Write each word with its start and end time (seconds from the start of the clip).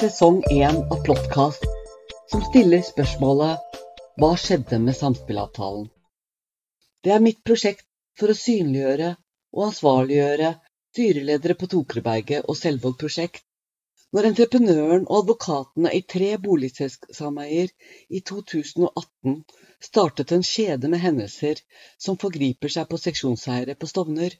sesong 0.00 0.42
én 0.50 0.76
av 0.92 0.98
Plottkast, 1.04 1.62
som 2.30 2.42
stiller 2.44 2.82
spørsmålet 2.84 3.78
Hva 4.20 4.28
skjedde 4.36 4.76
med 4.82 4.96
samspillavtalen? 4.96 5.86
Det 7.04 7.14
er 7.14 7.22
mitt 7.24 7.38
prosjekt 7.48 7.86
for 8.18 8.32
å 8.32 8.36
synliggjøre 8.36 9.14
og 9.56 9.62
ansvarliggjøre 9.70 10.50
styreledere 10.92 11.56
på 11.56 11.68
Tokerberget 11.72 12.44
og 12.44 12.58
Selvåg 12.60 12.98
prosjekt 13.00 13.46
når 14.12 14.28
entreprenøren 14.32 15.06
og 15.06 15.22
advokatene 15.22 15.94
i 15.96 16.02
tre 16.14 16.28
boligsameier 16.44 17.72
i 18.08 18.20
2018 18.32 19.40
startet 19.88 20.36
en 20.36 20.44
kjede 20.50 20.92
med 20.92 21.04
hendelser 21.06 21.64
som 21.96 22.20
forgriper 22.20 22.76
seg 22.76 22.92
på 22.92 23.00
seksjonseiere 23.00 23.78
på 23.80 23.88
Stovner, 23.88 24.36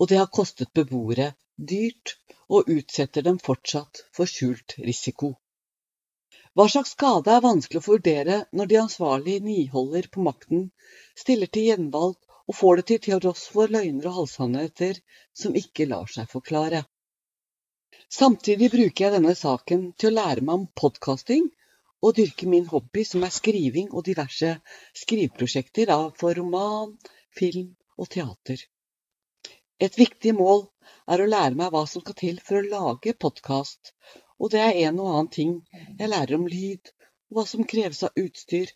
og 0.00 0.08
det 0.08 0.22
har 0.22 0.32
kostet 0.40 0.72
beboere 0.72 1.34
dyrt 1.68 2.16
og 2.48 2.70
utsetter 2.72 3.24
dem 3.26 3.38
fortsatt 3.38 4.02
for 4.16 4.30
skjult 4.30 4.76
risiko. 4.88 5.34
Hva 6.58 6.66
slags 6.72 6.96
skade 6.96 7.30
er 7.30 7.44
vanskelig 7.44 7.80
å 7.82 7.86
vurdere 7.86 8.38
når 8.58 8.70
de 8.70 8.78
ansvarlige 8.80 9.44
niholder 9.44 10.08
på 10.14 10.24
makten, 10.26 10.64
stiller 11.22 11.50
til 11.52 11.68
gjenvalg 11.68 12.16
og 12.50 12.56
får 12.58 12.80
det 12.80 12.86
til 12.88 13.02
til 13.04 13.20
tross 13.22 13.44
for 13.54 13.70
løgner 13.70 14.08
og 14.10 14.16
halvsannheter 14.22 14.98
som 15.42 15.54
ikke 15.60 15.86
lar 15.92 16.10
seg 16.10 16.26
forklare. 16.32 16.82
Samtidig 18.10 18.72
bruker 18.72 19.04
jeg 19.04 19.14
denne 19.14 19.36
saken 19.38 19.84
til 19.94 20.10
å 20.10 20.16
lære 20.16 20.42
meg 20.42 20.56
om 20.56 20.66
podkasting 20.82 21.46
og 22.02 22.16
dyrke 22.16 22.48
min 22.50 22.66
hobby, 22.66 23.04
som 23.04 23.22
er 23.22 23.34
skriving 23.36 23.92
og 23.92 24.08
diverse 24.08 24.56
skriveprosjekter 25.04 25.92
for 26.18 26.34
roman, 26.34 26.96
film 27.36 27.76
og 28.00 28.10
teater. 28.10 28.64
Et 29.78 29.96
viktig 29.96 30.34
mål 30.34 30.66
er 31.06 31.22
å 31.22 31.28
lære 31.30 31.58
meg 31.60 31.72
hva 31.74 31.82
som 31.90 32.04
skal 32.04 32.16
til 32.20 32.40
for 32.46 32.60
å 32.60 32.68
lage 32.74 33.14
podkast, 33.24 33.92
og 34.40 34.52
det 34.54 34.62
er 34.64 34.78
en 34.88 35.00
og 35.02 35.10
annen 35.12 35.30
ting 35.36 35.54
jeg 35.98 36.10
lærer 36.12 36.38
om 36.38 36.46
lyd, 36.50 36.92
og 37.30 37.38
hva 37.38 37.44
som 37.48 37.68
kreves 37.72 38.02
av 38.06 38.22
utstyr, 38.24 38.72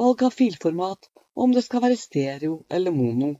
valg 0.00 0.22
av 0.28 0.36
filformat, 0.36 1.10
og 1.34 1.46
om 1.46 1.56
det 1.56 1.64
skal 1.66 1.82
være 1.84 1.98
stereo 2.00 2.60
eller 2.78 2.94
mono, 2.94 3.32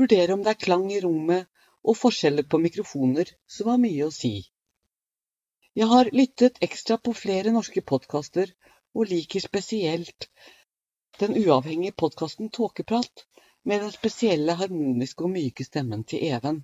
vurdere 0.00 0.34
om 0.34 0.42
det 0.44 0.54
er 0.54 0.64
klang 0.66 0.88
i 0.92 1.00
rommet, 1.04 1.46
og 1.84 1.98
forskjeller 2.00 2.46
på 2.48 2.60
mikrofoner, 2.64 3.30
som 3.46 3.70
har 3.70 3.80
mye 3.80 4.06
å 4.06 4.12
si. 4.14 4.34
Jeg 5.74 5.90
har 5.90 6.10
lyttet 6.14 6.60
ekstra 6.64 6.96
på 6.96 7.12
flere 7.18 7.52
norske 7.54 7.82
podkaster, 7.82 8.52
og 8.94 9.10
liker 9.10 9.42
spesielt 9.42 10.28
den 11.20 11.34
uavhengige 11.40 11.96
podkasten 12.02 12.50
Tåkeprat, 12.50 13.26
med 13.64 13.80
den 13.80 13.92
spesielle 13.92 14.54
harmoniske 14.60 15.24
og 15.24 15.32
myke 15.34 15.64
stemmen 15.66 16.04
til 16.04 16.24
Even. 16.28 16.62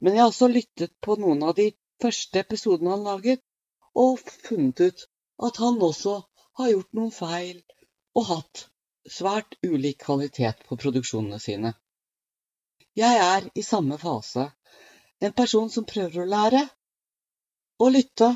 Men 0.00 0.14
jeg 0.14 0.22
har 0.22 0.30
også 0.30 0.48
lyttet 0.52 0.92
på 1.04 1.16
noen 1.18 1.42
av 1.42 1.56
de 1.58 1.70
første 2.02 2.40
episodene 2.40 2.94
han 2.94 3.06
laget, 3.06 3.42
og 3.98 4.20
funnet 4.46 4.80
ut 4.80 5.06
at 5.48 5.58
han 5.62 5.80
også 5.82 6.14
har 6.60 6.70
gjort 6.72 6.98
noen 6.98 7.14
feil 7.14 7.62
og 8.18 8.28
hatt 8.30 8.64
svært 9.08 9.56
ulik 9.66 10.02
kvalitet 10.04 10.62
på 10.68 10.78
produksjonene 10.78 11.38
sine. 11.42 11.72
Jeg 12.98 13.18
er 13.22 13.48
i 13.54 13.62
samme 13.62 13.98
fase. 13.98 14.48
En 15.22 15.34
person 15.34 15.70
som 15.70 15.86
prøver 15.86 16.22
å 16.22 16.30
lære 16.30 16.62
og 17.82 17.92
lytte, 17.94 18.30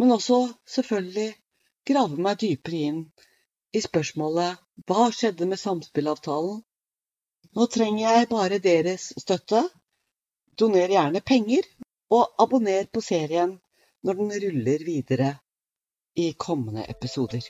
men 0.00 0.16
også 0.16 0.40
selvfølgelig 0.68 1.30
grave 1.90 2.16
meg 2.24 2.40
dypere 2.40 2.82
inn 2.88 3.04
i 3.76 3.82
spørsmålet 3.84 4.60
hva 4.88 5.08
skjedde 5.14 5.48
med 5.48 5.60
samspillavtalen 5.60 6.60
nå 7.56 7.66
trenger 7.74 8.02
jeg 8.04 8.28
bare 8.30 8.58
deres 8.62 9.08
støtte. 9.18 9.62
Doner 10.58 10.88
gjerne 10.92 11.20
penger, 11.20 11.66
og 12.10 12.34
abonner 12.42 12.88
på 12.92 13.02
serien 13.04 13.54
når 14.02 14.18
den 14.18 14.32
ruller 14.44 14.84
videre 14.84 15.34
i 16.16 16.32
kommende 16.38 16.84
episoder. 16.88 17.44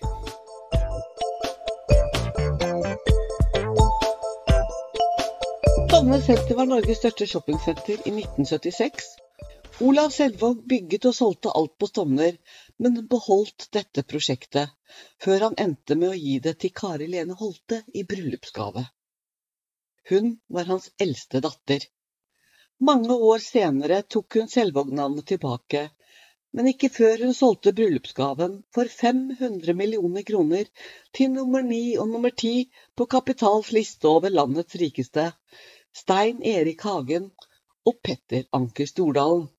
Stovner 6.00 6.21
senter 6.25 6.56
var 6.56 6.69
Norges 6.69 6.97
største 7.03 7.27
shoppingsenter 7.28 7.99
i 8.09 8.12
1976. 8.12 9.09
Olav 9.84 10.12
Selvåg 10.15 10.62
bygget 10.69 11.05
og 11.10 11.15
solgte 11.16 11.53
alt 11.56 11.75
på 11.77 11.89
Stovner, 11.91 12.39
men 12.81 12.97
beholdt 13.10 13.66
dette 13.77 14.05
prosjektet, 14.09 14.72
før 15.21 15.44
han 15.47 15.59
endte 15.65 15.99
med 16.00 16.15
å 16.15 16.16
gi 16.16 16.39
det 16.47 16.55
til 16.62 16.72
Kari 16.81 17.10
Lene 17.12 17.37
Holte 17.37 17.83
i 17.93 18.06
bryllupsgave. 18.09 18.87
Hun 20.10 20.33
var 20.49 20.71
hans 20.72 20.89
eldste 21.05 21.43
datter. 21.44 21.84
Mange 22.88 23.12
år 23.12 23.42
senere 23.44 23.96
tok 24.08 24.38
hun 24.38 24.46
Selvåg-navnet 24.48 25.26
tilbake, 25.28 25.82
men 26.56 26.68
ikke 26.70 26.88
før 26.88 27.26
hun 27.26 27.34
solgte 27.36 27.74
bryllupsgaven 27.76 28.54
for 28.72 28.88
500 28.88 29.74
millioner 29.76 30.24
kroner 30.30 30.70
til 31.18 31.28
nummer 31.34 31.60
ni 31.66 31.98
og 32.00 32.08
nummer 32.08 32.32
ti 32.42 32.70
på 32.96 33.04
Kapitals 33.14 33.68
liste 33.76 34.08
over 34.08 34.32
landets 34.32 34.80
rikeste, 34.80 35.26
Stein 35.92 36.41
Erik 36.54 36.80
Hagen 36.88 37.28
og 37.84 38.00
Petter 38.00 38.48
Anker 38.56 38.88
Stordalen. 38.88 39.50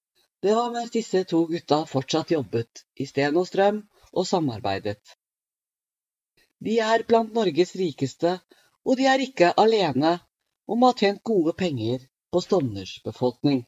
Det 0.42 0.58
var 0.58 0.74
mens 0.74 0.90
disse 0.98 1.22
to 1.30 1.46
gutta 1.52 1.84
fortsatt 1.94 2.34
jobbet 2.34 2.86
i 2.98 3.06
Sten 3.06 3.38
og 3.38 3.46
Strøm 3.52 3.84
og 4.12 4.26
samarbeidet. 4.26 5.02
De 6.58 6.80
er 6.82 7.06
blant 7.06 7.38
Norges 7.38 7.78
rikeste, 7.78 8.40
og 8.82 8.98
de 8.98 9.06
er 9.06 9.22
ikke 9.22 9.54
alene 9.62 10.18
om 10.66 10.82
å 10.82 10.90
ha 10.90 10.98
tjent 10.98 11.22
gode 11.22 11.54
penger 11.54 12.10
på 12.32 12.42
Stovners 12.42 13.04
befolkning. 13.04 13.66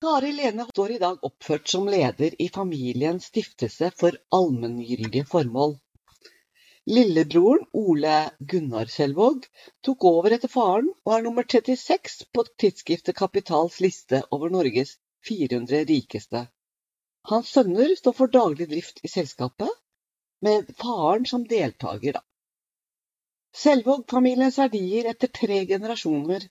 Kari 0.00 0.32
Lene 0.32 0.64
står 0.64 0.90
i 0.90 0.98
dag 0.98 1.24
oppført 1.28 1.68
som 1.68 1.88
leder 1.88 2.42
i 2.42 2.48
familiens 2.48 3.26
stiftelse 3.28 3.90
for 4.02 4.16
allmenngyldige 4.36 5.26
formål. 5.28 5.74
Lillebroren 6.90 7.66
Ole 7.72 8.14
Gunnar 8.38 8.86
Selvåg 8.86 9.44
tok 9.84 10.06
over 10.10 10.32
etter 10.36 10.48
faren 10.48 10.88
og 11.04 11.12
er 11.16 11.26
nummer 11.26 11.44
36 11.44 12.24
på 12.32 12.46
tidsskriftet 12.62 13.18
Kapitals 13.20 13.76
liste 13.84 14.22
over 14.30 14.48
Norges 14.56 14.96
400 15.28 15.84
rikeste. 15.92 16.46
Hans 17.28 17.52
sønner 17.52 17.92
står 18.00 18.16
for 18.22 18.32
daglig 18.32 18.70
drift 18.72 19.04
i 19.04 19.12
selskapet, 19.12 19.68
med 20.40 20.72
faren 20.80 21.28
som 21.28 21.44
deltaker, 21.44 22.16
da. 22.16 22.24
Selvåg-familiens 23.58 24.56
verdier 24.60 25.06
etter 25.10 25.30
tre 25.36 25.56
generasjoner 25.68 26.44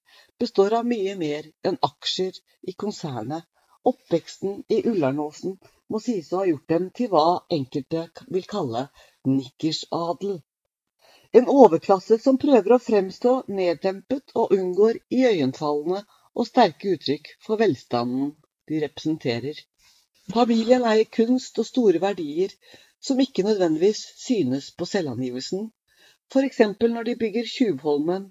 består 0.43 0.73
av 0.79 0.87
mye 0.91 1.13
mer 1.21 1.45
enn 1.69 1.77
aksjer 1.87 2.39
i 2.71 2.73
konsernet. 2.83 3.45
Oppveksten 3.91 4.57
i 4.77 4.81
Ullarnåsen 4.91 5.53
må 5.93 6.01
sies 6.03 6.33
å 6.33 6.41
ha 6.41 6.49
gjort 6.49 6.67
dem 6.73 6.89
til 6.99 7.07
hva 7.13 7.23
enkelte 7.57 8.01
vil 8.35 8.49
kalle 8.55 8.81
nikkersadel. 9.37 10.35
En 11.39 11.47
overklasse 11.55 12.19
som 12.25 12.41
prøver 12.43 12.75
å 12.75 12.81
fremstå 12.89 13.33
neddempet 13.61 14.35
og 14.35 14.51
unngår 14.59 14.99
iøynefallende 15.21 16.03
og 16.35 16.51
sterke 16.51 16.97
uttrykk 16.97 17.31
for 17.47 17.63
velstanden 17.63 18.35
de 18.67 18.83
representerer. 18.83 19.55
Familien 20.35 20.83
eier 20.91 21.07
kunst 21.21 21.63
og 21.63 21.71
store 21.71 22.03
verdier 22.03 22.51
som 22.99 23.23
ikke 23.23 23.47
nødvendigvis 23.47 24.03
synes 24.27 24.73
på 24.75 24.85
selvangivelsen, 24.97 25.69
F.eks. 26.29 26.59
når 26.81 27.03
de 27.03 27.15
bygger 27.15 27.45
Tjuvholmen 27.45 28.25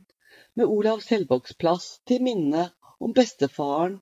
med 0.54 0.66
Olav 0.66 1.00
Selvågs 1.00 1.54
plass 1.58 1.86
til 2.06 2.22
minne 2.22 2.68
om 3.00 3.14
bestefaren. 3.14 3.96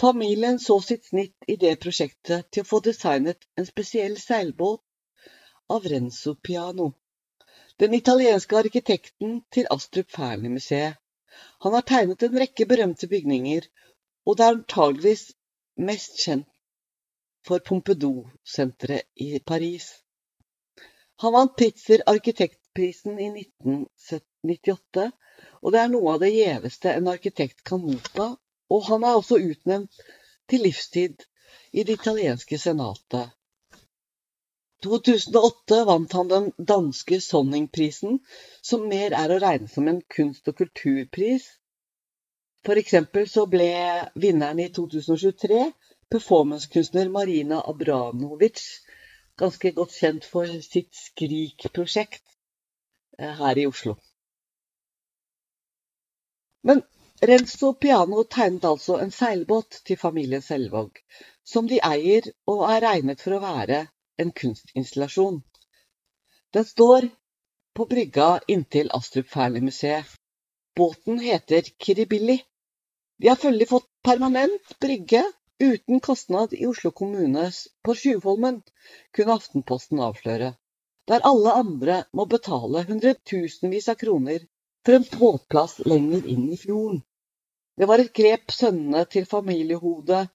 Familien 0.00 0.58
så 0.58 0.78
sitt 0.80 1.04
snitt 1.10 1.48
i 1.54 1.56
det 1.60 1.74
prosjektet 1.82 2.46
til 2.48 2.64
å 2.64 2.68
få 2.70 2.80
designet 2.86 3.44
en 3.60 3.68
spesiell 3.68 4.16
seilbåt 4.22 4.80
av 5.76 5.84
Renzo 5.92 6.34
Piano, 6.48 6.86
den 7.76 7.98
italienske 7.98 8.56
arkitekten 8.56 9.42
til 9.52 9.68
Astrup 9.76 10.08
Fearnley-museet. 10.16 10.96
Han 11.66 11.76
har 11.76 11.84
tegnet 11.92 12.24
en 12.24 12.40
rekke 12.40 12.66
berømte 12.72 13.08
bygninger, 13.12 13.68
og 14.24 14.38
det 14.38 14.46
er 14.46 14.56
antageligvis 14.56 15.26
mest 15.90 16.16
kjent 16.24 16.48
for 17.44 17.60
Pompidou-senteret 17.68 19.12
i 19.28 19.44
Paris. 19.44 19.92
Han 21.20 21.36
vant 21.36 21.56
Pritzer 21.60 22.00
arkitekt 22.08 22.59
prisen 22.76 23.18
i 23.18 23.28
1998, 23.32 25.10
og 25.62 25.74
det 25.74 25.80
er 25.80 25.90
noe 25.92 26.14
av 26.14 26.22
det 26.22 26.30
gjeveste 26.34 26.94
en 26.94 27.10
arkitekt 27.12 27.64
kan 27.66 27.82
motta. 27.84 28.32
Og 28.70 28.86
han 28.86 29.04
er 29.04 29.18
også 29.18 29.40
utnevnt 29.42 30.02
til 30.50 30.62
livstid 30.66 31.24
i 31.72 31.82
det 31.86 31.98
italienske 31.98 32.58
senatet. 32.58 33.32
2008 34.84 35.78
vant 35.84 36.12
han 36.16 36.28
den 36.30 36.46
danske 36.56 37.18
Sonningprisen, 37.20 38.20
som 38.62 38.86
mer 38.88 39.12
er 39.16 39.34
å 39.34 39.40
regne 39.42 39.68
som 39.68 39.88
en 39.90 40.00
kunst- 40.14 40.48
og 40.48 40.56
kulturpris. 40.62 41.48
For 42.64 42.80
eksempel 42.80 43.28
så 43.28 43.44
ble 43.50 43.68
vinneren 44.22 44.62
i 44.62 44.70
2023 44.72 45.60
performancekunstner 46.10 47.12
Marina 47.12 47.60
Abramovic, 47.72 48.62
ganske 49.40 49.72
godt 49.76 49.94
kjent 49.96 50.26
for 50.28 50.48
sitt 50.64 50.90
Skrik-prosjekt, 50.96 52.24
her 53.20 53.58
i 53.58 53.66
Oslo. 53.66 53.96
Men 56.62 56.82
Renzo 57.20 57.72
Piano 57.74 58.24
tegnet 58.24 58.64
altså 58.64 58.98
en 59.00 59.12
seilbåt 59.12 59.80
til 59.84 59.98
familien 60.00 60.42
Selvåg, 60.42 61.00
som 61.44 61.68
de 61.68 61.80
eier 61.84 62.30
og 62.48 62.64
er 62.70 62.84
regnet 62.84 63.20
for 63.20 63.36
å 63.36 63.42
være 63.42 63.80
en 64.20 64.32
kunstinstallasjon. 64.42 65.40
Den 66.56 66.64
står 66.64 67.08
på 67.76 67.86
brygga 67.90 68.28
inntil 68.48 68.90
Astrup 68.96 69.28
Fearnley-museet. 69.32 70.08
Båten 70.76 71.20
heter 71.20 71.68
Kiribilli. 71.78 72.40
De 73.20 73.28
har 73.28 73.36
følgelig 73.40 73.68
fått 73.68 73.88
permanent 74.04 74.74
brygge 74.80 75.22
uten 75.60 76.00
kostnad 76.00 76.54
i 76.56 76.66
Oslo 76.66 76.90
kommune 76.90 77.50
på 77.84 77.94
Tjuvholmen, 77.94 78.62
kunne 79.12 79.36
Aftenposten 79.36 80.00
avsløre, 80.00 80.54
der 81.08 81.24
alle 81.30 81.52
andre 81.62 82.02
må 82.12 82.26
betale 82.30 82.84
hundretusenvis 82.88 83.88
av 83.92 83.98
kroner 84.02 84.44
for 84.86 84.96
en 84.96 85.06
båtplass 85.12 85.78
lenger 85.86 86.26
inn 86.34 86.48
i 86.52 86.58
fjorden. 86.60 87.02
Det 87.76 87.88
var 87.88 88.02
et 88.02 88.12
grep 88.16 88.52
sønnene 88.52 89.06
til 89.08 89.26
familiehodet, 89.28 90.28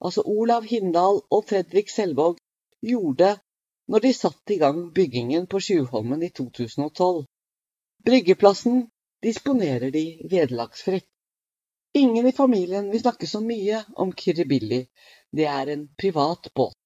altså 0.00 0.22
Olav 0.26 0.66
Hindal 0.70 1.22
og 1.30 1.44
Fredrik 1.48 1.90
Selvåg, 1.90 2.38
gjorde 2.82 3.36
når 3.90 4.04
de 4.04 4.12
satte 4.14 4.54
i 4.54 4.58
gang 4.58 4.84
byggingen 4.94 5.46
på 5.50 5.60
Sjuholmen 5.60 6.22
i 6.22 6.30
2012. 6.30 7.24
Bryggeplassen 8.06 8.84
disponerer 9.22 9.90
de 9.94 10.04
vederlagsfritt. 10.30 11.08
Ingen 11.94 12.26
i 12.26 12.32
familien 12.32 12.88
vil 12.90 13.02
snakke 13.02 13.26
så 13.28 13.42
mye 13.44 13.82
om 14.00 14.14
Kiribilli, 14.16 14.86
det 15.32 15.46
er 15.46 15.74
en 15.74 15.88
privat 15.98 16.48
båt. 16.54 16.76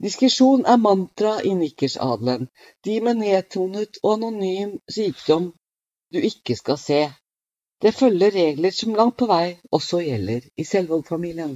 Diskresjon 0.00 0.62
er 0.72 0.78
mantra 0.80 1.32
i 1.44 1.50
nikkersadelen, 1.56 2.46
de 2.86 2.94
med 3.04 3.18
nedtonet 3.20 3.98
og 4.02 4.14
anonym 4.14 4.78
sykdom 4.94 5.50
du 6.14 6.18
ikke 6.28 6.56
skal 6.60 6.78
se. 6.80 7.00
Det 7.84 7.92
følger 7.96 8.32
regler 8.36 8.72
som 8.76 8.96
langt 8.96 9.18
på 9.20 9.28
vei 9.28 9.58
også 9.78 10.00
gjelder 10.04 10.46
i 10.56 10.66
Selvåg-familien. 10.70 11.52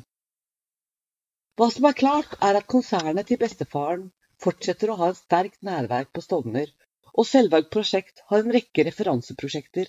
Hva 1.56 1.70
som 1.72 1.88
er 1.88 1.96
klart, 2.02 2.36
er 2.48 2.60
at 2.60 2.68
konsernet 2.74 3.30
til 3.30 3.40
bestefaren 3.40 4.06
fortsetter 4.44 4.92
å 4.92 4.98
ha 5.00 5.10
et 5.12 5.20
sterkt 5.22 5.60
nærvær 5.70 6.08
på 6.12 6.24
Stovner, 6.24 6.68
og 7.14 7.28
Selvåg 7.30 7.68
prosjekt 7.72 8.24
har 8.30 8.44
en 8.44 8.54
rekke 8.56 8.84
referanseprosjekter 8.90 9.88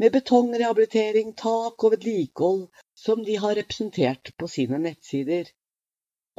med 0.00 0.14
betongrehabilitering, 0.16 1.34
tak 1.36 1.84
og 1.84 1.96
vedlikehold 1.98 2.68
som 3.04 3.24
de 3.26 3.36
har 3.44 3.58
representert 3.60 4.32
på 4.38 4.48
sine 4.48 4.80
nettsider. 4.88 5.50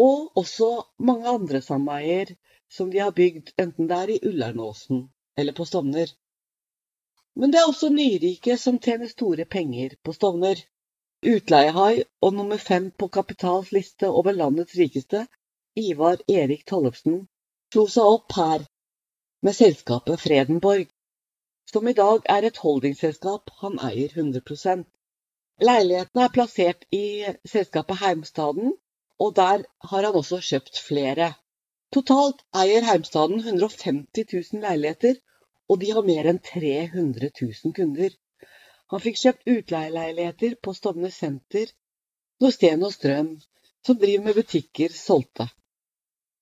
Og 0.04 0.38
også 0.42 0.68
mange 1.10 1.28
andre 1.30 1.62
sameier 1.62 2.34
som 2.76 2.92
de 2.92 3.02
har 3.04 3.14
bygd, 3.18 3.52
enten 3.64 3.90
det 3.90 3.98
er 3.98 4.12
i 4.14 4.20
Ullernåsen 4.30 5.02
eller 5.38 5.56
på 5.58 5.66
Stovner. 5.70 6.14
Men 7.36 7.52
det 7.52 7.60
er 7.62 7.68
også 7.70 7.90
nyrike 7.94 8.58
som 8.58 8.80
tjener 8.80 9.12
store 9.12 9.46
penger 9.46 9.98
på 10.04 10.14
Stovner. 10.18 10.62
Utleiehai 11.34 12.04
og 12.22 12.34
nummer 12.34 12.58
fem 12.58 12.90
på 12.92 13.08
Kapitals 13.08 13.72
liste 13.72 14.10
over 14.10 14.32
landets 14.32 14.78
rikeste, 14.80 15.28
Ivar 15.78 16.24
Erik 16.28 16.66
Tollefsen, 16.72 17.20
slo 17.74 17.86
seg 17.96 18.16
opp 18.16 18.34
her 18.40 18.66
med 19.46 19.56
selskapet 19.56 20.24
Fredenborg, 20.24 20.90
som 21.72 21.88
i 21.88 21.94
dag 22.00 22.26
er 22.36 22.48
et 22.50 22.58
holdingselskap 22.64 23.54
han 23.62 23.78
eier 23.92 24.18
100% 24.18 24.90
Leilighetene 25.62 26.24
er 26.26 26.34
plassert 26.34 26.86
i 26.98 27.06
selskapet 27.46 28.00
Heimstaden, 28.02 28.72
og 29.22 29.36
der 29.38 29.66
har 29.92 30.08
han 30.08 30.18
også 30.22 30.42
kjøpt 30.50 30.80
flere. 30.82 31.34
Totalt 31.94 32.42
eier 32.64 32.88
Heimstaden 32.88 33.44
150 33.44 34.26
000 34.34 34.66
leiligheter 34.66 35.20
og 35.72 35.80
de 35.80 35.92
har 35.96 36.04
mer 36.08 36.28
enn 36.32 36.40
300 36.48 37.30
000 37.40 37.76
kunder. 37.78 38.12
Han 38.92 39.04
fikk 39.04 39.20
kjøpt 39.22 39.52
utleieleiligheter 39.54 40.58
på 40.66 40.74
Stovner 40.76 41.14
senter 41.16 41.72
når 42.44 42.56
Sten 42.56 42.84
og 42.88 42.92
Strøm, 42.96 43.30
som 43.86 44.00
driver 44.02 44.26
med 44.26 44.38
butikker, 44.40 44.92
solgte. 44.92 45.48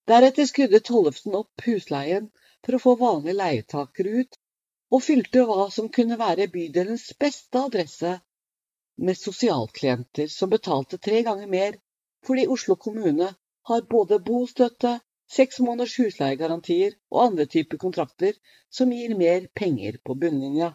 Deretter 0.10 0.48
skrudde 0.50 0.80
Tollefsen 0.88 1.36
opp 1.38 1.66
husleien 1.68 2.32
for 2.66 2.75
å 2.75 2.82
få 2.86 2.96
vanlige 3.02 3.38
leietakere 3.38 4.24
ut, 4.24 4.40
og 4.90 5.06
fylte 5.06 5.44
hva 5.46 5.68
som 5.75 5.92
kunne 5.94 6.18
være 6.18 6.50
bydelens 6.50 7.12
beste 7.22 7.62
adresse 7.70 8.16
med 8.98 9.20
sosialklienter 9.20 10.32
som 10.34 10.50
betalte 10.50 10.98
tre 10.98 11.22
ganger 11.28 11.52
mer 11.52 11.78
fordi 12.25 12.48
Oslo 12.48 12.75
kommune 12.75 13.30
har 13.69 13.88
både 13.89 14.19
bostøtte, 14.19 15.00
seks 15.30 15.60
måneders 15.62 15.95
husleiegarantier 16.01 16.95
og 17.12 17.24
andre 17.27 17.45
typer 17.45 17.77
kontrakter 17.77 18.38
som 18.74 18.92
gir 18.94 19.13
mer 19.18 19.45
penger 19.62 20.00
på 20.06 20.16
bunnlinja. 20.24 20.71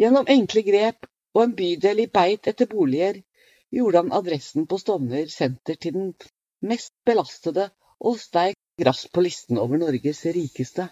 Gjennom 0.00 0.28
enkle 0.32 0.62
grep 0.64 1.08
og 1.36 1.42
en 1.42 1.56
bydel 1.58 2.02
i 2.04 2.10
beit 2.18 2.48
etter 2.52 2.68
boliger 2.70 3.20
gjorde 3.76 4.02
han 4.02 4.14
adressen 4.18 4.66
på 4.70 4.78
Stovner 4.80 5.28
senter 5.32 5.76
til 5.76 5.96
den 5.96 6.12
mest 6.64 6.94
belastede 7.04 7.68
og 8.00 8.20
steik 8.20 8.56
raskt 8.88 9.12
på 9.12 9.24
listen 9.24 9.60
over 9.60 9.80
Norges 9.80 10.24
rikeste. 10.36 10.88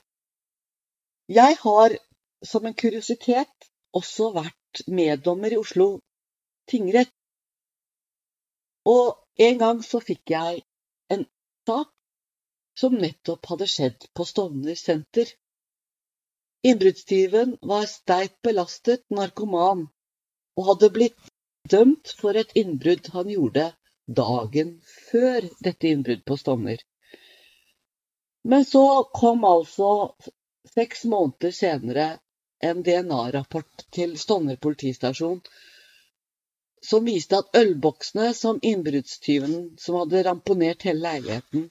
Jeg 1.28 1.56
har 1.60 1.96
som 2.44 2.66
en 2.66 2.76
kuriositet 2.76 3.70
også 3.96 4.32
vært 4.34 4.84
meddommer 4.88 5.52
i 5.52 5.60
Oslo 5.60 5.88
tingrett. 6.69 7.12
Og 8.84 9.16
en 9.48 9.58
gang 9.58 9.82
så 9.82 10.00
fikk 10.04 10.34
jeg 10.34 10.62
en 11.14 11.25
sak 11.69 11.90
som 12.78 12.96
nettopp 12.98 13.46
hadde 13.52 13.69
skjedd 13.70 14.08
på 14.14 14.26
Stovner 14.28 14.76
senter. 14.78 15.31
Innbruddstyven 16.64 17.56
var 17.70 17.86
sterkt 17.90 18.40
belastet 18.46 19.04
narkoman 19.12 19.86
og 20.58 20.69
hadde 20.70 20.90
blitt 20.94 21.31
dømt 21.70 22.12
for 22.19 22.36
et 22.36 22.52
innbrudd 22.60 23.08
han 23.14 23.31
gjorde 23.32 23.70
dagen 24.20 24.75
før 25.10 25.48
dette 25.64 25.90
innbruddet 25.90 26.26
på 26.28 26.37
Stovner. 26.40 26.80
Men 28.44 28.64
så 28.69 28.84
kom 29.14 29.46
altså 29.48 29.90
seks 30.75 31.04
måneder 31.08 31.54
senere 31.56 32.08
en 32.64 32.82
DNA-rapport 32.84 33.87
til 33.92 34.19
Stovner 34.20 34.60
politistasjon 34.60 35.40
som 36.84 37.06
viste 37.08 37.38
at 37.40 37.56
ølboksene 37.56 38.32
som 38.36 38.58
innbruddstyven 38.62 39.54
som 39.80 40.00
hadde 40.02 40.23
ramponert 40.26 40.85
hele 40.88 41.04
leiligheten, 41.06 41.68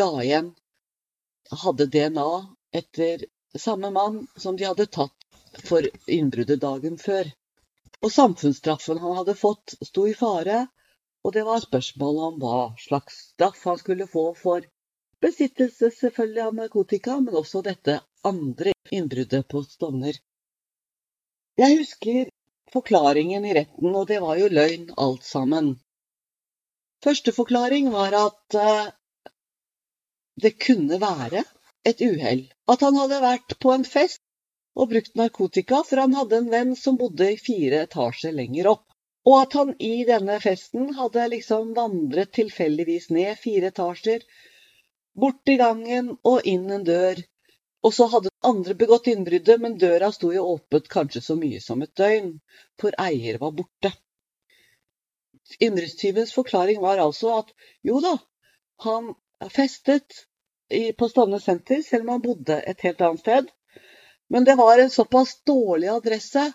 la 0.00 0.08
igjen 0.22 0.54
hadde 1.62 1.86
DNA 1.86 2.30
etter 2.80 3.26
samme 3.58 3.90
mann 3.90 4.22
som 4.36 4.56
de 4.56 4.66
hadde 4.68 4.86
tatt 4.86 5.64
for 5.68 5.84
innbruddet 6.06 6.60
dagen 6.60 6.96
før. 7.00 7.28
Og 8.04 8.12
samfunnsstraffen 8.12 9.00
han 9.00 9.16
hadde 9.20 9.36
fått, 9.38 9.76
sto 9.88 10.06
i 10.08 10.14
fare, 10.14 10.66
og 11.24 11.32
det 11.34 11.44
var 11.46 11.62
spørsmål 11.64 12.18
om 12.28 12.40
hva 12.42 12.58
slags 12.78 13.20
straff 13.32 13.62
han 13.64 13.78
skulle 13.80 14.08
få 14.10 14.28
for 14.38 14.66
besittelse 15.24 15.90
selvfølgelig 15.98 16.42
av 16.44 16.56
narkotika, 16.60 17.18
men 17.20 17.38
også 17.40 17.62
dette 17.66 18.00
andre 18.26 18.74
innbruddet 18.92 19.48
på 19.48 19.62
Stovner. 19.64 20.18
Jeg 21.56 21.78
husker 21.80 22.28
forklaringen 22.76 23.48
i 23.48 23.56
retten, 23.56 23.90
og 23.90 24.06
det 24.12 24.20
var 24.22 24.38
jo 24.40 24.52
løgn 24.52 24.92
alt 25.00 25.26
sammen. 25.26 25.74
Første 27.04 27.32
forklaring 27.32 27.90
var 27.92 28.14
at 28.18 28.56
eh, 28.60 28.86
det 30.42 30.56
kunne 30.62 31.00
være 31.00 31.44
et 31.86 32.00
uhell. 32.02 32.46
At 32.68 32.82
han 32.84 32.96
hadde 33.00 33.22
vært 33.22 33.56
på 33.62 33.72
en 33.74 33.86
fest 33.88 34.22
og 34.76 34.90
brukt 34.92 35.14
narkotika, 35.16 35.80
for 35.88 36.02
han 36.02 36.16
hadde 36.16 36.40
en 36.40 36.50
venn 36.52 36.74
som 36.76 36.98
bodde 37.00 37.30
i 37.32 37.38
fire 37.40 37.84
etasjer 37.86 38.34
lenger 38.36 38.68
opp. 38.74 38.84
Og 39.26 39.38
at 39.40 39.56
han 39.58 39.72
i 39.82 40.04
denne 40.08 40.36
festen 40.42 40.92
hadde 40.98 41.30
liksom 41.32 41.72
vandret 41.78 42.34
tilfeldigvis 42.36 43.08
ned 43.16 43.40
fire 43.40 43.72
etasjer, 43.72 44.26
bort 45.16 45.48
i 45.50 45.56
gangen 45.62 46.12
og 46.32 46.44
inn 46.52 46.68
en 46.76 46.84
dør. 46.86 47.22
Og 47.86 47.94
så 47.94 48.08
hadde 48.10 48.32
andre 48.48 48.74
begått 48.74 49.06
innbruddet, 49.12 49.60
men 49.62 49.76
døra 49.78 50.10
sto 50.14 50.32
jo 50.34 50.42
åpent 50.56 50.88
kanskje 50.90 51.22
så 51.22 51.36
mye 51.38 51.60
som 51.62 51.84
et 51.84 51.94
døgn, 51.98 52.32
for 52.80 52.96
eier 52.98 53.38
var 53.42 53.52
borte. 53.54 53.92
Innbruddstyvens 55.62 56.32
forklaring 56.34 56.80
var 56.82 56.98
altså 56.98 57.36
at 57.36 57.52
jo 57.86 58.00
da, 58.02 58.16
han 58.82 59.12
festet 59.54 60.26
på 60.98 61.08
Stovner 61.08 61.38
senter, 61.38 61.82
selv 61.86 62.08
om 62.08 62.16
han 62.16 62.24
bodde 62.24 62.58
et 62.72 62.82
helt 62.82 63.06
annet 63.06 63.22
sted. 63.22 63.52
Men 64.28 64.44
det 64.44 64.58
var 64.58 64.82
en 64.82 64.90
såpass 64.90 65.36
dårlig 65.46 65.92
adresse, 65.94 66.48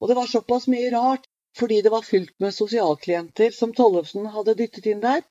og 0.00 0.08
det 0.08 0.16
var 0.16 0.26
såpass 0.30 0.70
mye 0.72 0.90
rart 0.94 1.28
fordi 1.58 1.82
det 1.82 1.90
var 1.90 2.06
fylt 2.06 2.34
med 2.40 2.54
sosialklienter 2.54 3.50
som 3.50 3.72
Tollefsen 3.74 4.28
hadde 4.30 4.54
dyttet 4.54 4.86
inn 4.86 5.00
der. 5.02 5.24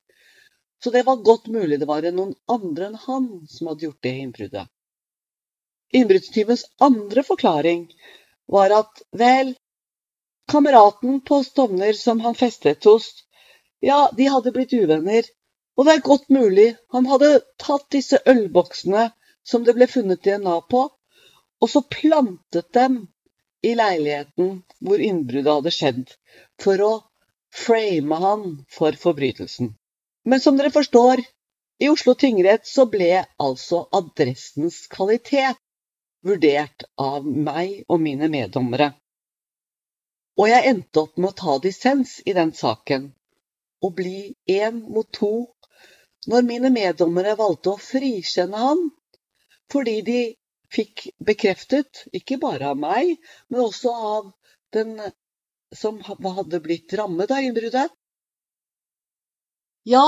Så 0.84 0.90
det 0.94 1.06
var 1.06 1.24
godt 1.24 1.46
mulig 1.50 1.80
det 1.80 1.88
var 1.88 2.04
noen 2.12 2.34
andre 2.46 2.90
enn 2.90 2.98
han 3.08 3.30
som 3.50 3.70
hadde 3.70 3.88
gjort 3.88 4.02
det 4.04 4.12
innbruddet. 4.22 4.68
Innbruddstyvens 5.92 6.64
andre 6.84 7.22
forklaring 7.24 7.86
var 8.46 8.72
at 8.76 9.02
vel, 9.16 9.54
kameraten 10.52 11.20
på 11.20 11.40
Stovner 11.44 11.92
som 11.96 12.20
han 12.20 12.34
festet 12.36 12.84
hos, 12.84 13.06
ja, 13.80 14.10
de 14.16 14.26
hadde 14.28 14.52
blitt 14.52 14.74
uvenner, 14.76 15.24
og 15.76 15.86
det 15.86 15.94
er 15.94 16.04
godt 16.04 16.28
mulig 16.34 16.68
han 16.92 17.06
hadde 17.08 17.38
tatt 17.62 17.86
disse 17.94 18.20
ølboksene 18.28 19.06
som 19.46 19.64
det 19.64 19.76
ble 19.78 19.88
funnet 19.88 20.24
DNA 20.24 20.58
på, 20.68 20.82
og 21.60 21.70
så 21.72 21.82
plantet 21.88 22.68
dem 22.76 22.98
i 23.64 23.72
leiligheten 23.78 24.58
hvor 24.84 25.00
innbruddet 25.02 25.54
hadde 25.54 25.72
skjedd, 25.74 26.02
for 26.60 26.84
å 26.84 26.90
frame 27.54 28.18
han 28.22 28.44
for 28.68 28.98
forbrytelsen. 28.98 29.72
Men 30.28 30.44
som 30.44 30.58
dere 30.58 30.74
forstår, 30.74 31.22
i 31.80 31.88
Oslo 31.88 32.12
tingrett 32.18 32.66
så 32.66 32.84
ble 32.90 33.24
altså 33.40 33.86
adressens 33.94 34.82
kvalitet 34.92 35.56
vurdert 36.28 36.84
av 37.00 37.26
meg 37.26 37.84
og 37.88 38.00
mine 38.04 38.28
meddommere. 38.32 38.92
Og 40.38 40.50
jeg 40.50 40.70
endte 40.70 41.02
opp 41.02 41.16
med 41.18 41.32
å 41.32 41.38
ta 41.42 41.56
dissens 41.62 42.18
i 42.24 42.34
den 42.36 42.52
saken, 42.54 43.08
og 43.82 43.94
bli 43.98 44.34
én 44.50 44.82
mot 44.86 45.08
to 45.14 45.48
når 46.28 46.46
mine 46.46 46.70
meddommere 46.74 47.36
valgte 47.38 47.74
å 47.74 47.80
frikjenne 47.80 48.60
han 48.60 48.84
fordi 49.72 50.00
de 50.04 50.20
fikk 50.72 51.08
bekreftet, 51.24 52.04
ikke 52.12 52.38
bare 52.40 52.72
av 52.72 52.80
meg, 52.80 53.14
men 53.48 53.64
også 53.64 53.92
av 53.92 54.30
den 54.76 54.96
som 55.76 56.00
hadde 56.04 56.60
blitt 56.64 56.92
rammet 56.96 57.32
av 57.32 57.44
innbruddet. 57.44 57.92
Ja, 59.88 60.04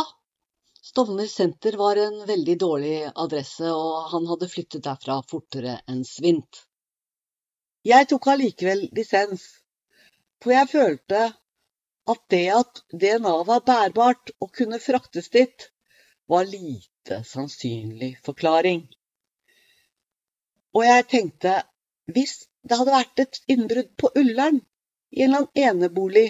Stovner 0.82 1.26
senter 1.26 1.76
var 1.76 1.96
en 1.96 2.26
veldig 2.26 2.56
dårlig 2.58 3.10
adresse, 3.14 3.68
og 3.68 4.10
han 4.12 4.26
hadde 4.30 4.48
flyttet 4.48 4.84
derfra 4.86 5.18
fortere 5.28 5.76
enn 5.92 6.04
svint. 6.08 6.62
Jeg 7.86 8.08
tok 8.08 8.28
allikevel 8.32 8.86
dissens, 8.96 9.44
for 10.40 10.54
jeg 10.56 10.70
følte 10.72 11.20
at 12.10 12.22
det 12.32 12.46
at 12.54 12.80
DNA 13.04 13.34
var 13.50 13.60
bærbart 13.66 14.32
og 14.40 14.52
kunne 14.56 14.80
fraktes 14.80 15.28
dit, 15.36 15.68
var 16.30 16.48
lite 16.48 17.20
sannsynlig 17.28 18.14
forklaring. 18.24 18.86
Og 20.74 20.84
jeg 20.86 21.06
tenkte, 21.12 21.54
hvis 22.08 22.46
det 22.64 22.78
hadde 22.78 22.94
vært 22.94 23.22
et 23.24 23.40
innbrudd 23.52 23.90
på 24.00 24.12
Ullern, 24.16 24.60
i 25.10 25.24
en 25.24 25.32
eller 25.32 25.44
annen 25.44 25.66
enebolig 25.68 26.28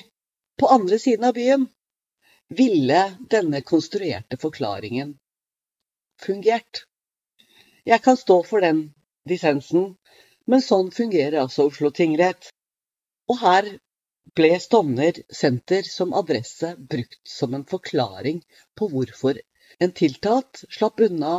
på 0.59 0.69
andre 0.73 0.99
siden 0.99 1.27
av 1.29 1.37
byen, 1.37 1.67
ville 2.51 3.03
denne 3.33 3.61
konstruerte 3.67 4.39
forklaringen 4.43 5.15
fungert. 6.25 6.85
Jeg 7.89 8.03
kan 8.05 8.19
stå 8.21 8.41
for 8.47 8.65
den 8.65 8.83
dissensen, 9.29 9.95
men 10.47 10.65
sånn 10.65 10.91
fungerer 10.95 11.41
altså 11.45 11.69
Oslo 11.71 11.93
tingrett. 11.95 12.51
Og 13.31 13.39
her 13.45 13.71
ble 14.37 14.51
Stovner 14.63 15.23
senter 15.43 15.87
som 15.87 16.13
adresse 16.15 16.75
brukt 16.79 17.23
som 17.27 17.55
en 17.55 17.65
forklaring 17.67 18.43
på 18.79 18.91
hvorfor 18.93 19.41
en 19.81 19.95
tiltalt 19.97 20.65
slapp 20.69 21.01
unna 21.07 21.39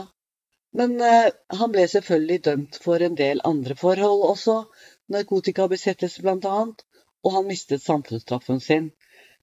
men 0.72 1.02
eh, 1.02 1.32
han 1.60 1.72
ble 1.74 1.84
selvfølgelig 1.94 2.44
dømt 2.48 2.80
for 2.84 3.04
en 3.04 3.16
del 3.20 3.44
andre 3.48 3.76
forhold 3.80 4.24
også, 4.30 4.58
narkotikabesettelse 5.12 6.24
bl.a., 6.24 6.60
og 7.22 7.36
han 7.36 7.48
mistet 7.50 7.84
samfunnsstraffen 7.84 8.62
sin. 8.64 8.88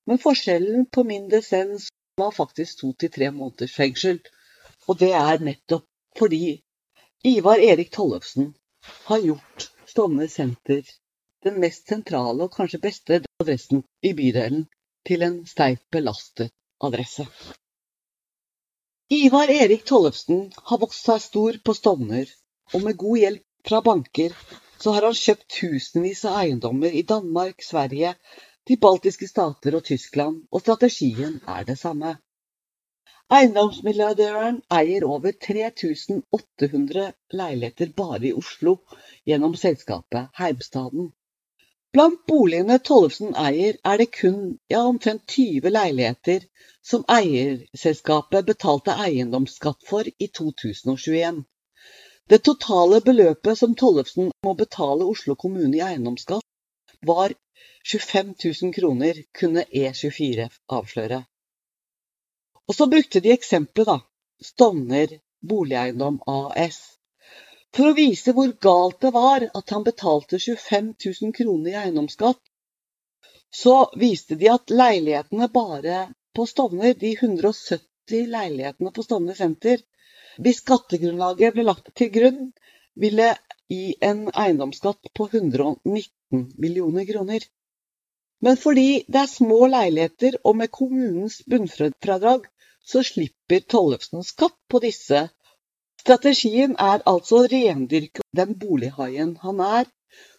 Men 0.08 0.20
forskjellen 0.22 0.86
på 0.94 1.04
min 1.04 1.28
dissens 1.28 1.88
var 2.16 2.32
faktisk 2.32 2.80
to 2.80 2.92
til 3.00 3.12
tre 3.12 3.28
måneders 3.30 3.74
fengsel. 3.76 4.22
Og 4.88 4.96
det 5.02 5.10
er 5.12 5.44
nettopp 5.44 5.84
fordi 6.18 6.58
Ivar 7.28 7.60
Erik 7.60 7.90
Tollefsen 7.92 8.54
har 9.10 9.20
gjort 9.20 9.68
Stovner 9.88 10.30
senter, 10.32 10.82
den 11.44 11.60
mest 11.60 11.88
sentrale 11.90 12.46
og 12.46 12.54
kanskje 12.54 12.80
beste 12.82 13.20
adressen 13.42 13.82
i 14.02 14.12
bydelen, 14.16 14.66
til 15.08 15.24
en 15.26 15.38
sterkt 15.46 15.84
belastet 15.92 16.52
adresse. 16.84 17.26
Ivar 19.12 19.50
Erik 19.52 19.84
Tollefsen 19.88 20.48
har 20.70 20.80
vokst 20.82 21.08
seg 21.08 21.22
stor 21.24 21.60
på 21.64 21.74
Stovner, 21.76 22.28
og 22.74 22.84
med 22.84 22.98
god 23.00 23.22
hjelp 23.24 23.68
fra 23.68 23.80
banker 23.84 24.34
så 24.78 24.94
har 24.94 25.08
han 25.08 25.16
kjøpt 25.20 25.48
tusenvis 25.58 26.24
av 26.28 26.40
eiendommer 26.42 26.94
i 26.94 27.04
Danmark, 27.12 27.64
Sverige, 27.64 28.14
de 28.68 28.76
baltiske 28.76 29.28
stater 29.28 29.76
og 29.78 29.84
Tyskland, 29.84 30.42
og 30.52 30.60
strategien 30.60 31.38
er 31.48 31.64
det 31.68 31.78
samme. 31.80 32.16
Eiendomsmilliardøren 33.32 34.62
eier 34.72 35.04
over 35.04 35.32
3800 35.46 37.06
leiligheter 37.40 37.90
bare 37.96 38.26
i 38.28 38.32
Oslo 38.32 38.78
gjennom 39.28 39.56
selskapet 39.62 40.30
Heimstaden. 40.40 41.10
Blant 41.92 42.20
boligene 42.28 42.78
Tollefsen 42.84 43.34
eier, 43.40 43.76
er 43.84 44.00
det 44.00 44.10
kun 44.16 44.40
ja, 44.72 44.82
omtrent 44.84 45.24
20 45.32 45.72
leiligheter 45.72 46.44
som 46.84 47.04
eierselskapet 47.08 48.48
betalte 48.48 48.96
eiendomsskatt 49.06 49.84
for 49.88 50.08
i 50.08 50.28
2021. 50.40 51.44
Det 52.28 52.42
totale 52.44 53.00
beløpet 53.04 53.60
som 53.60 53.74
Tollefsen 53.74 54.32
må 54.44 54.54
betale 54.56 55.08
Oslo 55.08 55.36
kommune 55.36 55.76
i 55.76 55.84
eiendomsskatt, 55.84 56.44
var 57.12 57.32
25 57.84 58.34
000 58.44 58.74
kroner, 58.74 59.22
kunne 59.32 59.64
E24 59.64 60.48
avsløre. 60.68 61.22
Og 62.68 62.76
så 62.76 62.86
brukte 62.86 63.24
de 63.24 63.32
eksempelet, 63.32 63.88
da. 63.88 63.98
Stovner 64.44 65.18
Boligeiendom 65.42 66.20
AS 66.26 66.98
for 67.76 67.90
å 67.90 67.96
vise 67.96 68.32
hvor 68.36 68.52
galt 68.64 69.00
det 69.04 69.10
var 69.14 69.44
at 69.46 69.72
han 69.74 69.84
betalte 69.86 70.38
25 70.40 70.92
000 71.04 71.34
kroner 71.36 71.72
i 71.72 71.76
eiendomsskatt, 71.82 72.40
så 73.54 73.74
viste 74.00 74.38
de 74.40 74.48
at 74.52 74.72
leilighetene 74.72 75.48
bare 75.52 76.00
på 76.36 76.46
Stovner, 76.48 76.94
de 76.94 77.12
170 77.14 78.32
leilighetene 78.32 78.92
på 78.94 79.04
Stovner 79.04 79.36
senter, 79.38 79.84
hvis 80.38 80.62
skattegrunnlaget 80.62 81.54
ble 81.56 81.66
lagt 81.68 81.92
til 81.98 82.12
grunn, 82.14 82.42
ville 82.98 83.30
gi 83.72 83.94
en 84.10 84.26
eiendomsskatt 84.32 85.10
på 85.14 85.28
119 85.32 86.44
millioner 86.64 87.08
kroner. 87.12 87.46
Men 88.40 88.56
fordi 88.56 89.04
det 89.08 89.22
er 89.24 89.32
små 89.32 89.66
leiligheter 89.72 90.38
og 90.44 90.56
med 90.60 90.70
kommunens 90.80 91.40
bunnfradrag, 91.50 92.46
så 92.84 93.02
slipper 93.04 93.66
Tollefsen 93.74 94.24
skatt 94.24 94.56
på 94.70 94.80
disse 94.84 95.26
Strategien 95.98 96.76
er 96.80 97.02
altså 97.10 97.40
å 97.42 97.48
rendyrke 97.52 98.22
den 98.38 98.54
bolighaien 98.60 99.32
han 99.42 99.58
er, 99.64 99.88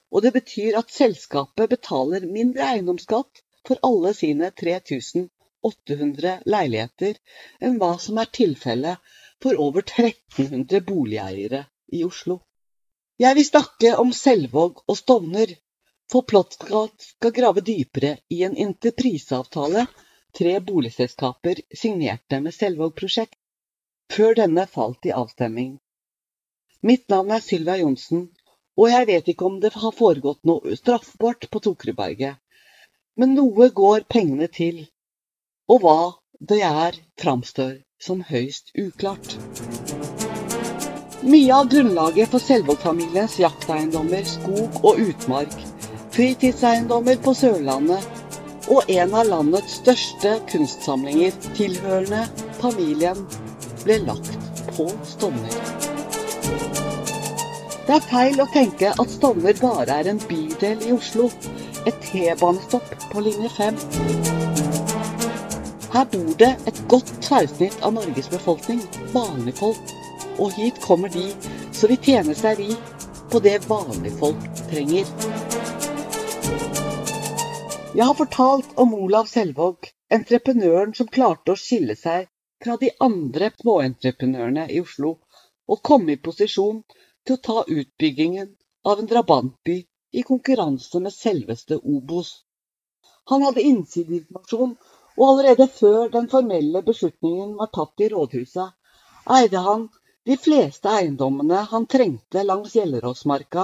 og 0.09 0.23
det 0.25 0.31
betyr 0.37 0.77
at 0.79 0.93
selskapet 0.95 1.69
betaler 1.73 2.25
mindre 2.37 2.63
eiendomsskatt 2.73 3.41
for 3.67 3.83
alle 3.89 4.13
sine 4.17 4.49
3800 4.61 6.33
leiligheter 6.55 7.19
enn 7.59 7.77
hva 7.83 7.91
som 8.05 8.17
er 8.23 8.31
tilfellet 8.39 9.11
for 9.43 9.61
over 9.67 9.85
1300 9.85 10.81
boligeiere 10.87 11.65
i 11.99 12.05
Oslo. 12.07 12.39
Jeg 13.19 13.35
vil 13.35 13.43
snakke 13.43 13.89
om 13.99 14.13
Selvåg 14.15 14.77
og 14.87 14.95
Stovner, 14.95 15.49
for 16.07 16.23
Plotkat 16.23 17.03
skal 17.03 17.33
grave 17.35 17.59
dypere 17.67 18.13
i 18.31 18.45
en 18.47 18.53
interpriseavtale 18.55 19.81
tre 20.39 20.53
boligselskaper 20.63 21.59
signerte 21.81 22.39
med 22.45 22.55
Selvåg 22.55 22.93
prosjekt 23.01 23.35
før 24.15 24.37
denne 24.39 24.63
falt 24.71 25.09
i 25.09 25.11
avstemming. 25.11 25.73
Mitt 26.79 27.09
navn 27.11 27.35
er 27.35 27.43
Sylvia 27.43 27.75
Johnsen, 27.81 28.29
og 28.79 28.87
jeg 28.93 29.09
vet 29.11 29.27
ikke 29.33 29.49
om 29.51 29.59
det 29.59 29.73
har 29.75 29.97
foregått 29.99 30.47
noe 30.47 30.79
straffbart 30.79 31.49
på 31.51 31.59
Tokerudberget, 31.67 32.39
men 33.19 33.35
noe 33.35 33.67
går 33.81 34.07
pengene 34.07 34.47
til, 34.47 34.85
og 35.67 35.83
hva 35.83 35.99
det 36.39 36.63
er, 36.63 37.03
framstår 37.19 37.81
som 37.99 38.23
høyst 38.31 38.71
uklart. 38.79 39.35
Mye 41.19 41.51
av 41.51 41.67
grunnlaget 41.67 42.29
for 42.31 42.39
Selvåg-familiens 42.39 43.33
jakteiendommer, 43.41 44.23
skog 44.23 44.77
og 44.87 45.01
utmark, 45.03 45.51
fritidseiendommer 46.15 47.19
på 47.19 47.33
Sørlandet 47.35 48.05
og 48.71 48.87
en 48.87 49.15
av 49.19 49.27
landets 49.27 49.81
største 49.81 50.37
kunstsamlinger 50.47 51.35
tilhørende 51.57 52.21
familien 52.61 53.19
ble 53.83 53.99
lagt 54.05 54.55
på 54.77 54.87
Stovner. 55.09 55.59
Det 57.83 57.97
er 57.97 58.07
feil 58.07 58.39
å 58.39 58.47
tenke 58.55 58.95
at 58.95 59.11
Stovner 59.11 59.59
bare 59.59 59.99
er 59.99 60.13
en 60.13 60.23
bydel 60.23 60.87
i 60.87 60.95
Oslo, 60.95 61.27
et 61.83 61.99
T-banestopp 62.07 62.95
på 63.11 63.27
linje 63.27 63.51
5. 63.59 63.83
Her 65.89 66.11
bor 66.15 66.33
det 66.39 66.53
et 66.69 66.83
godt 66.87 67.11
tverrsnitt 67.27 67.81
av 67.83 67.97
Norges 67.99 68.31
befolkning, 68.31 68.85
vanlige 69.11 69.59
folk, 69.65 69.98
og 70.39 70.55
hit 70.55 70.79
kommer 70.81 71.11
de 71.13 71.27
så 71.75 71.89
vi 71.91 71.97
tjener 72.07 72.37
seg 72.37 72.59
rik 72.63 73.05
på 73.31 73.41
det 73.45 73.59
vanlige 73.69 74.15
folk 74.21 74.47
trenger. 74.71 75.09
Jeg 77.95 78.05
har 78.05 78.17
fortalt 78.17 78.73
om 78.79 78.93
Olav 78.95 79.27
Selvåg, 79.29 79.89
entreprenøren 80.09 80.95
som 80.97 81.09
klarte 81.11 81.53
å 81.53 81.59
skille 81.59 81.95
seg 81.99 82.29
fra 82.63 82.75
de 82.81 82.91
andre 83.03 83.51
småentreprenørene 83.59 84.67
i 84.71 84.81
Oslo 84.83 85.15
og 85.69 85.81
komme 85.85 86.15
i 86.15 86.21
posisjon 86.21 86.81
til 87.25 87.35
å 87.35 87.43
ta 87.49 87.63
utbyggingen 87.67 88.51
av 88.89 89.01
en 89.01 89.09
drabantby 89.09 89.77
i 90.11 90.23
konkurranse 90.25 91.01
med 91.03 91.13
selveste 91.13 91.77
Obos. 91.77 92.31
Han 93.29 93.45
hadde 93.45 93.65
innsideinformasjon, 93.71 94.73
og 95.19 95.25
allerede 95.27 95.67
før 95.67 96.09
den 96.13 96.29
formelle 96.31 96.81
beslutningen 96.85 97.55
var 97.59 97.69
tatt 97.75 98.01
i 98.01 98.07
rådhuset, 98.13 98.71
eide 99.37 99.61
han 99.65 99.89
de 100.29 100.37
fleste 100.37 100.89
eiendommene 100.93 101.63
han 101.71 101.85
trengte 101.89 102.43
langs 102.43 102.75
Gjelleråsmarka, 102.75 103.63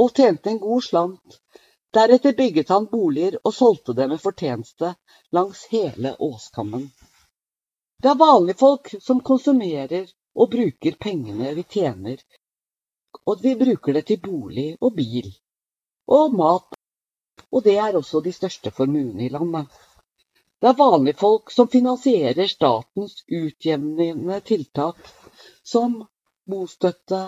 og 0.00 0.14
tjente 0.16 0.48
en 0.48 0.60
god 0.62 0.84
slant. 0.84 1.34
Deretter 1.92 2.32
bygget 2.38 2.72
han 2.72 2.86
boliger 2.88 3.36
og 3.44 3.52
solgte 3.52 3.92
dem 3.98 4.14
med 4.14 4.22
fortjeneste 4.22 4.94
langs 5.36 5.66
hele 5.74 6.14
åskammen. 6.28 6.86
Det 8.00 8.08
er 8.14 8.22
vanlige 8.22 8.60
folk 8.62 8.88
som 8.96 9.20
konsumerer 9.20 10.08
og 10.32 10.48
bruker 10.56 10.96
pengene 11.04 11.52
vi 11.58 11.66
tjener, 11.76 12.24
og 13.28 13.44
vi 13.44 13.52
bruker 13.66 14.00
det 14.00 14.06
til 14.08 14.24
bolig 14.24 14.70
og 14.80 14.96
bil 14.96 15.28
og 16.08 16.40
mat, 16.40 16.80
og 17.52 17.64
det 17.68 17.76
er 17.76 18.00
også 18.00 18.24
de 18.24 18.32
største 18.32 18.72
formuene 18.72 19.28
i 19.28 19.32
landet. 19.36 19.68
Det 20.60 20.72
er 20.72 20.80
vanlige 20.80 21.20
folk 21.26 21.52
som 21.52 21.68
finansierer 21.68 22.48
statens 22.48 23.20
utjevnende 23.28 24.40
tiltak, 24.48 24.96
som 25.70 26.00
bostøtte, 26.50 27.20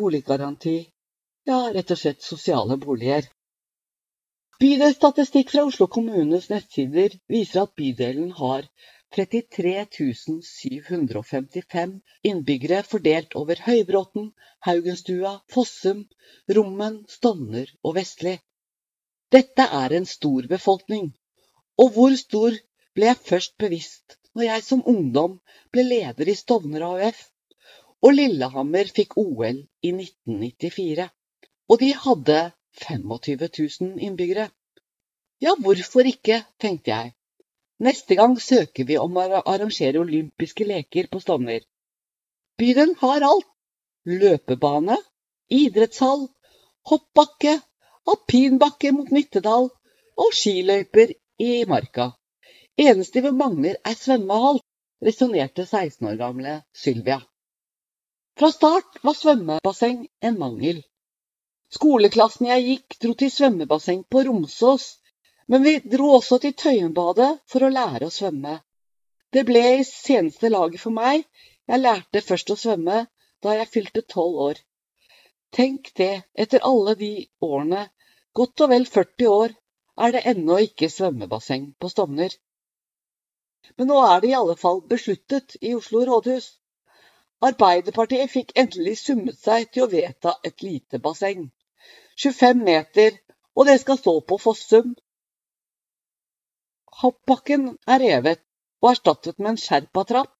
boliggaranti, 0.00 0.76
ja, 1.50 1.58
rett 1.74 1.90
og 1.94 1.98
slett 2.00 2.22
sosiale 2.22 2.76
boliger. 2.84 3.26
Bydelsstatistikk 4.62 5.52
fra 5.54 5.64
Oslo 5.70 5.86
kommunes 5.96 6.48
nettsider 6.52 7.14
viser 7.32 7.62
at 7.64 7.74
bydelen 7.78 8.32
har 8.38 8.66
33 9.16 9.86
755 10.46 11.94
innbyggere 12.30 12.82
fordelt 12.92 13.36
over 13.42 13.62
Høybråten, 13.66 14.32
Haugenstua, 14.66 15.32
Fossum, 15.54 16.02
Rommen, 16.58 16.98
Stovner 17.08 17.70
og 17.82 17.94
Vestli. 18.00 18.34
Dette 19.32 19.64
er 19.80 19.94
en 19.96 20.06
stor 20.06 20.50
befolkning, 20.50 21.08
og 21.78 21.94
hvor 21.96 22.14
stor 22.20 22.58
ble 22.94 23.10
jeg 23.10 23.24
først 23.30 23.56
bevisst 23.64 24.18
når 24.34 24.44
jeg 24.50 24.62
som 24.68 24.86
ungdom 24.94 25.40
ble 25.72 25.82
leder 25.88 26.28
i 26.28 26.36
Stovner 26.42 26.84
AUF, 26.90 27.24
og 28.02 28.14
Lillehammer 28.14 28.90
fikk 28.94 29.16
OL 29.20 29.58
i 29.82 29.90
1994. 29.94 31.08
Og 31.68 31.80
de 31.82 31.90
hadde 32.04 32.38
25 32.82 33.48
000 33.58 33.98
innbyggere. 34.06 34.48
Ja, 35.42 35.54
hvorfor 35.58 36.06
ikke, 36.06 36.42
tenkte 36.60 36.90
jeg. 36.90 37.12
Neste 37.78 38.16
gang 38.18 38.34
søker 38.42 38.86
vi 38.86 38.96
om 38.98 39.18
å 39.18 39.42
arrangere 39.42 40.00
olympiske 40.02 40.66
leker 40.66 41.10
på 41.12 41.20
Stovner. 41.22 41.62
Byen 42.58 42.94
har 43.02 43.26
alt. 43.26 43.46
Løpebane, 44.08 44.96
idrettshall, 45.52 46.22
hoppbakke, 46.88 47.58
alpinbakke 48.08 48.92
mot 48.96 49.10
Nittedal 49.12 49.68
og 50.24 50.30
skiløyper 50.38 51.12
i 51.44 51.50
marka. 51.68 52.12
Eneste 52.78 53.20
vi 53.26 53.34
mangler, 53.34 53.76
er 53.84 53.98
svømmehall, 53.98 54.62
resonnerte 55.04 55.66
16 55.66 56.08
år 56.08 56.16
gamle 56.22 56.54
Sylvia. 56.72 57.18
Fra 58.38 58.52
start 58.52 58.98
var 59.02 59.16
svømmebasseng 59.18 60.02
en 60.20 60.36
mangel. 60.38 60.76
Skoleklassen 61.74 62.46
jeg 62.46 62.66
gikk, 62.66 62.94
dro 63.02 63.14
til 63.18 63.32
svømmebasseng 63.34 64.04
på 64.14 64.22
Romsås, 64.28 64.84
men 65.50 65.64
vi 65.64 65.72
dro 65.94 66.12
også 66.20 66.38
til 66.44 66.54
Tøyenbadet 66.54 67.32
for 67.50 67.66
å 67.66 67.70
lære 67.72 68.06
å 68.06 68.14
svømme. 68.14 68.60
Det 69.34 69.42
ble 69.48 69.62
i 69.80 69.86
seneste 69.88 70.52
laget 70.54 70.84
for 70.84 70.94
meg. 70.94 71.24
Jeg 71.66 71.82
lærte 71.82 72.22
først 72.28 72.52
å 72.54 72.58
svømme 72.60 73.00
da 73.42 73.56
jeg 73.58 73.72
fylte 73.72 74.04
tolv 74.14 74.38
år. 74.44 74.62
Tenk 75.58 75.90
det, 75.98 76.22
etter 76.38 76.62
alle 76.70 76.94
de 77.02 77.10
årene, 77.42 77.88
godt 78.38 78.64
og 78.64 78.70
vel 78.70 78.86
40 78.86 79.32
år, 79.32 79.56
er 79.98 80.14
det 80.14 80.22
ennå 80.30 80.60
ikke 80.68 80.92
svømmebasseng 80.94 81.72
på 81.80 81.90
Stovner. 81.90 82.38
Men 83.74 83.90
nå 83.90 83.98
er 84.06 84.22
det 84.22 84.30
i 84.30 84.38
alle 84.44 84.54
fall 84.62 84.84
besluttet 84.86 85.58
i 85.58 85.74
Oslo 85.74 86.06
rådhus. 86.06 86.52
Arbeiderpartiet 87.46 88.32
fikk 88.32 88.56
endelig 88.58 88.96
summet 88.98 89.38
seg 89.38 89.68
til 89.70 89.84
å 89.84 89.90
vedta 89.92 90.34
et 90.48 90.62
lite 90.66 90.98
basseng. 91.02 91.44
25 92.18 92.64
meter, 92.66 93.14
og 93.54 93.68
det 93.68 93.78
skal 93.82 94.00
stå 94.00 94.14
på 94.26 94.38
Fossum. 94.42 94.96
Hoppbakken 97.02 97.70
er 97.86 98.02
revet 98.02 98.42
og 98.82 98.90
erstattet 98.90 99.38
med 99.38 99.52
en 99.52 99.60
sherpatrapp. 99.62 100.32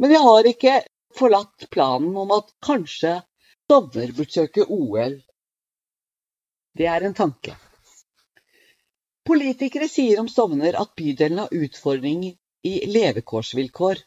Men 0.00 0.12
jeg 0.12 0.24
har 0.26 0.48
ikke 0.50 0.78
forlatt 1.16 1.68
planen 1.72 2.16
om 2.16 2.32
at 2.36 2.52
kanskje 2.64 3.20
Dovre 3.70 4.08
burde 4.12 4.32
søke 4.34 4.66
OL. 4.68 5.16
Det 6.76 6.88
er 6.88 7.04
en 7.06 7.16
tanke. 7.16 7.54
Politikere 9.24 9.88
sier 9.88 10.20
om 10.20 10.28
Stovner 10.28 10.76
at 10.80 10.92
bydelen 10.98 11.44
har 11.44 11.52
utfordringer 11.56 12.34
i 12.68 12.72
levekårsvilkår. 12.90 14.00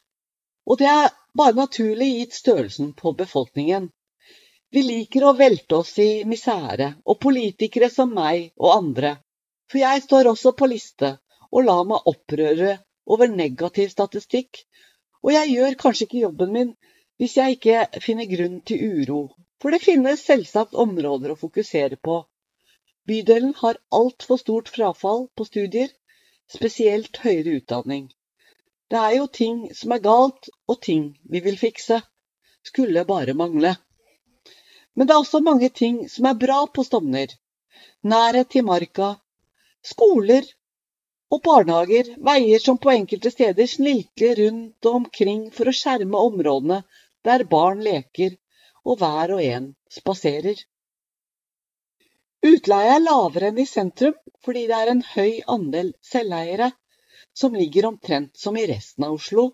Og 0.66 0.80
det 0.82 0.88
er 0.92 1.14
bare 1.38 1.58
naturlig 1.58 2.08
gitt 2.20 2.38
størrelsen 2.38 2.94
på 3.02 3.14
befolkningen. 3.20 3.90
Vi 4.74 4.82
liker 4.84 5.26
å 5.26 5.36
velte 5.38 5.78
oss 5.82 5.94
i 6.04 6.24
misere, 6.28 6.94
og 7.06 7.20
politikere 7.26 7.90
som 7.94 8.14
meg 8.18 8.52
og 8.58 8.74
andre. 8.74 9.16
For 9.72 9.82
jeg 9.82 10.04
står 10.06 10.32
også 10.32 10.56
på 10.58 10.70
liste 10.72 11.16
og 11.52 11.68
lar 11.68 11.86
meg 11.90 12.10
opprøre 12.12 12.78
over 13.06 13.32
negativ 13.32 13.92
statistikk. 13.94 14.64
Og 15.24 15.34
jeg 15.34 15.54
gjør 15.54 15.80
kanskje 15.86 16.08
ikke 16.08 16.24
jobben 16.26 16.54
min 16.58 16.76
hvis 17.22 17.38
jeg 17.40 17.58
ikke 17.58 18.02
finner 18.04 18.28
grunn 18.30 18.62
til 18.68 18.82
uro. 19.00 19.20
For 19.62 19.72
det 19.72 19.86
finnes 19.86 20.26
selvsagt 20.28 20.76
områder 20.76 21.32
å 21.34 21.40
fokusere 21.40 21.98
på 22.04 22.24
Bydelen 23.06 23.54
har 23.62 23.78
altfor 23.94 24.40
stort 24.42 24.70
frafall 24.74 25.28
på 25.38 25.46
studier, 25.46 25.92
spesielt 26.50 27.20
høyere 27.22 27.60
utdanning. 27.60 28.08
Det 28.96 29.02
er 29.04 29.14
jo 29.18 29.26
ting 29.28 29.56
som 29.76 29.92
er 29.92 30.00
galt, 30.04 30.46
og 30.72 30.78
ting 30.86 31.08
vi 31.32 31.40
vil 31.44 31.58
fikse. 31.60 31.98
Skulle 32.64 33.02
bare 33.10 33.34
mangle. 33.36 33.74
Men 34.96 35.10
det 35.10 35.16
er 35.16 35.24
også 35.24 35.42
mange 35.44 35.70
ting 35.80 35.98
som 36.14 36.30
er 36.30 36.38
bra 36.44 36.62
på 36.72 36.86
Stovner. 36.88 37.34
Nærhet 38.08 38.54
til 38.54 38.64
marka, 38.64 39.10
skoler 39.84 40.48
og 41.28 41.42
barnehager, 41.44 42.14
veier 42.30 42.64
som 42.64 42.80
på 42.80 42.94
enkelte 42.94 43.34
steder 43.36 43.68
snilkler 43.68 44.40
rundt 44.40 44.88
og 44.88 45.02
omkring 45.02 45.44
for 45.58 45.68
å 45.68 45.76
skjerme 45.82 46.24
områdene 46.30 46.80
der 47.28 47.44
barn 47.52 47.84
leker 47.90 48.40
og 48.86 49.02
hver 49.04 49.36
og 49.36 49.44
en 49.44 49.68
spaserer. 49.98 50.64
Utleie 52.48 52.96
er 52.96 53.04
lavere 53.04 53.52
enn 53.52 53.60
i 53.60 53.68
sentrum 53.76 54.16
fordi 54.48 54.68
det 54.72 54.80
er 54.80 54.96
en 54.96 55.06
høy 55.12 55.42
andel 55.60 55.92
selveiere, 56.14 56.72
som 57.38 57.56
ligger 57.56 57.86
omtrent 57.86 58.38
som 58.38 58.58
i 58.58 58.66
resten 58.68 59.04
av 59.08 59.18
Oslo, 59.20 59.50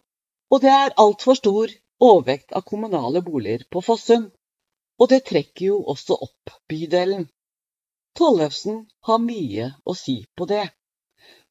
og 0.51 0.61
det 0.61 0.71
er 0.71 0.97
altfor 1.01 1.37
stor 1.39 1.71
overvekt 2.01 2.53
av 2.57 2.65
kommunale 2.67 3.21
boliger 3.25 3.63
på 3.71 3.81
Fossum. 3.85 4.27
Og 5.01 5.09
det 5.09 5.23
trekker 5.29 5.65
jo 5.65 5.77
også 5.93 6.17
opp 6.27 6.51
bydelen. 6.69 7.25
Tollefsen 8.17 8.83
har 9.07 9.23
mye 9.23 9.71
å 9.85 9.95
si 9.97 10.17
på 10.37 10.45
det. 10.49 10.67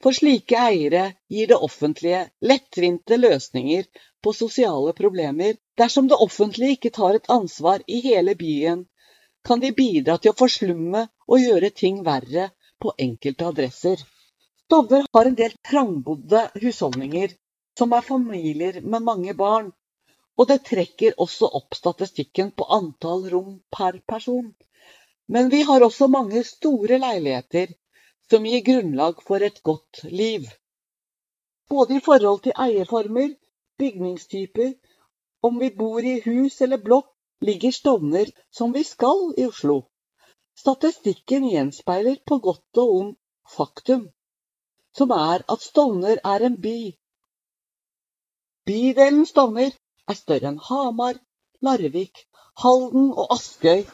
For 0.01 0.15
slike 0.15 0.57
eiere 0.57 1.03
gir 1.29 1.49
det 1.51 1.57
offentlige 1.67 2.21
lettvinte 2.51 3.17
løsninger 3.17 3.89
på 4.23 4.33
sosiale 4.37 4.93
problemer 4.97 5.57
dersom 5.81 6.07
det 6.07 6.19
offentlige 6.25 6.77
ikke 6.77 6.93
tar 6.95 7.17
et 7.17 7.29
ansvar 7.33 7.83
i 7.87 7.99
hele 8.05 8.37
byen 8.39 8.85
kan 9.45 9.61
de 9.61 9.71
bidra 9.77 10.17
til 10.21 10.33
å 10.33 10.37
forslumme 10.37 11.07
og 11.27 11.43
gjøre 11.43 11.71
ting 11.83 12.01
verre 12.05 12.49
på 12.81 12.93
enkelte 13.05 13.47
adresser. 13.49 14.01
Dovre 14.71 15.01
har 15.13 15.27
en 15.27 15.35
del 15.35 15.53
trangbodde 15.67 16.41
husholdninger, 16.61 17.31
som 17.79 17.93
er 17.97 18.05
familier 18.07 18.77
med 18.81 19.03
mange 19.03 19.33
barn, 19.41 19.65
og 20.39 20.47
det 20.51 20.61
trekker 20.69 21.17
også 21.25 21.49
opp 21.59 21.75
statistikken 21.75 22.53
på 22.55 22.67
antall 22.77 23.25
rom 23.33 23.57
per 23.77 23.97
person. 24.13 24.53
Men 25.27 25.49
vi 25.51 25.59
har 25.67 25.83
også 25.83 26.07
mange 26.13 26.43
store 26.47 27.01
leiligheter 27.03 27.73
som 28.31 28.47
gir 28.47 28.63
grunnlag 28.69 29.19
for 29.27 29.43
et 29.43 29.59
godt 29.71 30.05
liv. 30.21 30.47
Både 31.69 31.97
i 31.97 32.05
forhold 32.05 32.39
til 32.47 32.55
eierformer, 32.67 33.35
bygningstyper, 33.79 34.71
om 35.43 35.59
vi 35.59 35.71
bor 35.83 35.99
i 36.13 36.15
hus 36.29 36.61
eller 36.61 36.79
blokk, 36.87 37.11
ligger 37.43 37.75
Stovner 37.75 38.31
som 38.53 38.71
vi 38.71 38.85
skal 38.87 39.33
i 39.35 39.51
Oslo. 39.51 39.81
Statistikken 40.63 41.51
gjenspeiler 41.51 42.23
på 42.23 42.39
godt 42.47 42.83
og 42.85 42.95
ondt 43.01 43.19
faktum, 43.57 44.07
som 44.97 45.13
er 45.15 45.43
at 45.53 45.63
Stovner 45.63 46.19
er 46.33 46.45
en 46.47 46.57
by. 46.61 46.79
Bydelen 48.67 49.25
Stovner 49.29 49.71
er 50.09 50.17
større 50.19 50.51
enn 50.51 50.59
Hamar, 50.67 51.17
Larvik, 51.65 52.25
Halden 52.63 53.11
og 53.11 53.33
Askøy, 53.35 53.85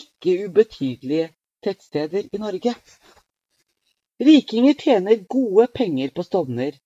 ikke 0.00 0.34
ubetydelige 0.46 1.30
tettsteder 1.64 2.28
i 2.32 2.40
Norge. 2.44 2.74
Rikinger 4.28 4.74
tjener 4.82 5.24
gode 5.36 5.66
penger 5.74 6.14
på 6.14 6.24
Stovner, 6.26 6.78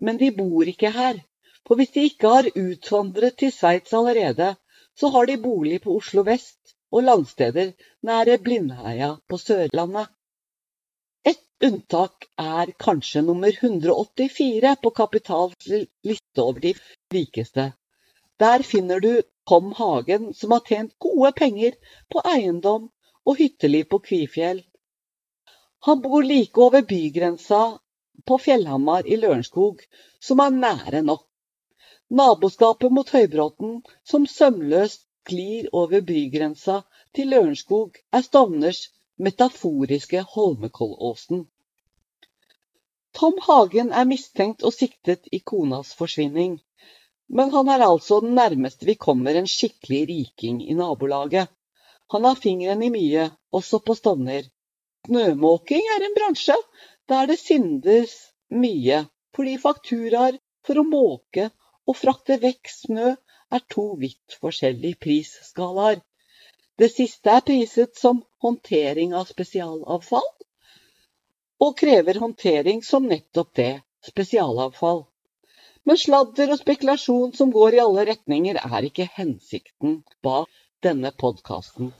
men 0.00 0.20
de 0.20 0.30
bor 0.36 0.68
ikke 0.74 0.90
her. 0.90 1.22
For 1.66 1.78
hvis 1.78 1.94
de 1.94 2.04
ikke 2.06 2.28
har 2.30 2.48
utvandret 2.54 3.38
til 3.38 3.52
Sveits 3.52 3.92
allerede, 3.92 4.54
så 4.96 5.08
har 5.14 5.26
de 5.26 5.36
bolig 5.42 5.80
på 5.82 5.96
Oslo 5.96 6.22
vest 6.26 6.76
og 6.92 7.02
landsteder 7.02 7.72
nære 8.06 8.38
Blindheia 8.38 9.16
på 9.28 9.38
Sørlandet. 9.38 10.06
Unntak 11.64 12.26
er 12.36 12.70
kanskje 12.84 13.22
nummer 13.24 13.48
184 13.48 14.74
på 14.82 14.90
Kapitals 14.90 15.68
liste 16.04 16.42
over 16.42 16.60
de 16.60 16.72
rikeste. 17.14 17.64
Der 18.38 18.62
finner 18.62 19.00
du 19.00 19.22
Tom 19.48 19.72
Hagen, 19.78 20.34
som 20.34 20.52
har 20.52 20.60
tjent 20.68 20.92
gode 20.98 21.30
penger 21.38 21.78
på 22.12 22.20
eiendom 22.28 22.90
og 23.24 23.40
hytteliv 23.40 23.88
på 23.88 24.02
Kvifjell. 24.08 24.60
Han 25.88 26.02
bor 26.04 26.26
like 26.28 26.60
over 26.60 26.84
bygrensa 26.84 27.62
på 28.26 28.38
Fjellhamar 28.38 29.08
i 29.08 29.16
Lørenskog, 29.16 29.80
som 30.20 30.44
er 30.44 30.52
nære 30.58 31.02
nok. 31.08 31.24
Naboskapet 32.10 32.92
mot 32.92 33.08
Høybråten, 33.16 33.80
som 34.04 34.28
sømløst 34.28 35.06
glir 35.24 35.72
over 35.72 36.04
bygrensa 36.04 36.82
til 37.16 37.32
Lørenskog, 37.32 37.96
er 38.12 38.28
Stovners 38.28 38.90
metaforiske 39.18 40.22
Holmenkollåsen. 40.34 41.46
Tom 43.16 43.38
Hagen 43.46 43.92
er 43.96 44.08
mistenkt 44.08 44.64
og 44.68 44.74
siktet 44.76 45.28
i 45.32 45.40
konas 45.40 45.94
forsvinning, 45.96 46.58
men 47.28 47.52
han 47.54 47.70
er 47.72 47.84
altså 47.86 48.20
den 48.20 48.36
nærmeste 48.36 48.86
vi 48.88 48.94
kommer 49.06 49.34
en 49.34 49.48
skikkelig 49.50 50.02
riking 50.10 50.60
i 50.62 50.76
nabolaget. 50.76 51.48
Han 52.12 52.28
har 52.28 52.36
fingeren 52.38 52.82
i 52.86 52.90
mye, 52.92 53.30
også 53.50 53.80
på 53.82 53.96
Stovner. 53.98 54.44
Snømåking 55.06 55.88
er 55.94 56.04
en 56.04 56.14
bransje 56.18 56.56
der 57.08 57.26
det 57.30 57.38
syndes 57.40 58.12
mye, 58.50 59.06
fordi 59.34 59.56
fakturaer 59.62 60.38
for 60.66 60.82
å 60.82 60.86
måke 60.86 61.48
og 61.86 61.98
frakte 61.98 62.36
vekk 62.42 62.70
snø 62.70 63.14
er 63.56 63.64
to 63.72 63.86
vidt 64.00 64.36
forskjellige 64.42 65.00
prisskalaer. 65.06 66.02
Det 66.76 66.90
siste 66.92 67.32
er 67.32 67.44
priset 67.44 67.96
som 67.96 68.18
håndtering 68.44 69.14
av 69.16 69.28
spesialavfall, 69.30 70.26
og 71.64 71.76
krever 71.80 72.18
håndtering 72.20 72.82
som 72.84 73.06
nettopp 73.08 73.54
det, 73.56 73.70
spesialavfall. 74.04 75.06
Men 75.88 76.00
sladder 76.02 76.52
og 76.52 76.60
spekulasjon 76.60 77.32
som 77.38 77.54
går 77.54 77.78
i 77.78 77.82
alle 77.84 78.04
retninger, 78.10 78.58
er 78.60 78.88
ikke 78.90 79.08
hensikten 79.16 80.02
bak 80.26 80.50
denne 80.84 81.14
podkasten. 81.16 81.92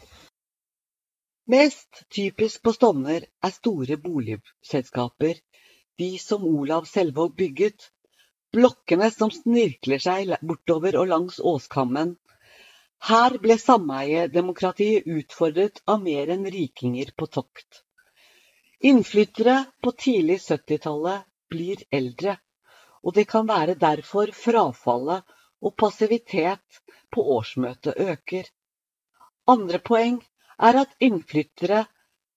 Mest 1.48 2.02
typisk 2.12 2.64
på 2.66 2.74
Stovner 2.74 3.24
er 3.24 3.54
store 3.54 3.96
boligselskaper, 4.02 5.38
de 5.96 6.10
som 6.18 6.44
Olav 6.44 6.88
Selvåg 6.90 7.36
bygget, 7.38 7.88
blokkene 8.52 9.08
som 9.14 9.30
snirkler 9.32 10.02
seg 10.02 10.34
bortover 10.42 10.98
og 11.00 11.12
langs 11.14 11.38
åskammen. 11.40 12.16
Her 12.98 13.36
ble 13.38 13.56
sameiedemokratiet 13.58 15.06
utfordret 15.06 15.82
av 15.86 16.02
mer 16.02 16.32
enn 16.34 16.46
rikinger 16.54 17.12
på 17.16 17.28
tokt. 17.36 17.82
Innflyttere 18.80 19.56
på 19.82 19.92
tidlig 20.04 20.38
70-tallet 20.44 21.26
blir 21.50 21.84
eldre, 22.00 22.36
og 23.02 23.14
det 23.14 23.26
kan 23.30 23.46
være 23.48 23.78
derfor 23.86 24.32
frafallet 24.34 25.36
og 25.62 25.76
passivitet 25.76 26.82
på 27.12 27.24
årsmøtet 27.36 28.00
øker. 28.00 28.44
Andre 29.46 29.78
poeng 29.78 30.20
er 30.58 30.82
at 30.82 30.96
innflyttere 31.00 31.84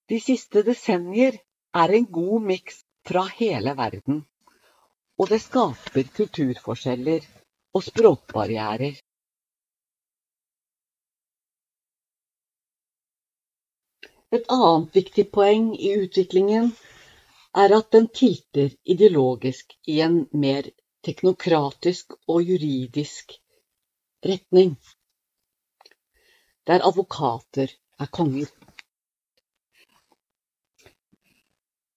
de 0.08 0.20
siste 0.20 0.62
desennier 0.62 1.40
er 1.74 1.94
en 1.98 2.10
god 2.20 2.50
miks 2.52 2.84
fra 3.06 3.26
hele 3.40 3.76
verden 3.78 4.24
og 5.20 5.28
det 5.28 5.42
skaper 5.44 6.06
kulturforskjeller 6.16 7.24
og 7.76 7.82
språkbarrierer. 7.84 8.94
Et 14.36 14.44
annet 14.54 14.96
viktig 14.96 15.24
poeng 15.34 15.72
i 15.74 15.88
utviklingen 16.04 16.68
er 17.62 17.72
at 17.74 17.88
den 17.94 18.04
tilter 18.14 18.70
ideologisk 18.94 19.74
i 19.90 19.96
en 20.04 20.20
mer 20.44 20.68
teknokratisk 21.06 22.14
og 22.28 22.44
juridisk 22.46 23.34
retning, 24.30 24.76
der 26.66 26.86
advokater 26.86 27.74
er 27.98 28.12
konger. 28.20 28.46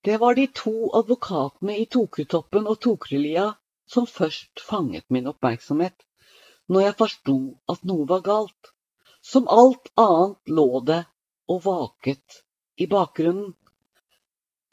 Det 0.04 0.18
var 0.20 0.34
de 0.34 0.48
to 0.64 0.90
advokatene 1.04 1.78
i 1.80 1.86
Tokrutoppen 1.86 2.66
og 2.68 2.82
Tokerlia 2.82 3.46
som 3.86 4.10
først 4.10 4.66
fanget 4.72 5.06
min 5.10 5.30
oppmerksomhet, 5.30 5.96
når 6.68 6.88
jeg 6.88 7.00
forsto 7.06 7.40
at 7.70 7.86
noe 7.86 8.10
var 8.10 8.26
galt. 8.26 8.74
Som 9.22 9.46
alt 9.48 9.94
annet 9.96 10.58
lå 10.58 10.82
det 10.88 11.04
og 11.52 11.64
vaket 11.66 12.44
i 12.78 12.88
bakgrunnen. 12.90 13.54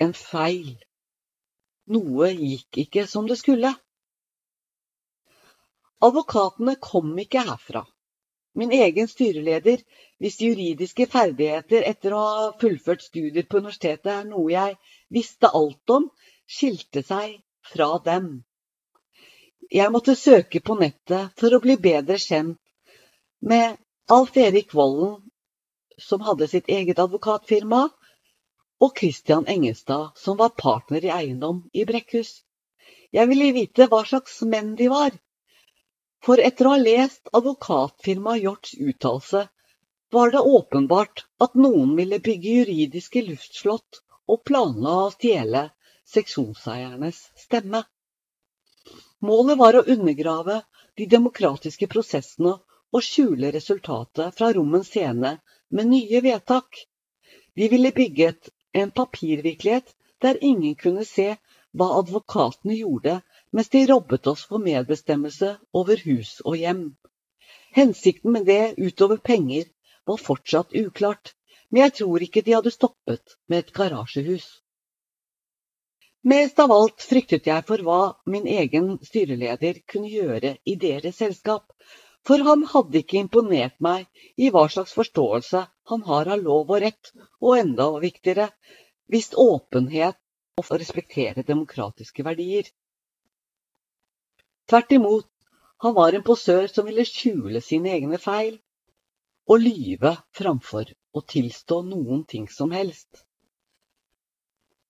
En 0.01 0.13
feil. 0.17 0.77
Noe 1.91 2.31
gikk 2.33 2.79
ikke 2.85 3.07
som 3.11 3.27
det 3.29 3.39
skulle. 3.41 3.73
Advokatene 6.01 6.77
kom 6.81 7.13
ikke 7.21 7.43
herfra. 7.45 7.83
Min 8.57 8.73
egen 8.73 9.09
styreleder, 9.09 9.83
hvis 10.19 10.41
juridiske 10.43 11.07
ferdigheter 11.11 11.85
etter 11.87 12.15
å 12.17 12.23
ha 12.25 12.47
fullført 12.61 13.05
studier 13.05 13.47
på 13.47 13.61
universitetet 13.61 14.11
er 14.15 14.25
noe 14.31 14.49
jeg 14.51 14.79
visste 15.13 15.51
alt 15.55 15.95
om, 15.95 16.09
skilte 16.49 17.05
seg 17.07 17.37
fra 17.73 17.93
dem. 18.07 18.41
Jeg 19.71 19.93
måtte 19.95 20.17
søke 20.19 20.63
på 20.65 20.75
nettet 20.81 21.37
for 21.39 21.55
å 21.55 21.63
bli 21.63 21.77
bedre 21.79 22.19
kjent 22.19 22.59
med 23.41 23.79
Alf 24.11 24.35
Erik 24.37 24.75
Volden, 24.75 25.21
som 26.01 26.25
hadde 26.27 26.49
sitt 26.49 26.69
eget 26.69 26.99
advokatfirma, 26.99 27.89
og 28.81 28.99
Christian 28.99 29.47
Engestad, 29.47 30.13
som 30.17 30.39
var 30.41 30.57
partner 30.57 31.05
i 31.05 31.13
eiendom 31.13 31.63
i 31.73 31.85
Brekkhus. 31.85 32.31
Jeg 33.13 33.29
ville 33.29 33.53
vite 33.53 33.89
hva 33.93 34.01
slags 34.09 34.41
menn 34.49 34.75
de 34.79 34.89
var, 34.93 35.13
for 36.25 36.41
etter 36.41 36.69
å 36.69 36.75
ha 36.75 36.81
lest 36.81 37.29
advokatfirmaet 37.37 38.45
Hjorts 38.45 38.77
uttalelse 38.79 39.47
var 40.13 40.33
det 40.35 40.41
åpenbart 40.41 41.25
at 41.45 41.55
noen 41.55 41.95
ville 41.99 42.19
bygge 42.25 42.57
juridiske 42.61 43.23
luftslott 43.29 44.01
og 44.31 44.43
planla 44.49 44.97
å 45.05 45.13
stjele 45.15 45.69
seksjonseiernes 46.15 47.21
stemme. 47.45 47.85
Målet 49.21 49.59
var 49.61 49.77
å 49.79 49.87
undergrave 49.95 50.61
de 50.99 51.07
demokratiske 51.15 51.89
prosessene 51.93 52.57
og 52.91 53.05
skjule 53.07 53.53
resultatet 53.55 54.37
fra 54.37 54.51
rommens 54.57 54.91
scene 54.91 55.37
med 55.71 55.91
nye 55.91 56.21
vedtak. 56.21 56.85
De 57.55 57.69
ville 57.69 57.93
bygget 57.97 58.49
en 58.73 58.91
papirvirkelighet 58.91 59.95
der 60.23 60.45
ingen 60.45 60.75
kunne 60.75 61.05
se 61.05 61.35
hva 61.73 61.89
advokatene 61.99 62.77
gjorde 62.77 63.21
mens 63.53 63.71
de 63.75 63.85
robbet 63.91 64.27
oss 64.31 64.47
for 64.51 64.63
medbestemmelse 64.63 65.57
over 65.75 66.03
hus 66.05 66.39
og 66.45 66.57
hjem. 66.61 66.85
Hensikten 67.75 68.33
med 68.33 68.47
det 68.47 68.75
utover 68.79 69.17
penger 69.17 69.69
var 70.07 70.19
fortsatt 70.19 70.75
uklart, 70.75 71.35
men 71.71 71.85
jeg 71.85 71.95
tror 72.01 72.27
ikke 72.27 72.43
de 72.47 72.57
hadde 72.57 72.75
stoppet 72.75 73.37
med 73.49 73.65
et 73.65 73.73
garasjehus. 73.75 74.49
Mest 76.23 76.59
av 76.61 76.73
alt 76.75 77.01
fryktet 77.01 77.47
jeg 77.49 77.65
for 77.69 77.83
hva 77.87 78.01
min 78.29 78.47
egen 78.51 78.99
styreleder 79.07 79.79
kunne 79.89 80.11
gjøre 80.11 80.57
i 80.69 80.75
deres 80.77 81.17
selskap, 81.23 81.71
for 82.31 82.45
han 82.47 82.61
hadde 82.71 83.01
ikke 83.01 83.19
imponert 83.19 83.81
meg 83.83 84.05
i 84.39 84.53
hva 84.55 84.69
slags 84.71 84.93
forståelse 84.95 85.65
han 85.91 86.05
har 86.07 86.29
av 86.31 86.45
lov 86.45 86.69
og 86.71 86.85
rett, 86.85 87.11
og 87.43 87.57
enda 87.59 87.89
viktigere, 88.05 88.47
visst 89.11 89.35
åpenhet 89.35 90.15
og 90.63 90.71
respektere 90.71 91.43
demokratiske 91.43 92.23
verdier. 92.23 92.71
Tvert 94.71 94.95
imot, 94.95 95.27
han 95.83 95.99
var 95.99 96.15
en 96.15 96.23
posør 96.23 96.71
som 96.71 96.87
ville 96.87 97.09
skjule 97.09 97.65
sine 97.67 97.97
egne 97.99 98.23
feil 98.23 98.61
og 99.51 99.67
lyve 99.67 100.15
framfor 100.31 100.87
å 101.11 101.27
tilstå 101.35 101.83
noen 101.91 102.23
ting 102.31 102.47
som 102.47 102.71
helst. 102.71 103.25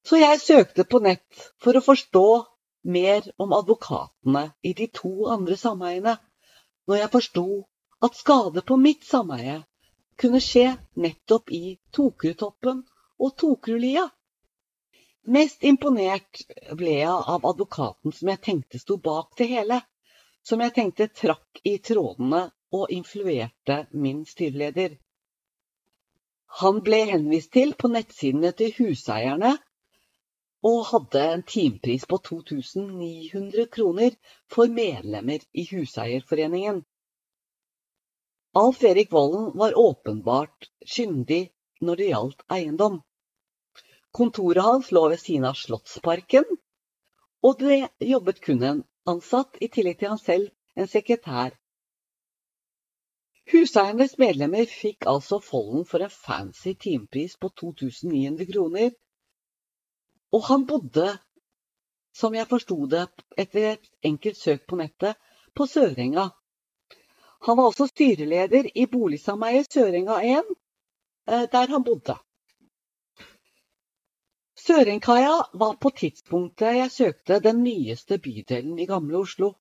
Så 0.05 0.21
jeg 0.21 0.45
søkte 0.45 0.85
på 0.85 1.01
nett 1.01 1.53
for 1.57 1.73
å 1.73 1.89
forstå 1.89 2.27
mer 2.85 3.33
om 3.41 3.57
advokatene 3.57 4.51
i 4.61 4.77
de 4.77 4.93
to 4.93 5.31
andre 5.33 5.57
sameiene, 5.57 6.21
når 6.91 6.99
jeg 7.05 7.11
forsto 7.11 7.45
at 8.03 8.17
skade 8.19 8.63
på 8.67 8.77
mitt 8.85 9.05
sameie 9.07 9.61
kunne 10.19 10.41
skje 10.43 10.73
nettopp 11.05 11.53
i 11.55 11.77
Tokrutoppen 11.95 12.81
og 13.23 13.37
Tokrulia. 13.39 14.09
Mest 15.31 15.63
imponert 15.71 16.41
ble 16.81 16.97
jeg 16.97 17.29
av 17.35 17.47
advokaten 17.47 18.17
som 18.17 18.33
jeg 18.33 18.43
tenkte 18.49 18.81
sto 18.83 18.97
bak 19.05 19.39
det 19.39 19.47
hele. 19.53 19.79
Som 20.43 20.65
jeg 20.65 20.75
tenkte 20.75 21.07
trakk 21.15 21.61
i 21.63 21.77
trådene 21.79 22.43
og 22.75 22.91
influerte 22.91 23.85
min 23.93 24.25
styreleder. 24.27 24.97
Han 26.65 26.81
ble 26.83 27.05
henvist 27.13 27.53
til 27.55 27.77
på 27.79 27.93
nettsidene 27.93 28.51
til 28.57 28.75
huseierne 28.81 29.55
og 30.67 30.81
hadde 30.91 31.23
en 31.35 31.43
timepris 31.49 32.05
på 32.09 32.19
2900 32.27 33.67
kroner 33.73 34.17
for 34.53 34.69
medlemmer 34.69 35.45
i 35.53 35.65
Huseierforeningen. 35.71 36.83
Alf 38.61 38.83
Erik 38.85 39.13
Vollen 39.13 39.53
var 39.59 39.79
åpenbart 39.79 40.69
skyndig 40.85 41.51
når 41.81 42.01
det 42.01 42.11
gjaldt 42.11 42.45
eiendom. 42.51 43.01
Kontoret 44.13 44.65
hans 44.67 44.91
lå 44.93 45.07
ved 45.09 45.23
siden 45.23 45.47
av 45.49 45.57
Slottsparken, 45.57 46.45
og 47.47 47.61
det 47.63 47.89
jobbet 48.03 48.41
kun 48.45 48.65
en 48.67 48.83
ansatt, 49.09 49.57
i 49.63 49.69
tillegg 49.69 50.01
til 50.01 50.13
han 50.13 50.21
selv 50.21 50.51
en 50.77 50.91
sekretær. 50.91 51.55
Huseiernes 53.51 54.19
medlemmer 54.19 54.67
fikk 54.71 55.07
altså 55.11 55.41
Follen 55.43 55.87
for 55.87 56.05
en 56.05 56.13
fancy 56.13 56.75
timepris 56.75 57.39
på 57.41 57.49
2900 57.63 58.51
kroner, 58.51 58.91
og 60.33 60.45
han 60.47 60.67
bodde, 60.67 61.09
som 62.15 62.35
jeg 62.35 62.49
forsto 62.51 62.87
det 62.91 63.07
etter 63.39 63.73
et 63.73 63.91
enkelt 64.11 64.39
søk 64.39 64.67
på 64.69 64.79
nettet, 64.81 65.19
på 65.55 65.67
Sørenga. 65.67 66.29
Han 67.47 67.57
var 67.57 67.71
også 67.71 67.87
styreleder 67.91 68.71
i 68.75 68.87
boligsameiet 68.87 69.73
Sørenga 69.73 70.21
1, 70.39 70.53
eh, 71.29 71.47
der 71.53 71.73
han 71.75 71.85
bodde. 71.85 72.19
Sørenkaia 74.61 75.37
var 75.55 75.79
på 75.81 75.91
tidspunktet 75.97 76.77
jeg 76.77 76.91
søkte 76.93 77.41
den 77.41 77.63
nyeste 77.65 78.19
bydelen 78.19 78.79
i 78.79 78.87
Gamle 78.87 79.23
Oslo 79.25 79.55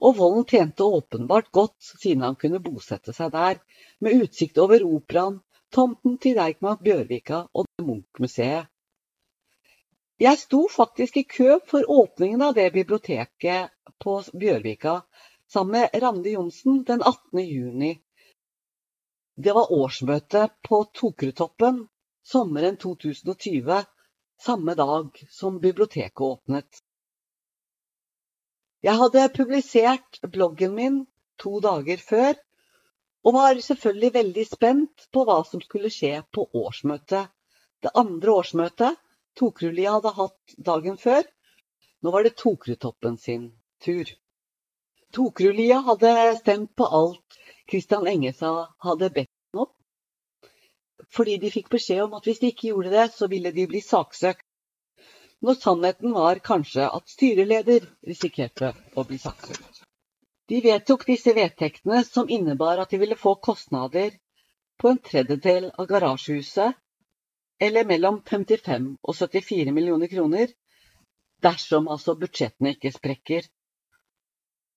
og 0.00 0.16
Volden 0.18 0.44
tjente 0.44 0.84
åpenbart 0.84 1.50
godt 1.52 1.76
siden 2.02 2.24
han 2.26 2.36
kunne 2.40 2.60
bosette 2.60 3.14
seg 3.16 3.30
der, 3.32 3.60
med 4.00 4.24
utsikt 4.24 4.58
over 4.58 4.82
operaen, 4.84 5.38
tomten 5.72 6.18
til 6.18 6.36
Deichman 6.38 6.80
Bjørvika 6.82 7.44
og 7.54 7.68
Munch-museet. 7.82 8.68
Jeg 10.22 10.38
sto 10.38 10.68
faktisk 10.70 11.16
i 11.16 11.24
kø 11.26 11.56
for 11.66 11.90
åpningen 11.90 12.42
av 12.42 12.54
det 12.54 12.68
biblioteket 12.70 13.72
på 13.98 14.20
Bjørvika 14.32 15.00
sammen 15.50 15.80
med 15.80 16.02
Randi 16.02 16.36
Johnsen 16.36 16.84
den 16.86 17.02
18. 17.02 17.40
juni. 17.42 17.90
Det 19.34 19.54
var 19.56 19.72
årsmøte 19.74 20.48
på 20.62 20.84
Tokerudtoppen 20.94 21.88
sommeren 22.24 22.76
2020, 22.76 23.84
samme 24.40 24.74
dag 24.74 25.26
som 25.30 25.58
biblioteket 25.60 26.20
åpnet. 26.20 26.80
Jeg 28.84 29.00
hadde 29.00 29.28
publisert 29.34 30.20
bloggen 30.22 30.74
min 30.78 31.06
to 31.42 31.58
dager 31.64 31.98
før, 31.98 32.34
og 33.24 33.34
var 33.34 33.60
selvfølgelig 33.66 34.14
veldig 34.14 34.46
spent 34.46 35.08
på 35.10 35.24
hva 35.26 35.40
som 35.48 35.62
skulle 35.64 35.90
skje 35.90 36.20
på 36.30 36.46
årsmøtet. 36.54 37.32
Det 37.82 37.92
andre 37.98 38.38
årsmøtet 38.38 39.00
Tokrudlia 39.38 39.96
hadde 39.96 40.14
hatt 40.18 40.56
dagen 40.70 40.98
før. 41.00 41.24
Nå 42.02 42.12
var 42.14 42.24
det 42.26 42.36
Tokrutoppen 42.40 43.16
sin 43.18 43.48
tur. 43.84 44.10
Tokrulia 45.14 45.78
hadde 45.86 46.12
stemt 46.40 46.74
på 46.76 46.86
alt 46.86 47.38
Kristian 47.70 48.06
Engesa 48.06 48.50
hadde 48.84 49.10
bedt 49.14 49.56
om, 49.56 49.70
fordi 51.16 51.38
de 51.40 51.52
fikk 51.54 51.70
beskjed 51.72 52.02
om 52.04 52.16
at 52.18 52.26
hvis 52.28 52.42
de 52.42 52.50
ikke 52.52 52.68
gjorde 52.72 52.92
det, 52.92 53.06
så 53.14 53.28
ville 53.32 53.52
de 53.54 53.66
bli 53.70 53.80
saksøkt 53.80 54.44
når 55.44 55.58
sannheten 55.60 56.14
var 56.16 56.40
kanskje 56.44 56.86
at 56.98 57.10
styreleder 57.12 57.86
risikerte 58.08 58.72
å 58.96 59.04
bli 59.08 59.18
saksøkt. 59.20 59.82
De 60.48 60.60
vedtok 60.64 61.06
disse 61.08 61.32
vedtektene 61.36 62.02
som 62.04 62.28
innebar 62.28 62.80
at 62.80 62.92
de 62.92 63.00
ville 63.00 63.16
få 63.16 63.34
kostnader 63.44 64.16
på 64.80 64.90
en 64.90 65.00
tredjedel 65.00 65.70
av 65.72 65.88
garasjehuset, 65.88 66.76
eller 67.62 67.84
mellom 67.84 68.22
55 68.26 68.96
og 69.02 69.16
74 69.16 69.72
millioner 69.72 70.10
kroner, 70.10 70.50
dersom 71.44 71.88
altså 71.92 72.16
budsjettene 72.18 72.74
ikke 72.74 72.92
sprekker. 72.94 73.46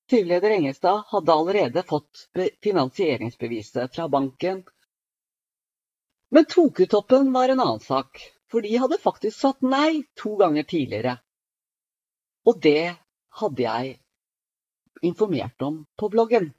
Styreleder 0.08 0.56
Engestad 0.56 1.04
hadde 1.12 1.34
allerede 1.34 1.84
fått 1.84 2.28
finansieringsbeviset 2.64 3.96
fra 3.96 4.08
banken. 4.08 4.64
Men 6.32 6.46
Tokutoppen 6.46 7.34
var 7.34 7.50
en 7.50 7.60
annen 7.60 7.84
sak. 7.84 8.22
For 8.48 8.64
de 8.64 8.78
hadde 8.80 9.00
faktisk 9.04 9.36
sagt 9.40 9.66
nei 9.68 10.06
to 10.16 10.38
ganger 10.40 10.64
tidligere. 10.64 11.18
Og 12.48 12.62
det 12.64 12.96
hadde 13.42 13.64
jeg 13.64 13.98
informert 15.04 15.62
om 15.62 15.82
på 16.00 16.08
bloggen. 16.14 16.54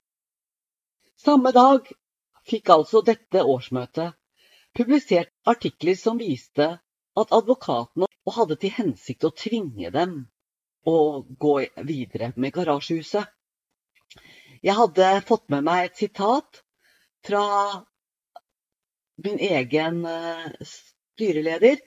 Samme 1.17 1.53
dag 1.57 1.89
fikk 2.49 2.69
altså 2.77 3.01
dette 3.07 3.41
årsmøtet 3.41 4.18
publisert 4.79 5.33
artikler 5.51 5.99
som 5.99 6.21
viste 6.23 6.69
at 7.19 7.33
advokatene 7.35 8.07
hadde 8.37 8.57
til 8.63 8.75
hensikt 8.77 9.27
å 9.27 9.35
tvinge 9.35 9.91
dem 9.91 10.19
å 10.87 10.97
gå 11.45 11.55
videre 11.89 12.31
med 12.37 12.55
garasjehuset. 12.55 13.27
Jeg 14.63 14.77
hadde 14.79 15.09
fått 15.27 15.49
med 15.55 15.67
meg 15.67 15.89
et 15.89 16.03
sitat 16.03 16.61
fra 17.27 17.45
min 19.25 19.41
egen 19.43 20.05
eh, 20.07 20.47
styreleder 20.71 21.83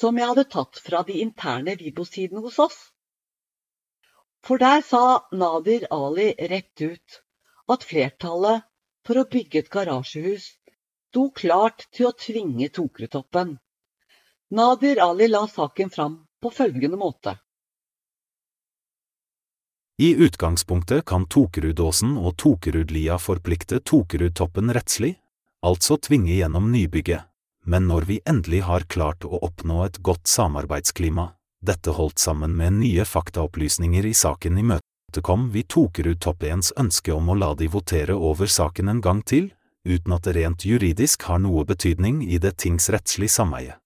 som 0.00 0.18
jeg 0.18 0.30
hadde 0.32 0.48
tatt 0.50 0.80
fra 0.82 1.02
de 1.06 1.20
interne 1.22 1.76
Vibo-sidene 1.78 2.42
hos 2.42 2.58
oss. 2.62 2.78
For 4.42 4.58
der 4.58 4.82
sa 4.82 5.28
Nadir 5.30 5.86
Ali 5.94 6.32
rett 6.50 6.82
ut 6.82 7.22
at 7.70 7.86
flertallet 7.86 8.66
for 9.06 9.20
å 9.20 9.28
bygge 9.30 9.62
et 9.62 9.70
garasjehus 9.70 10.48
sto 11.12 11.28
klart 11.36 11.86
til 11.92 12.08
å 12.08 12.16
tvinge 12.16 12.70
Tokerudtoppen. 12.72 13.56
Nadir 14.56 15.00
Ali 15.04 15.28
la 15.28 15.46
saken 15.48 15.90
fram 15.92 16.14
på 16.40 16.50
følgende 16.50 16.96
måte. 16.96 17.36
I 20.02 20.14
utgangspunktet 20.16 21.04
kan 21.06 21.28
Tokerudåsen 21.28 22.16
og 22.16 22.38
Tokerudlia 22.40 23.20
forplikte 23.20 23.82
Tokerudtoppen 23.84 24.72
rettslig, 24.72 25.12
altså 25.62 26.00
tvinge 26.00 26.32
gjennom 26.32 26.72
nybygget 26.72 27.28
men 27.64 27.86
når 27.86 28.06
vi 28.08 28.20
endelig 28.26 28.62
har 28.66 28.86
klart 28.90 29.24
å 29.24 29.38
oppnå 29.46 29.84
et 29.86 29.98
godt 30.02 30.26
samarbeidsklima, 30.26 31.32
dette 31.62 31.94
holdt 31.94 32.18
sammen 32.18 32.56
med 32.58 32.78
nye 32.80 33.04
faktaopplysninger 33.06 34.06
i 34.06 34.14
saken 34.14 34.58
i 34.58 34.64
vi 34.66 35.22
kom 35.22 35.50
vi 35.52 35.62
1s 36.50 36.72
ønske 36.80 37.12
om 37.12 37.28
å 37.28 37.38
la 37.38 37.52
de 37.54 37.68
votere 37.70 38.16
over 38.16 38.50
saken 38.50 38.88
en 38.88 39.00
gang 39.04 39.22
til, 39.22 39.52
uten 39.84 40.14
at 40.16 40.26
det 40.26 40.36
rent 40.38 40.64
juridisk 40.68 41.26
har 41.28 41.42
noe 41.42 41.64
betydning 41.68 42.22
i 42.24 42.38
det 42.42 42.56
tingsrettslige 42.64 43.34
sameiet. 43.36 43.78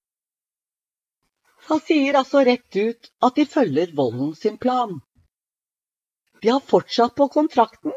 Han 1.66 1.82
sier 1.82 2.20
altså 2.20 2.44
rett 2.46 2.76
ut 2.76 3.10
at 3.26 3.36
de 3.36 3.46
følger 3.50 3.92
Volden 3.96 4.34
sin 4.38 4.58
plan. 4.58 5.00
De 6.42 6.52
har 6.52 6.62
fortsatt 6.62 7.16
på 7.18 7.26
kontrakten, 7.32 7.94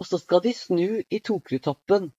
og 0.00 0.08
så 0.08 0.18
skal 0.22 0.40
de 0.46 0.54
snu 0.56 1.02
i 1.02 1.20
Tokerudtoppen 1.20 2.12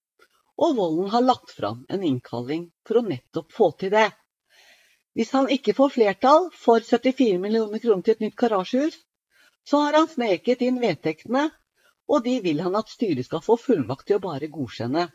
og 0.58 0.76
Volden 0.78 1.10
har 1.10 1.22
lagt 1.26 1.52
fram 1.52 1.86
en 1.90 2.04
innkalling 2.04 2.68
for 2.88 3.00
å 3.00 3.08
nettopp 3.08 3.52
få 3.52 3.72
til 3.80 3.94
det. 3.94 4.10
Hvis 5.18 5.34
han 5.34 5.50
ikke 5.50 5.76
får 5.78 5.96
flertall 5.96 6.50
for 6.58 6.82
74 6.82 7.40
millioner 7.42 7.82
kroner 7.82 8.06
til 8.06 8.16
et 8.16 8.24
nytt 8.26 8.38
garasjehus, 8.38 8.96
så 9.66 9.84
har 9.86 9.98
han 9.98 10.10
sneket 10.10 10.64
inn 10.66 10.82
vedtektene, 10.82 11.50
og 12.10 12.24
de 12.26 12.38
vil 12.44 12.62
han 12.63 12.76
at 12.76 12.92
styret 12.92 13.28
skal 13.28 13.44
få 13.44 13.58
fullmakt 13.60 14.08
til 14.08 14.20
å 14.20 14.24
bare 14.24 14.52
godkjenne. 14.52 15.08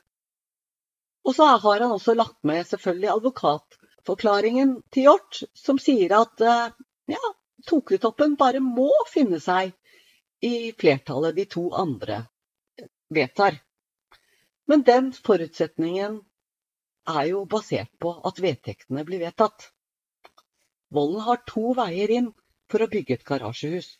Og 1.28 1.34
så 1.36 1.48
har 1.60 1.82
han 1.84 1.92
også 1.92 2.14
lagt 2.16 2.38
med 2.48 2.66
selvfølgelig 2.66 3.10
advokatforklaringen 3.16 4.78
til 4.94 5.08
Hjort, 5.08 5.42
som 5.54 5.80
sier 5.82 6.14
at 6.16 6.40
eh, 6.40 6.72
ja, 7.12 7.32
Tokerudtoppen 7.68 8.36
bare 8.40 8.62
må 8.64 8.90
finne 9.10 9.40
seg 9.42 9.74
i 10.44 10.70
flertallet 10.78 11.36
de 11.36 11.44
to 11.50 11.66
andre 11.74 12.22
vedtar. 13.12 13.58
Men 14.70 14.84
den 14.86 15.10
forutsetningen 15.12 16.20
er 17.08 17.24
jo 17.30 17.44
basert 17.50 17.90
på 18.00 18.12
at 18.28 18.40
vedtektene 18.44 19.04
blir 19.08 19.22
vedtatt. 19.24 19.70
Volden 20.94 21.24
har 21.24 21.42
to 21.48 21.72
veier 21.76 22.12
inn 22.14 22.30
for 22.70 22.84
å 22.84 22.90
bygge 22.92 23.18
et 23.18 23.26
garasjehus. 23.28 23.96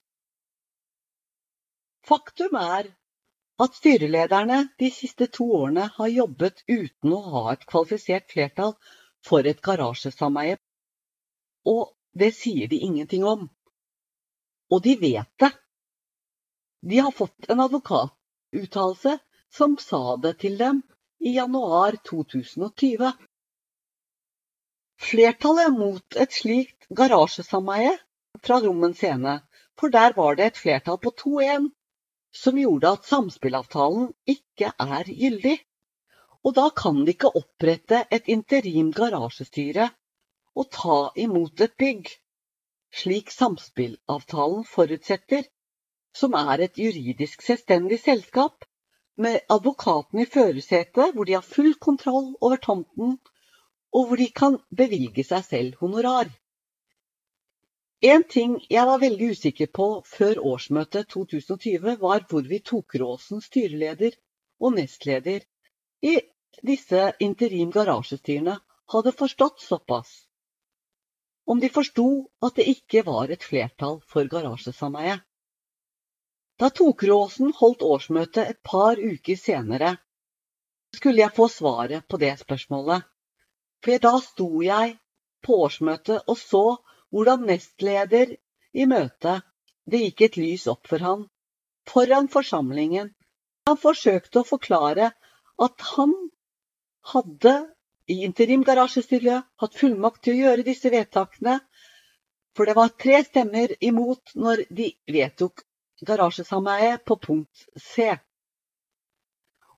Faktum 2.09 2.55
er 2.57 2.87
at 3.61 3.75
styrelederne 3.77 4.59
de 4.81 4.89
siste 4.99 5.27
to 5.37 5.45
årene 5.59 5.91
har 5.97 6.09
jobbet 6.09 6.63
uten 6.71 7.13
å 7.13 7.19
ha 7.35 7.43
et 7.53 7.67
kvalifisert 7.69 8.31
flertall 8.33 8.73
for 9.29 9.45
et 9.51 9.61
garasjesameie, 9.67 10.57
og 11.69 11.93
det 12.23 12.31
sier 12.39 12.71
de 12.73 12.79
ingenting 12.87 13.27
om. 13.29 13.45
Og 14.73 14.83
de 14.87 14.97
vet 15.03 15.29
det. 15.45 15.51
De 16.81 17.05
har 17.05 17.13
fått 17.13 17.51
en 17.53 17.61
advokatuttalelse 17.67 19.19
som 19.61 19.77
sa 19.83 20.17
det 20.25 20.39
til 20.47 20.57
dem 20.65 20.81
i 21.21 21.35
januar 21.37 21.99
2020. 22.09 23.11
Flertallet 25.11 25.77
mot 25.77 26.23
et 26.25 26.41
slikt 26.41 26.89
garasjesameie 27.03 27.99
fra 28.41 28.63
Rommen 28.65 28.97
scene, 28.97 29.43
for 29.77 29.93
der 29.93 30.17
var 30.17 30.39
det 30.41 30.53
et 30.53 30.63
flertall 30.63 30.97
på 31.03 31.13
2-1 31.27 31.75
som 32.35 32.59
gjorde 32.61 32.93
at 32.97 33.09
samspillavtalen 33.09 34.13
ikke 34.27 34.73
er 34.79 35.11
gyldig. 35.11 35.57
Og 36.45 36.55
da 36.55 36.69
kan 36.71 37.03
de 37.05 37.13
ikke 37.15 37.33
opprette 37.41 38.05
et 38.15 38.29
interim 38.31 38.93
garasjestyre 38.93 39.89
og 40.59 40.71
ta 40.75 40.99
imot 41.25 41.61
et 41.67 41.75
bygg, 41.79 42.11
slik 43.03 43.31
samspillavtalen 43.35 44.65
forutsetter, 44.65 45.45
som 46.15 46.35
er 46.35 46.65
et 46.67 46.79
juridisk 46.79 47.43
selvstendig 47.45 48.01
selskap 48.01 48.65
med 49.19 49.41
advokaten 49.51 50.23
i 50.23 50.27
førersetet, 50.31 51.15
hvor 51.15 51.25
de 51.25 51.37
har 51.37 51.47
full 51.47 51.75
kontroll 51.75 52.35
over 52.41 52.57
tomten, 52.57 53.19
og 53.93 54.07
hvor 54.07 54.21
de 54.21 54.29
kan 54.31 54.59
bevilge 54.71 55.25
seg 55.27 55.45
selv 55.45 55.81
honorar. 55.83 56.31
En 58.01 58.23
ting 58.23 58.53
jeg 58.71 58.87
var 58.87 59.01
veldig 59.03 59.33
usikker 59.35 59.71
på 59.75 59.87
før 60.07 60.39
årsmøtet 60.53 61.09
2020, 61.11 61.97
var 61.99 62.23
hvorvidt 62.31 62.69
Tokeråsen 62.71 63.41
styreleder 63.43 64.15
og 64.63 64.77
nestleder 64.77 65.43
i 66.07 66.13
disse 66.63 67.09
interim 67.19 67.73
garasjestyrene 67.75 68.55
hadde 68.95 69.13
forstått 69.19 69.65
såpass. 69.65 70.13
Om 71.51 71.59
de 71.59 71.73
forsto 71.75 72.07
at 72.47 72.55
det 72.55 72.69
ikke 72.71 73.03
var 73.03 73.33
et 73.35 73.43
flertall 73.43 73.99
for 74.07 74.31
garasjesameie. 74.31 75.19
Da 76.59 76.71
Tokeråsen 76.71 77.51
holdt 77.59 77.83
årsmøte 77.83 78.45
et 78.47 78.61
par 78.63 78.95
uker 78.95 79.35
senere, 79.37 79.97
skulle 80.95 81.25
jeg 81.25 81.35
få 81.35 81.49
svaret 81.51 82.07
på 82.07 82.21
det 82.23 82.37
spørsmålet. 82.39 83.03
For 83.83 84.07
da 84.07 84.15
sto 84.23 84.63
jeg 84.63 84.95
på 85.43 85.59
årsmøtet 85.67 86.31
og 86.31 86.39
så 86.39 86.63
hvordan 87.13 87.47
nestleder 87.49 88.35
i 88.73 88.87
møtet 88.87 89.47
det 89.89 90.03
gikk 90.03 90.25
et 90.27 90.37
lys 90.41 90.67
opp 90.69 90.89
for 90.91 91.01
han, 91.01 91.25
foran 91.89 92.29
forsamlingen. 92.29 93.15
Han 93.69 93.81
forsøkte 93.81 94.43
å 94.43 94.49
forklare 94.49 95.13
at 95.65 95.87
han 95.95 96.13
hadde 97.13 97.55
i 98.09 98.23
interim 98.25 98.63
interimgarasjestyret 98.63 99.49
hatt 99.61 99.75
fullmakt 99.77 100.23
til 100.25 100.37
å 100.37 100.43
gjøre 100.43 100.65
disse 100.65 100.93
vedtakene, 100.93 101.59
for 102.57 102.69
det 102.69 102.77
var 102.77 102.95
tre 102.97 103.21
stemmer 103.25 103.75
imot 103.85 104.33
når 104.35 104.65
de 104.73 104.89
vedtok 105.13 105.65
garasjesameiet 106.09 107.05
på 107.05 107.19
punkt 107.21 107.67
C. 107.77 108.09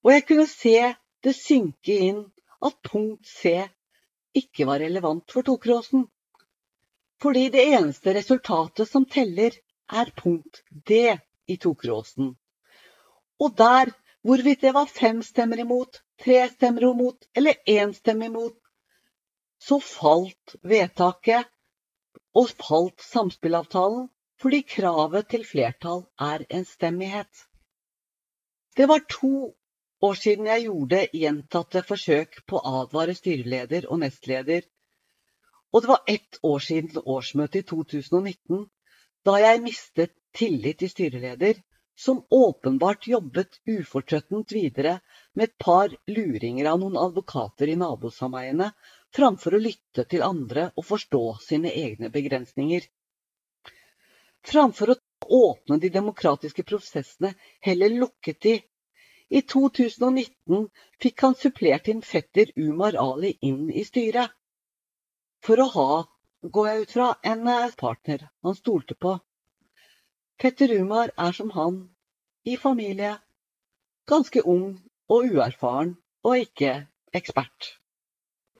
Og 0.03 0.13
jeg 0.15 0.27
kunne 0.29 0.47
se 0.51 0.77
det 1.25 1.35
synke 1.37 1.97
inn 2.11 2.23
at 2.65 2.79
punkt 2.87 3.27
C 3.27 3.57
ikke 4.37 4.67
var 4.69 4.81
relevant 4.81 5.27
for 5.33 5.47
Tokråsen. 5.47 6.07
Fordi 7.23 7.49
det 7.53 7.65
eneste 7.75 8.15
resultatet 8.17 8.89
som 8.89 9.05
teller, 9.05 9.57
er 9.91 10.13
punkt 10.17 10.63
D 10.71 11.19
i 11.51 11.57
Tokråsen. 11.57 12.37
Og 13.41 13.57
der, 13.59 13.91
hvorvidt 14.23 14.63
det 14.63 14.73
var 14.77 14.87
fem 14.87 15.23
stemmer 15.27 15.59
imot, 15.65 16.01
tre 16.23 16.45
stemmer 16.53 16.87
imot 16.91 17.27
eller 17.35 17.59
én 17.69 17.93
stemme 17.97 18.31
imot, 18.31 18.57
så 19.61 19.81
falt 19.83 20.57
vedtaket 20.63 21.49
og 22.37 22.53
falt 22.63 23.03
samspillavtalen 23.05 24.09
fordi 24.41 24.63
kravet 24.65 25.29
til 25.29 25.45
flertall 25.45 26.07
er 26.17 26.47
enstemmighet. 26.49 27.47
Det 28.77 28.87
var 28.89 29.03
to 29.11 29.51
år 30.01 30.15
siden 30.17 30.47
jeg 30.49 30.65
gjorde 30.65 31.03
gjentatte 31.13 31.83
forsøk 31.85 32.39
på 32.49 32.57
å 32.57 32.77
advare 32.85 33.17
styreleder 33.19 33.91
og 33.91 34.01
nestleder, 34.01 34.63
og 35.73 35.83
det 35.83 35.89
var 35.89 36.05
ett 36.07 36.39
år 36.43 36.59
siden 36.59 37.03
årsmøtet 37.05 37.63
i 37.63 37.69
2019, 37.71 38.65
da 39.25 39.37
jeg 39.39 39.63
mistet 39.63 40.15
tillit 40.35 40.81
til 40.81 40.91
styreleder, 40.91 41.61
som 42.01 42.23
åpenbart 42.31 43.07
jobbet 43.07 43.59
ufortrøttent 43.69 44.53
videre 44.57 45.01
med 45.35 45.49
et 45.49 45.59
par 45.61 45.93
luringer 46.09 46.71
av 46.71 46.79
noen 46.81 46.97
advokater 46.97 47.69
i 47.69 47.77
nabosameiene, 47.77 48.71
framfor 49.17 49.57
å 49.57 49.61
lytte 49.61 50.07
til 50.09 50.25
andre 50.25 50.71
og 50.77 50.87
forstå 50.89 51.23
sine 51.45 51.73
egne 51.83 52.09
begrensninger. 52.15 52.87
Framfor 54.49 54.95
å 54.95 54.99
åpne 55.43 55.77
de 55.83 55.91
demokratiske 55.93 56.65
prosessene, 56.65 57.35
heller 57.61 57.93
lukket 58.01 58.41
de. 58.49 58.57
I 59.29 59.43
2019 59.45 60.71
fikk 61.03 61.27
han 61.27 61.37
supplert 61.39 61.93
inn 61.93 62.01
fetter 62.03 62.49
Umar 62.57 62.97
Ali 62.99 63.37
inn 63.45 63.69
i 63.71 63.85
styret. 63.85 64.33
For 65.47 65.61
å 65.63 65.67
ha, 65.75 65.89
går 66.43 66.69
jeg 66.69 66.83
ut 66.83 66.95
fra, 66.97 67.09
en 67.33 67.49
eh, 67.49 67.75
partner 67.81 68.27
han 68.45 68.57
stolte 68.59 68.97
på. 68.97 69.17
Petter 70.41 70.73
Umar 70.81 71.13
er 71.17 71.37
som 71.37 71.51
han, 71.57 71.81
i 72.45 72.57
familie, 72.57 73.15
ganske 74.09 74.43
ung 74.43 74.67
og 75.13 75.33
uerfaren 75.33 75.95
og 76.25 76.45
ikke 76.45 76.75
ekspert. 77.17 77.75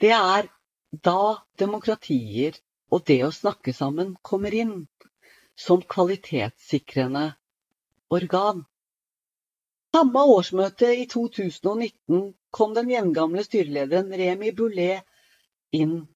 Det 0.01 0.13
er 0.17 0.49
da 0.91 1.23
demokratier 1.61 2.57
og 2.91 3.05
det 3.09 3.21
å 3.25 3.35
snakke 3.35 3.73
sammen 3.77 4.17
kommer 4.27 4.55
inn 4.57 4.75
som 5.61 5.83
kvalitetssikrende 5.95 7.27
organ. 8.11 8.65
Samme 9.95 10.23
årsmøte 10.35 10.91
i 10.97 11.07
2019 11.11 12.31
kom 12.55 12.75
den 12.75 12.91
gjengamle 12.91 13.45
styrelederen 13.47 14.13
Remi 14.21 14.53
Boulet 14.57 15.07
inn, 15.77 16.07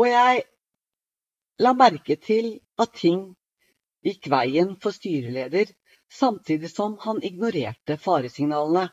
og 0.00 0.08
jeg 0.08 0.42
la 1.60 1.74
merke 1.76 2.16
til 2.16 2.54
at 2.80 2.94
ting 2.96 3.26
gikk 4.06 4.30
veien 4.32 4.72
for 4.80 4.96
styreleder, 4.96 5.68
samtidig 6.10 6.72
som 6.72 6.96
han 7.04 7.20
ignorerte 7.22 7.98
faresignalene. 8.00 8.88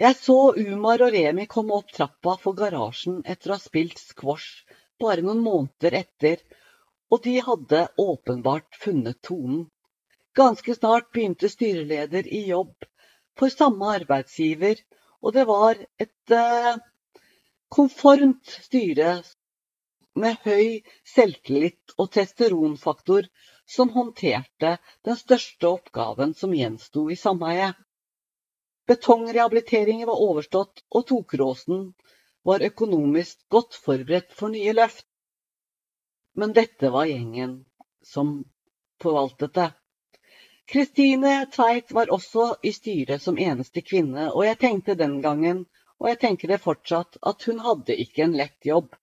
Jeg 0.00 0.16
så 0.18 0.38
Umar 0.58 1.04
og 1.06 1.12
Remi 1.14 1.44
komme 1.46 1.76
opp 1.76 1.92
trappa 1.94 2.38
for 2.40 2.56
garasjen 2.58 3.20
etter 3.22 3.52
å 3.52 3.58
ha 3.58 3.62
spilt 3.62 4.00
squash 4.00 4.64
bare 4.98 5.22
noen 5.22 5.44
måneder 5.44 6.00
etter 6.00 6.40
og 7.14 7.22
de 7.22 7.36
hadde 7.46 7.86
åpenbart 8.00 8.78
funnet 8.82 9.20
tonen. 9.22 9.66
Ganske 10.34 10.74
snart 10.74 11.12
begynte 11.14 11.50
styreleder 11.50 12.26
i 12.26 12.40
jobb 12.48 12.74
for 13.38 13.52
samme 13.52 13.92
arbeidsgiver, 14.00 14.80
og 15.22 15.34
det 15.36 15.44
var 15.46 15.78
et 16.02 16.34
eh, 16.34 16.74
konformt 17.70 18.56
styre 18.66 19.20
med 20.14 20.36
høy 20.44 20.80
selvtillit 21.14 21.94
og 21.98 22.10
testosteronfaktor 22.14 23.26
som 23.76 23.90
håndterte 23.94 24.76
den 25.06 25.18
største 25.18 25.70
oppgaven 25.70 26.34
som 26.38 26.54
gjensto 26.54 27.08
i 27.10 27.16
sameiet. 27.18 27.74
Betongrehabiliteringen 28.86 30.06
var 30.06 30.20
overstått, 30.20 30.84
og 30.92 31.06
Tokeråsen 31.08 31.86
var 32.44 32.64
økonomisk 32.66 33.40
godt 33.48 33.78
forberedt 33.86 34.34
for 34.36 34.52
nye 34.52 34.74
løft. 34.76 35.06
Men 36.36 36.52
dette 36.52 36.90
var 36.92 37.08
gjengen 37.08 37.62
som 38.04 38.36
forvaltet 39.00 39.54
det. 39.56 39.70
Kristine 40.68 41.46
Tveit 41.52 41.92
var 41.92 42.12
også 42.12 42.54
i 42.62 42.72
styret 42.72 43.22
som 43.22 43.38
eneste 43.40 43.82
kvinne, 43.84 44.30
og 44.32 44.44
jeg 44.46 44.60
tenkte 44.60 44.98
den 45.00 45.18
gangen, 45.24 45.64
og 46.00 46.08
jeg 46.10 46.20
tenker 46.20 46.52
det 46.52 46.60
fortsatt, 46.60 47.18
at 47.22 47.44
hun 47.48 47.60
hadde 47.64 47.96
ikke 48.04 48.24
en 48.24 48.36
lett 48.36 48.68
jobb. 48.68 48.94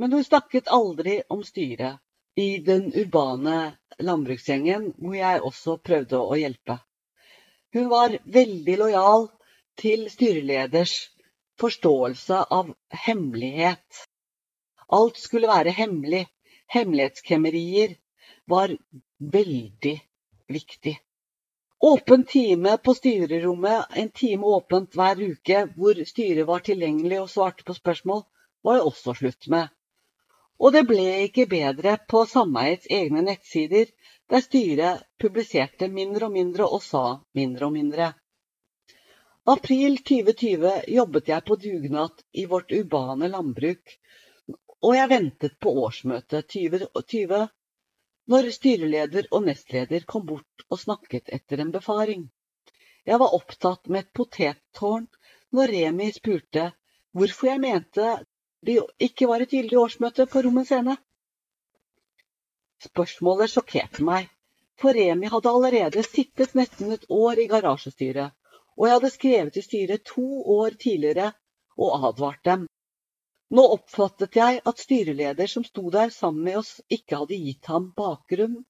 Men 0.00 0.12
hun 0.16 0.24
snakket 0.24 0.68
aldri 0.72 1.18
om 1.28 1.42
styret 1.44 1.98
i 2.40 2.58
den 2.64 2.86
urbane 2.96 3.56
landbruksgjengen, 4.00 4.86
hvor 4.96 5.16
jeg 5.18 5.42
også 5.44 5.74
prøvde 5.84 6.20
å 6.24 6.38
hjelpe. 6.40 6.78
Hun 7.76 7.90
var 7.92 8.14
veldig 8.24 8.76
lojal 8.80 9.26
til 9.82 10.06
styreleders 10.08 10.94
forståelse 11.60 12.38
av 12.56 12.70
hemmelighet. 13.04 13.98
Alt 14.88 15.20
skulle 15.20 15.50
være 15.50 15.74
hemmelig, 15.76 16.22
hemmelighetskremmerier 16.72 17.92
var 18.48 18.72
veldig 19.36 19.92
viktig. 20.48 20.94
Åpen 21.90 22.24
time 22.28 22.78
på 22.80 22.94
styrerommet, 22.96 23.92
en 24.00 24.08
time 24.16 24.48
åpent 24.48 24.96
hver 24.96 25.20
uke 25.20 25.66
hvor 25.76 26.00
styret 26.08 26.48
var 26.48 26.64
tilgjengelig 26.64 27.20
og 27.20 27.30
svarte 27.34 27.68
på 27.68 27.76
spørsmål, 27.76 28.24
var 28.64 28.80
det 28.80 28.88
også 28.88 29.14
slutt 29.20 29.48
med. 29.52 29.68
Og 30.60 30.74
det 30.76 30.84
ble 30.88 31.06
ikke 31.26 31.46
bedre 31.48 31.96
på 32.12 32.24
sameiets 32.28 32.88
egne 32.92 33.22
nettsider, 33.24 33.88
der 34.30 34.44
styret 34.44 35.06
publiserte 35.18 35.88
mindre 35.88 36.28
og 36.28 36.34
mindre 36.36 36.66
og 36.68 36.82
sa 36.84 37.04
mindre 37.34 37.70
og 37.70 37.76
mindre. 37.78 38.10
April 39.48 39.96
2020 40.04 40.74
jobbet 40.94 41.30
jeg 41.32 41.46
på 41.48 41.56
dugnad 41.56 42.20
i 42.36 42.44
vårt 42.50 42.74
urbane 42.76 43.30
landbruk 43.32 43.96
og 44.80 44.94
jeg 44.96 45.10
ventet 45.10 45.56
på 45.60 45.72
årsmøtet 45.84 46.46
2020, 46.48 47.40
når 48.32 48.50
styreleder 48.54 49.26
og 49.34 49.44
nestleder 49.48 50.06
kom 50.08 50.24
bort 50.28 50.64
og 50.70 50.80
snakket 50.80 51.28
etter 51.36 51.60
en 51.60 51.72
befaring. 51.74 52.28
Jeg 53.04 53.20
var 53.20 53.34
opptatt 53.36 53.88
med 53.88 54.06
et 54.06 54.12
potettårn 54.16 55.08
når 55.56 55.72
Remi 55.74 56.08
spurte 56.14 56.70
hvorfor 57.16 57.50
jeg 57.50 57.62
mente 57.64 58.08
det 58.66 58.78
ikke 59.06 59.28
var 59.30 59.44
et 59.44 59.54
gyldig 59.54 59.78
årsmøte 59.80 60.26
på 60.30 60.42
Rommens 60.46 60.68
Scene. 60.72 60.96
Spørsmålet 62.84 63.52
sjokkerte 63.52 64.04
meg, 64.04 64.28
for 64.80 64.96
Remi 64.96 65.28
hadde 65.32 65.52
allerede 65.52 66.04
sittet 66.06 66.56
nesten 66.56 66.92
et 66.96 67.06
år 67.12 67.40
i 67.40 67.48
garasjestyret, 67.52 68.36
og 68.76 68.86
jeg 68.86 68.96
hadde 68.96 69.14
skrevet 69.16 69.56
til 69.56 69.66
styret 69.66 70.04
to 70.08 70.26
år 70.58 70.76
tidligere 70.80 71.32
og 71.76 72.10
advart 72.10 72.44
dem 72.48 72.68
nå 73.56 73.62
oppfattet 73.74 74.36
jeg 74.38 74.60
at 74.70 74.78
styreleder 74.82 75.50
som 75.50 75.64
sto 75.66 75.88
der 75.90 76.12
sammen 76.14 76.44
med 76.46 76.60
oss, 76.60 76.76
ikke 76.86 77.18
hadde 77.18 77.38
gitt 77.38 77.66
ham 77.70 77.88
bakgrunn, 77.96 78.60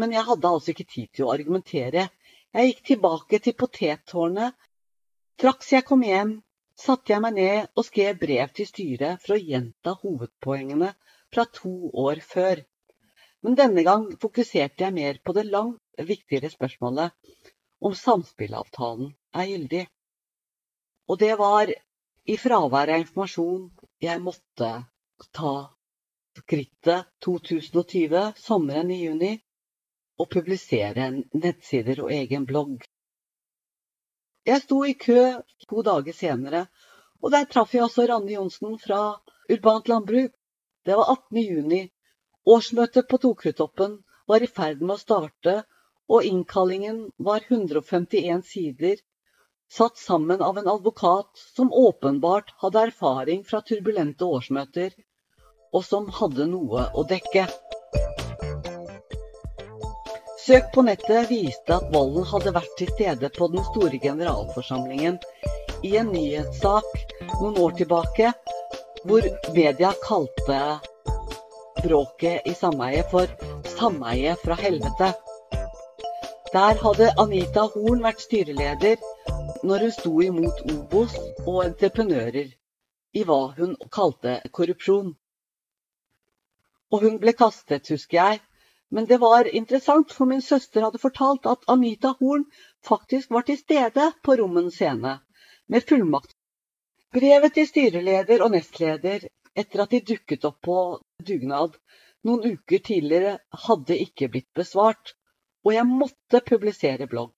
men 0.00 0.12
jeg 0.12 0.26
hadde 0.28 0.50
altså 0.50 0.74
ikke 0.74 0.88
tid 0.92 1.08
til 1.16 1.24
å 1.24 1.32
argumentere. 1.32 2.08
Jeg 2.52 2.72
gikk 2.72 2.82
tilbake 2.90 3.40
til 3.44 3.56
potettårnet. 3.56 4.56
Straks 5.38 5.72
jeg 5.72 5.86
kom 5.88 6.02
hjem, 6.04 6.34
satte 6.78 7.12
jeg 7.12 7.22
meg 7.24 7.36
ned 7.36 7.68
og 7.74 7.86
skrev 7.88 8.18
brev 8.20 8.52
til 8.54 8.68
styret 8.68 9.22
for 9.24 9.34
å 9.34 9.42
gjenta 9.42 9.94
hovedpoengene 10.02 10.92
fra 11.34 11.44
to 11.58 11.90
år 12.06 12.22
før. 12.24 12.62
Men 13.42 13.58
denne 13.58 13.84
gang 13.86 14.06
fokuserte 14.22 14.86
jeg 14.86 14.96
mer 14.96 15.18
på 15.24 15.34
det 15.36 15.46
langt 15.48 16.04
viktigere 16.10 16.50
spørsmålet 16.52 17.14
om 17.84 17.94
samspillavtalen 17.94 19.12
er 19.34 19.50
gyldig. 19.50 19.84
Og 21.08 21.18
det 21.22 21.34
var 21.40 21.70
i 22.28 22.36
fravær 22.36 22.92
av 22.94 23.02
informasjon 23.02 23.68
jeg 24.04 24.22
måtte 24.22 24.70
ta 25.34 25.54
skrittet 26.38 27.08
2020, 27.24 28.34
sommeren 28.38 28.90
i 28.94 29.00
juni, 29.02 29.32
og 30.18 30.30
publisere 30.30 31.08
nettsider 31.14 32.02
og 32.04 32.12
egen 32.14 32.46
blogg. 32.46 32.84
Jeg 34.48 34.62
sto 34.64 34.78
i 34.88 34.94
kø 34.96 35.20
to 35.68 35.82
dager 35.84 36.14
senere, 36.16 36.60
og 37.20 37.32
der 37.34 37.48
traff 37.52 37.74
jeg 37.74 37.84
også 37.84 38.06
Ranne 38.08 38.32
Johnsen 38.32 38.78
fra 38.80 39.00
Urbant 39.52 39.90
landbruk. 39.92 40.30
Det 40.88 40.96
var 40.96 41.10
18. 41.12 41.40
juni. 41.42 41.80
Årsmøtet 42.48 43.10
på 43.10 43.18
Tokrutoppen 43.20 43.98
var 44.30 44.40
i 44.40 44.48
ferd 44.48 44.80
med 44.80 44.94
å 44.94 45.02
starte, 45.02 45.56
og 46.08 46.24
innkallingen 46.24 47.02
var 47.18 47.44
151 47.44 48.46
sider, 48.48 48.96
satt 49.68 50.00
sammen 50.00 50.40
av 50.40 50.56
en 50.56 50.72
advokat 50.78 51.44
som 51.52 51.68
åpenbart 51.68 52.54
hadde 52.64 52.86
erfaring 52.88 53.44
fra 53.44 53.60
turbulente 53.60 54.24
årsmøter, 54.24 54.94
og 55.76 55.84
som 55.84 56.08
hadde 56.22 56.48
noe 56.48 56.88
å 56.96 57.04
dekke. 57.04 57.44
Søk 60.48 60.70
på 60.72 60.80
nettet 60.80 61.26
viste 61.28 61.74
at 61.76 61.90
Volden 61.92 62.24
hadde 62.24 62.54
vært 62.56 62.70
til 62.78 62.88
stede 62.94 63.28
på 63.36 63.50
den 63.52 63.60
store 63.66 63.98
generalforsamlingen 64.00 65.18
i 65.84 65.90
en 66.00 66.08
nyhetssak 66.08 66.86
noen 67.34 67.58
år 67.60 67.74
tilbake, 67.76 68.30
hvor 69.04 69.26
media 69.52 69.90
kalte 70.06 70.60
bråket 71.82 72.48
i 72.48 72.56
sameiet 72.56 73.12
for 73.12 73.28
'Sameie 73.74 74.38
fra 74.40 74.56
helvete'. 74.62 75.10
Der 76.56 76.80
hadde 76.86 77.12
Anita 77.26 77.68
Horn 77.76 78.00
vært 78.08 78.24
styreleder 78.24 78.96
når 79.68 79.84
hun 79.84 79.96
sto 80.00 80.16
imot 80.30 80.64
Obos 80.72 81.20
og 81.44 81.64
entreprenører 81.66 82.54
i 83.12 83.28
hva 83.28 83.42
hun 83.60 83.76
kalte 83.92 84.40
korrupsjon. 84.48 85.12
Og 86.92 87.02
hun 87.04 87.20
ble 87.20 87.36
kastet, 87.36 87.92
husker 87.92 88.22
jeg, 88.22 88.47
men 88.90 89.06
det 89.06 89.18
var 89.20 89.48
interessant, 89.60 90.12
for 90.12 90.30
min 90.30 90.42
søster 90.42 90.84
hadde 90.86 91.00
fortalt 91.02 91.46
at 91.46 91.66
Anita 91.68 92.14
Horn 92.20 92.46
faktisk 92.88 93.30
var 93.30 93.44
til 93.48 93.58
stede 93.60 94.12
på 94.24 94.36
Rommen 94.40 94.70
scene, 94.70 95.18
med 95.68 95.88
fullmakt. 95.88 96.34
Brevet 97.12 97.54
til 97.56 97.68
styreleder 97.68 98.44
og 98.44 98.52
nestleder 98.56 99.28
etter 99.56 99.84
at 99.84 99.92
de 99.92 100.00
dukket 100.12 100.44
opp 100.48 100.60
på 100.64 100.78
dugnad 101.30 101.76
noen 102.26 102.54
uker 102.54 102.82
tidligere, 102.84 103.38
hadde 103.66 103.96
ikke 104.04 104.28
blitt 104.32 104.50
besvart, 104.56 105.14
og 105.64 105.74
jeg 105.74 105.86
måtte 105.88 106.42
publisere 106.46 107.06
blogg. 107.10 107.34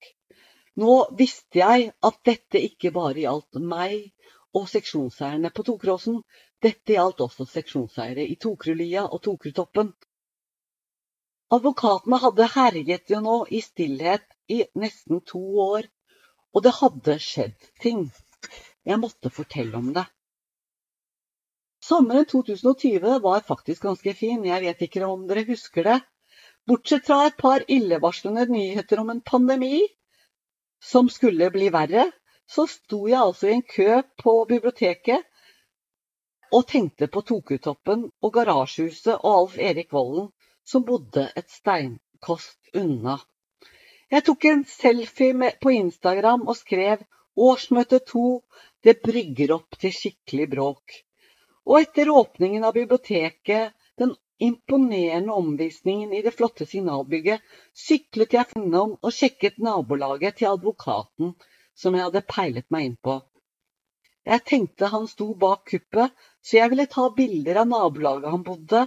Nå 0.80 0.94
visste 1.18 1.60
jeg 1.60 1.90
at 2.08 2.20
dette 2.26 2.62
ikke 2.62 2.92
bare 2.94 3.18
gjaldt 3.24 3.60
meg 3.72 4.12
og 4.56 4.68
seksjonseierne 4.70 5.50
på 5.54 5.64
Tokråsen, 5.66 6.20
dette 6.62 6.94
gjaldt 6.96 7.22
også 7.24 7.46
seksjonseiere 7.48 8.24
i 8.26 8.36
Tokrulia 8.40 9.06
og 9.06 9.22
Tokrutoppen. 9.26 9.92
Advokatene 11.50 12.18
hadde 12.22 12.46
herjet 12.54 13.10
jo 13.10 13.18
nå 13.24 13.36
i 13.50 13.58
stillhet 13.64 14.26
i 14.54 14.60
nesten 14.78 15.18
to 15.26 15.40
år, 15.64 15.88
og 16.54 16.62
det 16.66 16.72
hadde 16.76 17.16
skjedd 17.24 17.70
ting. 17.82 18.04
Jeg 18.86 19.02
måtte 19.02 19.32
fortelle 19.34 19.74
om 19.78 19.88
det. 19.96 20.04
Sommeren 21.82 22.28
2020 22.30 23.18
var 23.24 23.42
faktisk 23.48 23.82
ganske 23.88 24.14
fin, 24.14 24.44
jeg 24.46 24.62
vet 24.62 24.84
ikke 24.86 25.02
om 25.08 25.26
dere 25.26 25.46
husker 25.48 25.88
det. 25.88 25.98
Bortsett 26.70 27.08
fra 27.08 27.24
et 27.26 27.38
par 27.40 27.64
illevarslende 27.66 28.46
nyheter 28.52 29.00
om 29.02 29.10
en 29.10 29.22
pandemi 29.32 29.80
som 30.92 31.08
skulle 31.10 31.50
bli 31.50 31.70
verre, 31.74 32.04
så 32.46 32.66
sto 32.70 33.08
jeg 33.08 33.18
altså 33.18 33.48
i 33.48 33.56
en 33.56 33.66
kø 33.66 34.02
på 34.22 34.36
biblioteket 34.50 35.26
og 36.54 36.66
tenkte 36.70 37.08
på 37.10 37.22
Tokutoppen 37.26 38.06
og 38.22 38.32
Garasjehuset 38.34 39.16
og 39.16 39.34
Alf 39.34 39.58
Erik 39.58 39.90
Volden 39.94 40.30
som 40.70 40.86
bodde 40.86 41.26
et 41.36 41.50
steinkost 41.50 42.74
unna. 42.82 43.18
Jeg 44.10 44.26
tok 44.26 44.46
en 44.50 44.64
selfie 44.66 45.50
på 45.62 45.72
Instagram 45.74 46.46
og 46.48 46.58
skrev 46.58 47.02
'Årsmøte 47.36 48.00
to, 48.12 48.42
det 48.84 49.00
brygger 49.02 49.54
opp 49.56 49.78
til 49.82 49.92
skikkelig 49.94 50.46
bråk'. 50.54 50.96
Og 51.66 51.80
etter 51.80 52.10
åpningen 52.10 52.64
av 52.66 52.74
biblioteket, 52.74 53.74
den 53.98 54.16
imponerende 54.40 55.32
omvisningen 55.32 56.12
i 56.16 56.22
det 56.26 56.32
flotte 56.34 56.66
signalbygget, 56.66 57.42
syklet 57.86 58.34
jeg 58.38 58.56
innom 58.56 58.96
og 58.98 59.14
sjekket 59.14 59.58
nabolaget 59.62 60.40
til 60.40 60.50
advokaten 60.50 61.34
som 61.76 61.94
jeg 61.96 62.06
hadde 62.08 62.26
peilet 62.34 62.66
meg 62.74 62.88
inn 62.88 62.96
på. 63.08 63.20
Jeg 64.26 64.44
tenkte 64.48 64.90
han 64.92 65.06
sto 65.08 65.30
bak 65.44 65.62
kuppet, 65.70 66.12
så 66.44 66.58
jeg 66.58 66.72
ville 66.72 66.88
ta 66.90 67.06
bilder 67.16 67.62
av 67.62 67.70
nabolaget 67.70 68.34
han 68.34 68.44
bodde, 68.44 68.82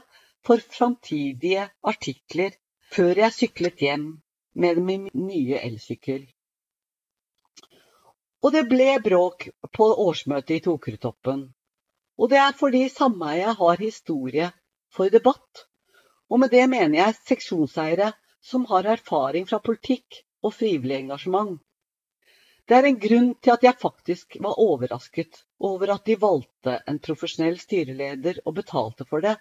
for 0.46 0.62
framtidige 0.78 1.70
artikler 1.84 2.56
før 2.94 3.24
jeg 3.24 3.34
syklet 3.34 3.84
hjem 3.86 4.08
med 4.54 4.82
min 4.88 5.10
nye 5.14 5.60
elsykkel. 5.60 6.26
Og 8.44 8.52
det 8.52 8.66
ble 8.68 8.90
bråk 9.04 9.48
på 9.72 9.86
årsmøtet 10.06 10.58
i 10.58 10.64
Tokertoppen. 10.66 11.46
Og 12.20 12.30
det 12.30 12.42
er 12.44 12.58
fordi 12.60 12.84
sameiet 12.92 13.56
har 13.58 13.80
historie 13.80 14.50
for 14.94 15.10
debatt. 15.10 15.64
Og 16.30 16.42
med 16.44 16.52
det 16.52 16.68
mener 16.70 17.00
jeg 17.00 17.20
seksjonseiere 17.22 18.12
som 18.44 18.68
har 18.70 18.90
erfaring 18.98 19.48
fra 19.48 19.62
politikk 19.64 20.20
og 20.44 20.54
frivillig 20.58 21.00
engasjement. 21.06 21.56
Det 22.68 22.78
er 22.78 22.88
en 22.88 23.00
grunn 23.00 23.32
til 23.44 23.56
at 23.56 23.64
jeg 23.64 23.80
faktisk 23.80 24.38
var 24.44 24.60
overrasket 24.60 25.42
over 25.60 25.96
at 25.96 26.06
de 26.08 26.20
valgte 26.20 26.78
en 26.88 27.00
profesjonell 27.04 27.58
styreleder 27.60 28.40
og 28.46 28.56
betalte 28.60 29.08
for 29.08 29.24
det, 29.24 29.36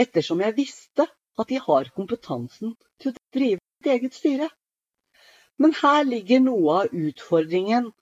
ettersom 0.00 0.42
jeg 0.44 0.56
visste 0.56 1.06
at 1.40 1.48
de 1.52 1.58
har 1.66 1.90
kompetansen 1.96 2.74
til 3.00 3.12
å 3.12 3.18
drive 3.36 3.60
sitt 3.60 3.90
eget 3.92 4.16
styre. 4.16 4.48
Men 5.60 5.72
her 5.80 6.02
ligger 6.04 6.42
noe 6.44 6.80
av 6.82 6.96
utfordringen, 6.96 7.92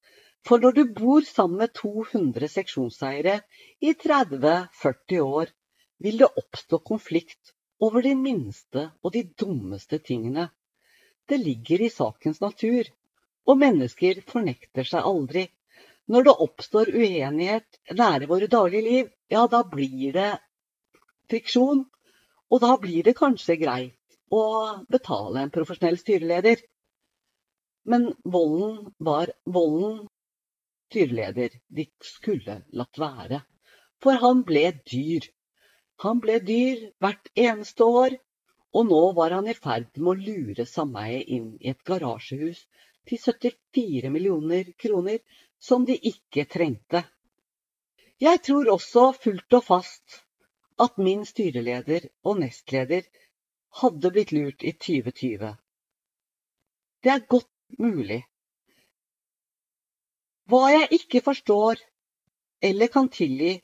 for 0.45 0.61
når 0.61 0.77
du 0.77 0.83
bor 0.99 1.27
sammen 1.27 1.63
med 1.63 1.73
200 1.79 2.51
seksjonseiere 2.53 3.39
i 3.81 3.95
30-40 3.95 5.23
år, 5.25 5.53
vil 6.05 6.19
det 6.21 6.31
oppstå 6.43 6.81
konflikt 6.91 7.55
over 7.81 8.05
de 8.05 8.15
minste 8.19 8.89
og 9.03 9.15
de 9.15 9.23
dummeste 9.41 10.01
tingene. 10.05 10.49
Det 11.29 11.39
ligger 11.41 11.87
i 11.87 11.93
sakens 11.93 12.43
natur, 12.43 12.91
og 13.49 13.61
mennesker 13.61 14.21
fornekter 14.29 14.89
seg 14.89 15.07
aldri. 15.07 15.47
Når 16.13 16.27
det 16.27 16.35
oppstår 16.47 16.91
uenighet 16.93 17.81
nære 17.97 18.29
våre 18.29 18.51
daglige 18.53 18.85
liv, 18.89 19.09
ja, 19.33 19.47
da 19.49 19.63
blir 19.65 20.13
det 20.13 20.33
friksjon. 21.31 21.85
Og 22.53 22.63
da 22.63 22.77
blir 22.81 23.07
det 23.07 23.17
kanskje 23.19 23.57
greit 23.61 24.19
å 24.35 24.45
betale 24.91 25.45
en 25.45 25.53
profesjonell 25.55 25.99
styreleder. 26.01 26.61
Men 27.91 28.11
volden 28.25 28.93
var 28.99 29.33
volden 29.45 30.05
styreleder. 30.91 31.57
De 31.69 31.89
skulle 32.03 32.61
latt 32.73 33.01
være. 33.01 33.43
For 34.03 34.21
han 34.21 34.45
ble 34.49 34.67
dyr. 34.91 35.27
Han 36.05 36.21
ble 36.21 36.41
dyr 36.43 36.89
hvert 37.01 37.31
eneste 37.39 37.87
år, 37.87 38.17
og 38.75 38.89
nå 38.91 39.03
var 39.17 39.37
han 39.37 39.49
i 39.49 39.55
ferd 39.55 39.93
med 40.01 40.11
å 40.11 40.23
lure 40.29 40.67
sameiet 40.67 41.31
inn 41.37 41.53
i 41.61 41.71
et 41.71 41.85
garasjehus 41.87 42.65
til 43.07 43.21
74 43.23 44.11
millioner 44.11 44.73
kroner 44.81 45.21
som 45.63 45.87
de 45.87 45.95
ikke 46.11 46.49
trengte. 46.51 47.05
Jeg 48.21 48.43
tror 48.47 48.73
også 48.75 49.13
fullt 49.23 49.59
og 49.59 49.65
fast 49.69 50.24
at 50.81 50.99
min 50.99 51.25
styreleder 51.27 52.09
og 52.25 52.41
nestleder 52.41 53.07
hadde 53.81 54.11
blitt 54.15 54.33
lurt 54.35 54.63
i 54.63 54.73
2020. 54.73 55.55
Det 57.03 57.13
er 57.13 57.27
godt 57.29 57.51
mulig. 57.79 58.23
Hva 60.51 60.67
jeg 60.73 60.89
ikke 61.01 61.23
forstår 61.25 61.81
eller 62.65 62.89
kan 62.93 63.09
tilgi, 63.13 63.55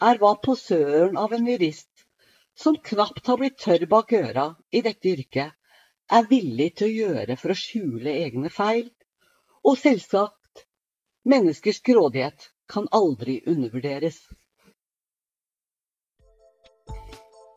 er 0.00 0.18
hva 0.20 0.34
posøren 0.44 1.16
av 1.16 1.32
en 1.32 1.46
jurist 1.48 2.04
som 2.54 2.76
knapt 2.88 3.26
har 3.26 3.38
blitt 3.40 3.58
tørr 3.62 3.86
bak 3.90 4.12
øra 4.12 4.46
i 4.70 4.82
dette 4.84 5.10
yrket, 5.10 5.54
er 6.12 6.28
villig 6.30 6.70
til 6.78 6.88
å 6.88 6.94
gjøre 6.94 7.36
for 7.40 7.54
å 7.54 7.58
skjule 7.58 8.12
egne 8.24 8.50
feil. 8.52 8.90
Og 9.64 9.78
selvsagt, 9.80 10.66
menneskers 11.24 11.80
grådighet 11.88 12.50
kan 12.68 12.88
aldri 12.92 13.40
undervurderes. 13.48 14.20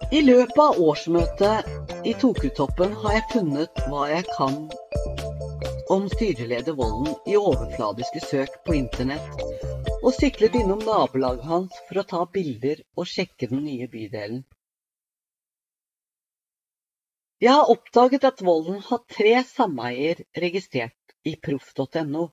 I 0.07 0.21
løpet 0.23 0.59
av 0.63 0.77
årsmøtet 0.79 2.05
i 2.07 2.13
Tokutoppen 2.15 2.93
har 3.01 3.15
jeg 3.17 3.23
funnet 3.33 3.79
hva 3.91 4.05
jeg 4.07 4.23
kan 4.29 4.53
om 5.91 6.05
styreleder 6.13 6.77
Volden 6.77 7.09
i 7.27 7.35
overfladiske 7.35 8.21
søk 8.23 8.55
på 8.63 8.77
internett, 8.77 9.41
og 9.99 10.15
syklet 10.15 10.55
innom 10.55 10.85
nabolaget 10.87 11.43
hans 11.49 11.75
for 11.89 11.99
å 11.99 12.05
ta 12.11 12.21
bilder 12.37 12.85
og 12.95 13.09
sjekke 13.11 13.49
den 13.51 13.65
nye 13.65 13.89
bydelen. 13.91 14.45
Jeg 17.43 17.57
har 17.57 17.73
oppdaget 17.75 18.29
at 18.31 18.45
Volden 18.47 18.79
har 18.87 19.03
tre 19.11 19.35
sameier 19.49 20.23
registrert 20.39 21.17
i 21.27 21.35
proff.no. 21.35 22.29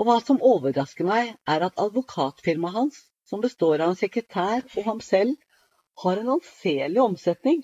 Og 0.00 0.08
hva 0.08 0.16
som 0.24 0.40
overrasker 0.40 1.04
meg, 1.04 1.36
er 1.44 1.68
at 1.68 1.76
advokatfirmaet 1.76 2.78
hans, 2.78 3.04
som 3.28 3.44
består 3.44 3.84
av 3.84 3.92
en 3.92 4.00
sekretær 4.00 4.64
og 4.64 4.88
ham 4.88 5.04
selv, 5.04 5.36
har 5.94 6.16
en 6.16 6.28
anselig 6.36 7.02
omsetning 7.02 7.62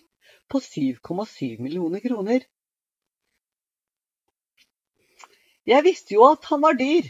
på 0.48 0.60
7,7 0.60 1.62
millioner 1.62 2.00
kroner. 2.00 2.44
Jeg 5.66 5.82
visste 5.82 6.14
jo 6.14 6.26
at 6.30 6.44
han 6.50 6.62
var 6.62 6.78
dyr. 6.78 7.08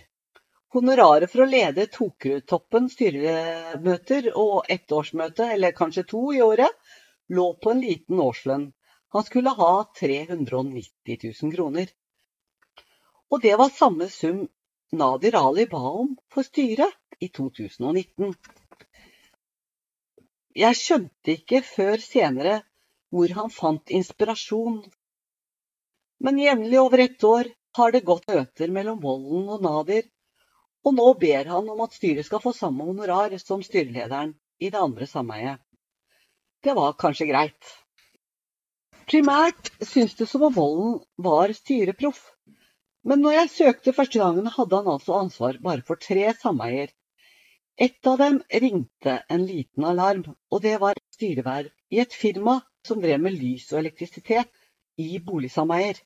Honoraret 0.77 1.31
for 1.33 1.45
å 1.45 1.49
lede 1.49 1.87
Tokerudtoppen 1.93 2.89
styremøter 2.93 4.31
og 4.37 4.67
ett 4.73 4.93
årsmøte, 4.93 5.47
eller 5.55 5.77
kanskje 5.77 6.05
to 6.09 6.23
i 6.35 6.41
året, 6.45 6.73
lå 7.29 7.47
på 7.63 7.73
en 7.73 7.81
liten 7.85 8.21
årslønn. 8.21 8.67
Han 9.15 9.25
skulle 9.25 9.55
ha 9.57 9.71
390 10.01 11.19
000 11.43 11.55
kroner. 11.55 11.93
Og 13.31 13.43
det 13.43 13.55
var 13.61 13.73
samme 13.73 14.09
sum 14.13 14.45
Nadir 14.93 15.37
Ali 15.39 15.67
ba 15.71 15.81
om 16.03 16.15
for 16.33 16.47
styret 16.47 16.95
i 17.21 17.29
2019. 17.29 18.35
Jeg 20.57 20.77
skjønte 20.79 21.35
ikke 21.35 21.61
før 21.67 22.01
senere 22.01 22.61
hvor 23.13 23.33
han 23.37 23.53
fant 23.53 23.93
inspirasjon. 23.93 24.79
Men 26.25 26.41
jevnlig 26.41 26.79
over 26.81 27.03
ett 27.05 27.25
år 27.29 27.51
har 27.77 27.93
det 27.93 28.07
gått 28.09 28.25
møter 28.31 28.73
mellom 28.73 29.03
Volden 29.03 29.51
og 29.53 29.67
Nadir, 29.67 30.07
og 30.87 30.95
nå 30.97 31.07
ber 31.21 31.51
han 31.53 31.69
om 31.75 31.83
at 31.85 31.97
styret 31.99 32.25
skal 32.29 32.41
få 32.41 32.55
samme 32.57 32.87
honorar 32.89 33.37
som 33.43 33.65
styrelederen 33.67 34.33
i 34.57 34.71
det 34.73 34.81
andre 34.81 35.09
sameiet. 35.11 35.61
Det 36.65 36.73
var 36.79 36.97
kanskje 37.05 37.29
greit. 37.29 37.73
Primært 39.07 39.69
syntes 39.85 40.17
det 40.19 40.31
som 40.31 40.47
om 40.49 40.57
Volden 40.57 40.95
var 41.21 41.53
styreproff, 41.53 42.23
men 43.07 43.21
når 43.23 43.37
jeg 43.43 43.53
søkte 43.59 43.95
første 43.95 44.19
gangen, 44.19 44.49
hadde 44.51 44.81
han 44.81 44.89
altså 44.97 45.21
ansvar 45.21 45.61
bare 45.63 45.85
for 45.87 46.01
tre 46.01 46.33
sameier. 46.41 46.89
Ett 47.79 48.07
av 48.07 48.19
dem 48.19 48.43
ringte 48.49 49.25
en 49.29 49.47
liten 49.47 49.85
alarm, 49.85 50.25
og 50.51 50.63
det 50.63 50.79
var 50.81 50.97
styreverv 51.13 51.69
i 51.93 51.99
et 52.01 52.15
firma 52.15 52.61
som 52.87 53.03
drev 53.03 53.21
med 53.21 53.37
lys 53.37 53.67
og 53.73 53.83
elektrisitet 53.83 54.49
i 54.97 55.19
boligsameier. 55.21 55.99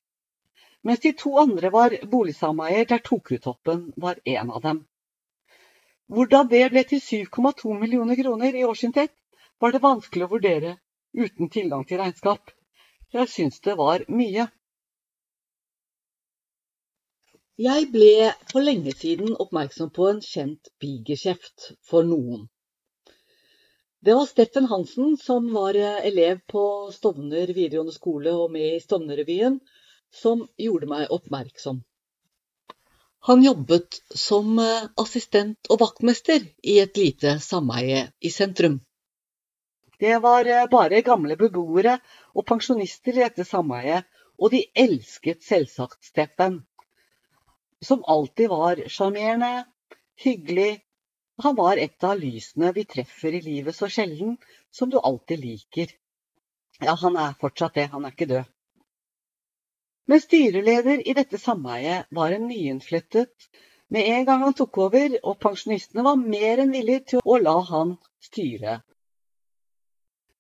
Mens 0.83 1.03
de 1.05 1.13
to 1.13 1.37
andre 1.39 1.71
var 1.71 1.95
boligsameier 2.11 2.89
der 2.91 2.99
Tokerudtoppen 3.07 3.93
var 3.97 4.19
en 4.25 4.51
av 4.51 4.65
dem. 4.65 4.81
Hvordan 6.11 6.49
det 6.51 6.65
ble 6.73 6.83
til 6.91 6.99
7,2 6.99 7.79
millioner 7.79 8.19
kroner 8.19 8.57
i 8.59 8.65
årsinntekt, 8.67 9.15
var 9.61 9.71
det 9.71 9.85
vanskelig 9.85 10.27
å 10.27 10.33
vurdere 10.35 10.73
uten 11.15 11.53
tilgang 11.55 11.87
til 11.87 12.03
regnskap. 12.03 12.51
Jeg 13.15 13.31
syns 13.31 13.61
det 13.63 13.77
var 13.79 14.03
mye. 14.09 14.49
Jeg 17.61 17.91
ble 17.93 18.31
for 18.49 18.65
lenge 18.65 18.95
siden 18.97 19.35
oppmerksom 19.45 19.91
på 19.93 20.07
en 20.09 20.21
kjent 20.25 20.71
bigeskjeft 20.81 21.67
for 21.85 22.07
noen. 22.09 22.47
Det 24.01 24.15
var 24.17 24.29
Steffen 24.31 24.69
Hansen 24.71 25.19
som 25.21 25.51
var 25.53 25.77
eh, 25.77 25.99
elev 26.09 26.39
på 26.49 26.63
Stovner 26.95 27.53
videregående 27.53 27.93
skole 27.93 28.33
og 28.33 28.55
med 28.55 28.79
i 28.79 28.81
Stovnerrevyen, 28.81 29.59
som 30.23 30.47
gjorde 30.57 30.89
meg 30.89 31.13
oppmerksom. 31.13 31.83
Han 33.29 33.45
jobbet 33.45 34.01
som 34.23 34.57
eh, 34.65 34.89
assistent 35.05 35.69
og 35.69 35.83
vaktmester 35.85 36.49
i 36.65 36.79
et 36.81 36.97
lite 36.97 37.37
sameie 37.45 38.07
i 38.25 38.33
sentrum. 38.33 38.81
Det 40.01 40.17
var 40.25 40.49
eh, 40.49 40.65
bare 40.73 41.05
gamle 41.05 41.37
beboere 41.37 41.99
og 42.33 42.49
pensjonister 42.49 43.21
i 43.21 43.27
dette 43.27 43.45
sameiet, 43.45 44.09
og 44.41 44.57
de 44.57 44.65
elsket 44.87 45.45
selvsagt 45.45 46.09
Steffen, 46.09 46.63
som 47.85 48.05
alltid 48.07 48.49
var 48.49 48.83
sjarmerende, 48.89 49.65
hyggelig 50.21 50.81
han 51.43 51.57
var 51.57 51.77
et 51.81 52.05
av 52.05 52.19
lysene 52.21 52.73
vi 52.77 52.85
treffer 52.85 53.33
i 53.33 53.41
livet 53.41 53.77
så 53.77 53.89
sjelden 53.89 54.37
som 54.71 54.91
du 54.91 54.99
alltid 54.99 55.41
liker. 55.41 55.93
Ja, 56.81 56.95
han 57.01 57.17
er 57.17 57.39
fortsatt 57.41 57.79
det, 57.79 57.87
han 57.93 58.05
er 58.05 58.13
ikke 58.13 58.29
død. 58.29 58.51
Men 60.11 60.21
styreleder 60.21 61.03
i 61.09 61.15
dette 61.17 61.39
sameiet 61.39 62.09
var 62.11 62.35
en 62.35 62.49
nyinnflyttet 62.51 63.49
med 63.95 64.09
en 64.13 64.27
gang 64.27 64.45
han 64.45 64.57
tok 64.59 64.79
over, 64.85 65.17
og 65.23 65.39
pensjonistene 65.43 66.05
var 66.07 66.21
mer 66.21 66.63
enn 66.63 66.73
villige 66.75 67.05
til 67.15 67.25
å 67.25 67.39
la 67.41 67.57
han 67.71 67.97
styre. 68.23 68.81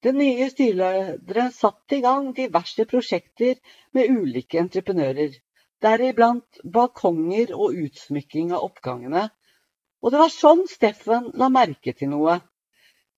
Den 0.04 0.16
nye 0.20 0.48
styrelederen 0.52 1.52
satte 1.52 1.98
i 1.98 2.04
gang 2.04 2.30
diverse 2.36 2.86
prosjekter 2.88 3.58
med 3.96 4.12
ulike 4.12 4.60
entreprenører, 4.60 5.34
deriblant 5.84 6.60
balkonger 6.76 7.52
og 7.56 7.76
utsmykking 7.86 8.54
av 8.56 8.66
oppgangene, 8.68 9.26
og 10.00 10.12
det 10.12 10.20
var 10.22 10.32
sånn 10.34 10.64
Steffen 10.68 11.30
la 11.40 11.50
merke 11.52 11.92
til 11.96 12.12
noe. 12.12 12.38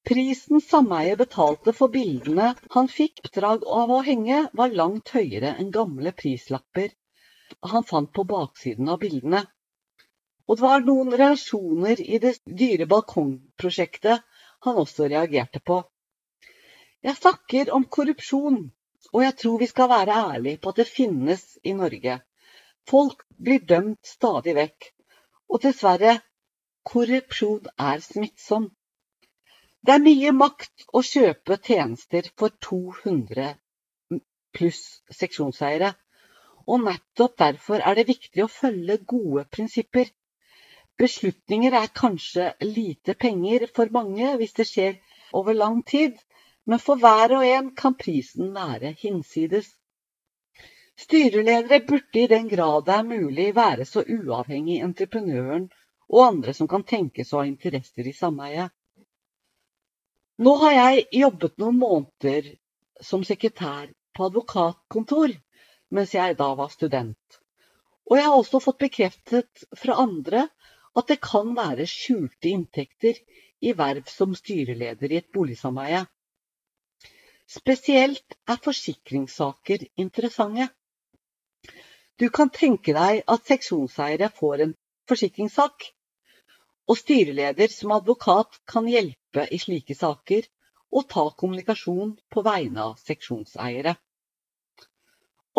Prisen 0.08 0.62
sameiet 0.64 1.20
betalte 1.20 1.74
for 1.78 1.92
bildene 1.94 2.52
han 2.74 2.88
fikk 2.90 3.22
oppdrag 3.26 3.66
av 3.82 3.92
å 3.94 4.00
henge, 4.06 4.48
var 4.52 4.74
langt 4.80 5.14
høyere 5.14 5.54
enn 5.58 5.70
gamle 5.74 6.14
prislapper 6.22 6.90
han 7.72 7.84
fant 7.84 8.12
på 8.12 8.24
baksiden 8.24 8.88
av 8.88 8.98
bildene. 9.02 9.44
Og 10.48 10.58
det 10.58 10.64
var 10.64 10.84
noen 10.86 11.12
relasjoner 11.14 12.00
i 12.02 12.18
det 12.22 12.34
dyre 12.46 12.88
balkongprosjektet 12.90 14.24
han 14.66 14.80
også 14.82 15.08
reagerte 15.12 15.60
på. 15.60 15.82
Jeg 17.02 17.18
snakker 17.18 17.72
om 17.74 17.84
korrupsjon, 17.84 18.58
og 19.12 19.24
jeg 19.24 19.36
tror 19.38 19.58
vi 19.62 19.70
skal 19.70 19.90
være 19.90 20.18
ærlige 20.32 20.60
på 20.62 20.72
at 20.72 20.82
det 20.82 20.88
finnes 20.90 21.46
i 21.62 21.74
Norge. 21.78 22.18
Folk 22.90 23.24
blir 23.38 23.62
dømt 23.72 24.06
stadig 24.06 24.54
vekk, 24.58 24.86
og 25.48 25.62
dessverre 25.64 26.18
Korrupsjon 26.90 27.68
er 27.78 28.00
smittsom. 28.02 28.70
Det 29.86 29.94
er 29.94 30.02
mye 30.02 30.32
makt 30.34 30.86
å 30.94 31.02
kjøpe 31.06 31.58
tjenester 31.68 32.28
for 32.38 32.54
200 32.66 33.52
pluss 34.56 34.82
seksjonseiere, 35.18 35.92
og 36.66 36.84
nettopp 36.86 37.38
derfor 37.42 37.82
er 37.82 37.98
det 37.98 38.08
viktig 38.10 38.44
å 38.44 38.50
følge 38.50 38.98
gode 39.12 39.44
prinsipper. 39.54 40.10
Beslutninger 41.00 41.74
er 41.74 41.94
kanskje 42.02 42.50
lite 42.66 43.14
penger 43.26 43.66
for 43.74 43.90
mange 43.94 44.34
hvis 44.40 44.54
det 44.58 44.68
skjer 44.70 44.98
over 45.32 45.56
lang 45.58 45.80
tid, 45.88 46.18
men 46.66 46.82
for 46.82 47.00
hver 47.02 47.34
og 47.38 47.46
en 47.46 47.72
kan 47.74 47.96
prisen 47.98 48.52
være 48.54 48.92
hinsides. 49.00 49.70
Styreledere 50.96 51.80
burde 51.86 52.20
i 52.20 52.26
den 52.26 52.48
grad 52.48 52.84
det 52.86 52.94
er 52.94 53.06
mulig 53.08 53.48
være 53.56 53.84
så 53.88 54.02
uavhengig 54.16 54.78
entreprenøren 54.84 55.66
og 56.08 56.24
andre 56.26 56.54
som 56.56 56.68
kan 56.68 56.84
tenkes 56.88 57.32
å 57.32 57.40
ha 57.40 57.48
interesser 57.48 58.08
i 58.08 58.14
sameiet. 58.16 58.70
Nå 60.42 60.54
har 60.62 60.72
jeg 60.76 61.06
jobbet 61.20 61.58
noen 61.62 61.78
måneder 61.80 62.48
som 63.10 63.24
sekretær 63.24 63.90
på 64.16 64.28
advokatkontor 64.28 65.34
mens 65.92 66.14
jeg 66.16 66.36
da 66.38 66.48
var 66.60 66.72
student. 66.72 67.38
Og 68.10 68.18
jeg 68.18 68.26
har 68.28 68.36
også 68.36 68.60
fått 68.64 68.80
bekreftet 68.84 69.64
fra 69.78 69.96
andre 70.02 70.46
at 70.98 71.08
det 71.08 71.20
kan 71.24 71.54
være 71.56 71.88
skjulte 71.88 72.50
inntekter 72.52 73.20
i 73.60 73.72
verv 73.78 74.08
som 74.10 74.34
styreleder 74.36 75.12
i 75.12 75.20
et 75.22 75.32
boligsameie. 75.32 76.04
Spesielt 77.48 78.36
er 78.48 78.60
forsikringssaker 78.64 79.84
interessante. 80.00 80.68
Du 82.20 82.28
kan 82.30 82.50
tenke 82.50 82.92
deg 82.96 83.22
at 83.34 83.48
seksjonseiere 83.48 84.28
får 84.36 84.64
en 84.66 84.74
forsikringssak, 85.10 85.86
og 86.90 86.98
styreleder 86.98 87.72
som 87.72 87.94
advokat 87.96 88.58
kan 88.68 88.88
hjelpe 88.90 89.46
i 89.54 89.58
slike 89.62 89.96
saker 89.96 90.48
og 90.92 91.06
ta 91.14 91.24
kommunikasjon 91.40 92.16
på 92.30 92.42
vegne 92.44 92.84
av 92.90 92.98
seksjonseiere. 93.00 93.94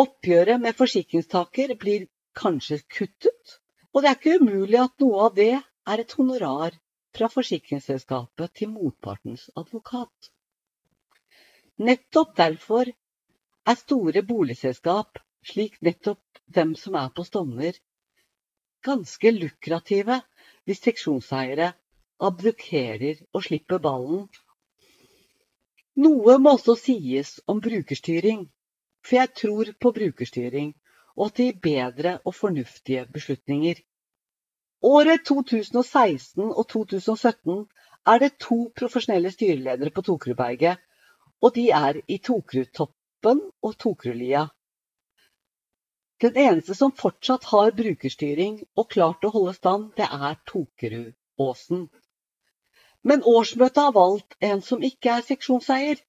Oppgjøret 0.04 0.62
med 0.62 0.76
forsikringstaker 0.78 1.74
blir 1.80 2.06
kanskje 2.38 2.80
kuttet, 2.96 3.58
og 3.92 4.02
det 4.02 4.10
er 4.10 4.18
ikke 4.18 4.38
umulig 4.42 4.80
at 4.82 4.94
noe 5.02 5.26
av 5.26 5.36
det 5.38 5.52
er 5.58 6.02
et 6.02 6.16
honorar 6.18 6.78
fra 7.14 7.28
forsikringsselskapet 7.30 8.54
til 8.60 8.72
motpartens 8.74 9.48
advokat. 9.58 10.30
Nettopp 11.78 12.34
derfor 12.38 12.90
er 12.90 13.78
store 13.78 14.22
boligselskap, 14.26 15.18
slik 15.44 15.80
nettopp 15.80 16.42
dem 16.58 16.74
som 16.76 16.96
er 17.00 17.10
på 17.16 17.24
Stovner, 17.28 17.76
ganske 18.84 19.32
lukrative 19.32 20.20
hvis 20.64 20.82
seksjonseiere 20.84 21.72
abdukerer 22.28 23.20
og 23.32 23.44
slipper 23.48 23.82
ballen. 23.86 24.26
Noe 26.04 26.38
må 26.42 26.56
også 26.56 26.74
sies 26.78 27.36
om 27.46 27.60
brukerstyring, 27.64 28.48
for 29.04 29.20
jeg 29.20 29.34
tror 29.40 29.70
på 29.80 29.92
brukerstyring 29.98 30.72
og 31.16 31.26
at 31.26 31.36
det 31.38 31.46
gir 31.46 31.60
bedre 31.66 32.12
og 32.24 32.34
fornuftige 32.34 33.06
beslutninger. 33.14 33.78
Året 34.84 35.22
2016 35.26 36.42
og 36.50 36.64
2017 36.68 37.60
er 38.12 38.18
det 38.20 38.34
to 38.40 38.58
profesjonelle 38.76 39.30
styreledere 39.32 39.90
på 39.94 40.02
Tokerudberget, 40.02 40.82
og 41.40 41.54
de 41.54 41.70
er 41.70 42.00
i 42.08 42.18
Tokerudtoppen 42.18 43.40
og 43.62 43.78
Tokerudlia. 43.78 44.48
Den 46.24 46.36
eneste 46.40 46.74
som 46.74 46.92
fortsatt 46.96 47.44
har 47.50 47.74
brukerstyring 47.76 48.54
og 48.80 48.86
klart 48.94 49.26
å 49.28 49.30
holde 49.34 49.52
stand, 49.58 49.90
det 49.98 50.06
er 50.08 50.38
Tokerud-Åsen. 50.48 51.82
Men 53.04 53.26
årsmøtet 53.28 53.80
har 53.82 53.92
valgt 53.92 54.38
en 54.48 54.62
som 54.64 54.86
ikke 54.88 55.18
er 55.18 55.26
seksjonseier. 55.26 56.00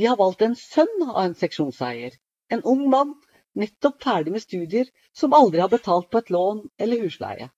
De 0.00 0.06
har 0.08 0.16
valgt 0.16 0.46
en 0.46 0.56
sønn 0.56 1.04
av 1.10 1.20
en 1.26 1.36
seksjonseier. 1.36 2.16
En 2.48 2.64
ung 2.64 2.86
mann, 2.94 3.12
nettopp 3.52 4.00
ferdig 4.06 4.32
med 4.38 4.46
studier, 4.46 4.88
som 5.12 5.36
aldri 5.36 5.60
har 5.60 5.74
betalt 5.74 6.08
på 6.08 6.24
et 6.24 6.32
lån 6.32 6.64
eller 6.80 7.04
husleie. 7.04 7.50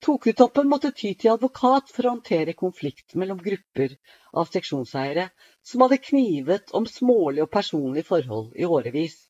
Tokutoppen 0.00 0.72
måtte 0.72 0.94
ty 0.96 1.12
til 1.12 1.34
advokat 1.34 1.92
for 1.92 2.06
å 2.06 2.16
håndtere 2.16 2.56
konflikt 2.56 3.12
mellom 3.12 3.44
grupper 3.44 3.98
av 4.32 4.48
seksjonseiere 4.48 5.28
som 5.60 5.84
hadde 5.84 6.00
knivet 6.08 6.72
om 6.72 6.88
smålige 6.88 7.44
og 7.44 7.52
personlige 7.60 8.08
forhold 8.08 8.56
i 8.56 8.64
årevis. 8.64 9.25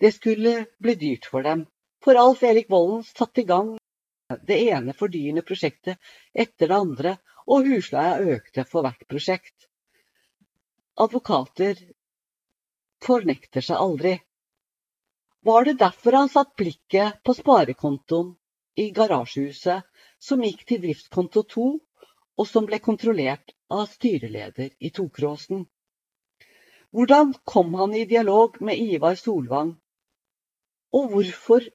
Det 0.00 0.12
skulle 0.12 0.66
bli 0.78 0.94
dyrt 0.94 1.26
for 1.28 1.44
dem, 1.44 1.66
for 2.04 2.16
Alf 2.16 2.42
Erik 2.42 2.70
Vollen 2.72 3.02
satte 3.04 3.42
i 3.42 3.44
gang 3.44 3.74
det 4.48 4.56
ene 4.72 4.94
fordyrende 4.96 5.42
prosjektet 5.44 5.98
etter 6.32 6.70
det 6.70 6.76
andre, 6.76 7.12
og 7.44 7.66
husleia 7.68 8.36
økte 8.36 8.64
for 8.64 8.86
hvert 8.86 9.04
prosjekt. 9.10 9.66
Advokater 10.96 11.82
fornekter 13.04 13.64
seg 13.66 13.76
aldri. 13.76 14.14
Var 15.44 15.68
det 15.68 15.76
derfor 15.82 16.16
han 16.16 16.32
satt 16.32 16.54
blikket 16.56 17.20
på 17.24 17.34
sparekontoen 17.36 18.32
i 18.80 18.88
garasjehuset 18.96 19.84
som 20.16 20.46
gikk 20.46 20.64
til 20.68 20.80
driftskonto 20.86 21.44
2, 21.56 21.68
og 22.40 22.48
som 22.48 22.64
ble 22.64 22.80
kontrollert 22.80 23.52
av 23.68 23.84
styreleder 23.92 24.72
i 24.80 24.92
Tokråsen. 24.96 25.66
Hvordan 26.90 27.34
kom 27.44 27.74
han 27.76 27.92
i 27.94 28.06
dialog 28.08 28.56
med 28.64 28.80
Ivar 28.80 29.20
Solvang, 29.20 29.76
og 30.96 31.10
hvorfor 31.12 31.66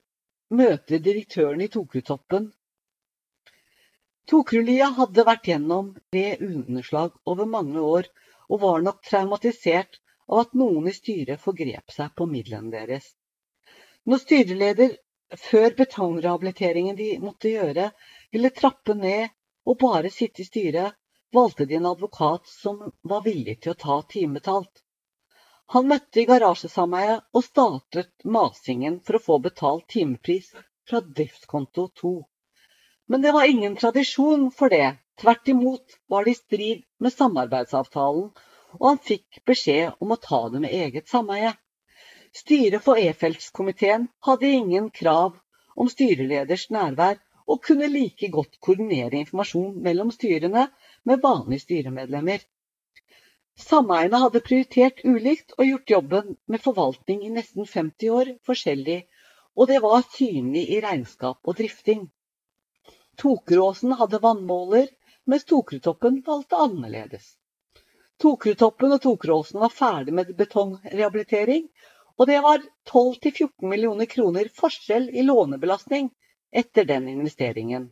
møter 0.59 1.01
direktøren 1.03 1.61
i 1.63 1.69
Tokrutoppen? 1.71 2.49
Tokerudlia 4.29 4.89
hadde 4.97 5.25
vært 5.27 5.47
gjennom 5.51 5.91
tre 6.13 6.25
underslag 6.47 7.13
over 7.29 7.49
mange 7.49 7.81
år, 7.81 8.09
og 8.49 8.61
var 8.61 8.83
nok 8.85 9.01
traumatisert 9.05 9.99
av 10.27 10.41
at 10.43 10.57
noen 10.57 10.89
i 10.89 10.93
styret 10.97 11.41
forgrep 11.41 11.93
seg 11.93 12.13
på 12.17 12.27
midlene 12.29 12.73
deres. 12.73 13.11
Når 14.05 14.21
styreleder 14.21 14.95
før 15.41 15.73
betongrehabiliteringen 15.77 16.97
de 16.97 17.09
måtte 17.21 17.53
gjøre, 17.53 17.89
ville 18.33 18.53
trappe 18.53 18.93
ned 18.97 19.29
og 19.65 19.79
bare 19.81 20.11
sitte 20.13 20.43
i 20.43 20.49
styret, 20.49 20.93
valgte 21.33 21.65
de 21.69 21.77
en 21.79 21.89
advokat 21.89 22.45
som 22.49 22.81
var 23.03 23.23
villig 23.25 23.59
til 23.61 23.73
å 23.73 23.79
ta 23.85 23.99
timebetalt. 24.09 24.84
Han 25.73 25.87
møtte 25.89 26.21
i 26.21 26.27
garasjesameiet 26.29 27.23
og 27.33 27.43
startet 27.43 28.25
masingen 28.37 28.99
for 29.05 29.17
å 29.17 29.23
få 29.27 29.37
betalt 29.45 29.87
timepris 29.93 30.51
fra 30.89 31.01
driftskonto 31.01 31.87
2. 32.01 32.11
Men 33.09 33.23
det 33.25 33.33
var 33.33 33.49
ingen 33.49 33.77
tradisjon 33.79 34.51
for 34.59 34.73
det. 34.73 34.93
Tvert 35.21 35.49
imot 35.49 35.97
var 36.11 36.25
det 36.25 36.35
i 36.35 36.39
strid 36.39 36.83
med 37.01 37.13
samarbeidsavtalen, 37.15 38.29
og 38.77 38.87
han 38.89 39.01
fikk 39.09 39.41
beskjed 39.49 40.01
om 40.03 40.13
å 40.13 40.19
ta 40.21 40.41
det 40.53 40.61
med 40.65 40.75
eget 40.75 41.09
sameie. 41.09 41.53
Styret 42.35 42.83
for 42.83 42.99
E-feltskomiteen 42.99 44.09
hadde 44.27 44.51
ingen 44.51 44.89
krav 44.91 45.37
om 45.75 45.89
styreleders 45.91 46.67
nærvær, 46.75 47.17
og 47.47 47.61
kunne 47.65 47.87
like 47.89 48.27
godt 48.33 48.57
koordinere 48.59 49.19
informasjon 49.21 49.77
mellom 49.85 50.11
styrene 50.13 50.65
med 51.05 51.21
vanlige 51.23 51.63
styremedlemmer. 51.65 52.41
Sameiene 53.63 54.19
hadde 54.19 54.41
prioritert 54.43 54.97
ulikt 55.07 55.53
og 55.55 55.67
gjort 55.67 55.91
jobben 55.93 56.33
med 56.51 56.61
forvaltning 56.63 57.21
i 57.23 57.29
nesten 57.35 57.67
50 57.69 58.09
år 58.11 58.31
forskjellig, 58.49 58.97
og 59.55 59.69
det 59.71 59.77
var 59.85 60.03
synlig 60.17 60.63
i 60.75 60.81
regnskap 60.83 61.39
og 61.47 61.55
drifting. 61.59 62.01
Tokeråsen 63.21 63.95
hadde 64.01 64.19
vannmåler, 64.25 64.89
mens 65.25 65.47
Tokerudtoppen 65.47 66.19
valgte 66.25 66.59
annerledes. 66.65 67.29
Tokerudtoppen 68.19 68.97
og 68.97 69.01
Tokeråsen 69.05 69.63
var 69.63 69.71
ferdig 69.77 70.17
med 70.19 70.35
betongrehabilitering, 70.35 71.69
og 72.19 72.27
det 72.27 72.41
var 72.43 72.59
12-14 72.91 73.71
millioner 73.71 74.11
kroner 74.11 74.51
forskjell 74.59 75.07
i 75.15 75.23
lånebelastning 75.23 76.11
etter 76.51 76.87
den 76.91 77.07
investeringen. 77.11 77.87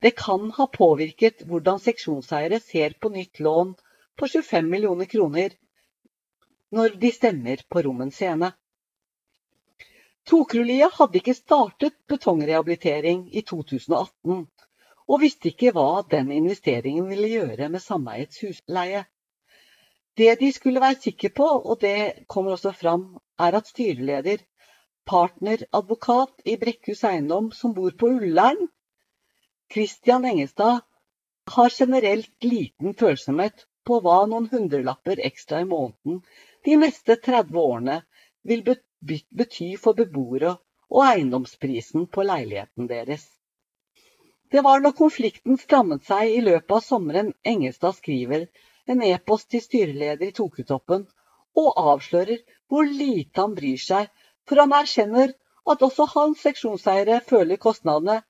Det 0.00 0.12
kan 0.20 0.50
ha 0.58 0.68
påvirket 0.68 1.46
hvordan 1.48 1.80
seksjonseiere 1.80 2.60
ser 2.60 2.96
på 3.00 3.08
nytt 3.16 3.40
lån 3.40 3.74
på 4.16 4.28
25 4.28 4.70
millioner 4.70 5.08
kroner 5.10 5.54
når 6.74 6.96
de 7.00 7.10
stemmer 7.14 7.62
på 7.70 7.82
Rommen 7.86 8.10
scene. 8.10 8.50
Tokrulia 10.24 10.88
hadde 10.92 11.20
ikke 11.20 11.36
startet 11.36 11.96
betongrehabilitering 12.08 13.26
i 13.36 13.42
2018, 13.44 14.46
og 15.04 15.20
visste 15.20 15.50
ikke 15.50 15.74
hva 15.76 16.00
den 16.10 16.30
investeringen 16.32 17.10
ville 17.12 17.28
gjøre 17.28 17.68
med 17.68 17.84
sameiets 17.84 18.40
husleie. 18.42 19.04
Det 20.16 20.38
de 20.40 20.50
skulle 20.54 20.80
være 20.80 21.02
sikre 21.02 21.30
på, 21.34 21.44
og 21.44 21.80
det 21.82 22.24
kommer 22.30 22.54
også 22.54 22.72
fram, 22.72 23.04
er 23.38 23.58
at 23.58 23.68
styreleder 23.68 24.42
partneradvokat 25.04 26.48
i 26.48 26.56
Brekkhus 26.56 27.04
Eiendom 27.04 27.50
som 27.52 27.74
bor 27.76 27.92
på 27.98 28.08
Ullern, 28.16 28.68
Christian 29.72 30.24
Engestad, 30.24 30.80
har 31.52 31.70
generelt 31.76 32.44
liten 32.44 32.94
følsomhet 32.96 33.66
på 33.88 34.00
hva 34.04 34.18
noen 34.30 34.48
hundrelapper 34.52 35.20
ekstra 35.28 35.60
i 35.62 35.68
måneden 35.68 36.20
de 36.64 36.76
neste 36.80 37.16
30 37.28 37.60
årene 37.60 38.00
vil 38.50 38.64
bety 38.64 39.70
for 39.80 39.98
beboere 39.98 40.54
og 40.94 41.00
eiendomsprisen 41.06 42.06
på 42.16 42.24
leiligheten 42.24 42.88
deres. 42.90 43.24
Det 44.52 44.62
var 44.64 44.80
når 44.80 44.94
konflikten 44.98 45.58
strammet 45.58 46.04
seg 46.06 46.36
i 46.36 46.42
løpet 46.44 46.76
av 46.78 46.84
sommeren 46.86 47.32
Engestad 47.52 47.96
skriver 47.98 48.46
en 48.86 49.02
e-post 49.02 49.50
til 49.50 49.64
styreleder 49.64 50.28
i 50.28 50.36
Tokutoppen 50.36 51.06
og 51.60 51.80
avslører 51.92 52.44
hvor 52.68 52.86
lite 52.88 53.40
han 53.40 53.56
bryr 53.58 53.80
seg 53.80 54.12
for 54.48 54.60
han 54.60 54.76
erkjenner 54.76 55.32
at 55.72 55.82
også 55.82 56.06
hans 56.12 56.42
seksjonseiere 56.44 57.20
føler 57.28 57.60
kostnadene, 57.60 58.20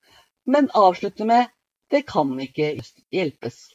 men 0.47 0.71
avslutter 0.75 1.27
med 1.27 1.47
'det 1.91 2.07
kan 2.07 2.31
ikke 2.41 2.69
hjelpes'. 3.13 3.74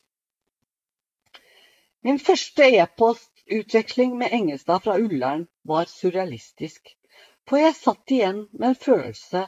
Min 2.08 2.20
første 2.20 2.64
e-postutveksling 2.82 4.14
med 4.20 4.36
Engestad 4.38 4.86
fra 4.86 4.93
Ullern 5.06 5.47
var 5.72 5.89
surrealistisk, 5.91 6.93
for 7.47 7.60
jeg 7.60 7.76
satt 7.76 8.14
igjen 8.16 8.45
med 8.54 8.70
en 8.70 8.78
følelse 8.86 9.41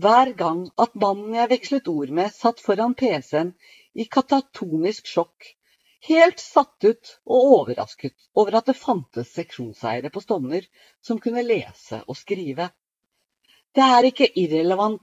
hver 0.00 0.34
gang 0.42 0.66
at 0.84 0.98
mannen 1.04 1.38
jeg 1.38 1.50
vekslet 1.54 1.88
ord 1.88 2.12
med, 2.18 2.28
satt 2.36 2.60
foran 2.60 2.92
PC-en 3.00 3.54
i 3.94 4.04
katatonisk 4.16 5.08
sjokk 5.08 5.48
helt 6.08 6.40
satt 6.40 6.84
ut 6.84 7.10
og 7.24 7.50
overrasket 7.56 8.16
over 8.40 8.60
at 8.60 8.68
det 8.70 8.76
fantes 8.76 9.32
seksjonseiere 9.36 10.12
på 10.12 10.22
Stovner 10.24 10.68
som 11.04 11.20
kunne 11.20 11.44
lese 11.44 12.00
og 12.06 12.16
skrive. 12.16 12.70
Det 13.76 13.84
er 13.84 14.08
ikke 14.08 14.30
irrelevant 14.42 15.02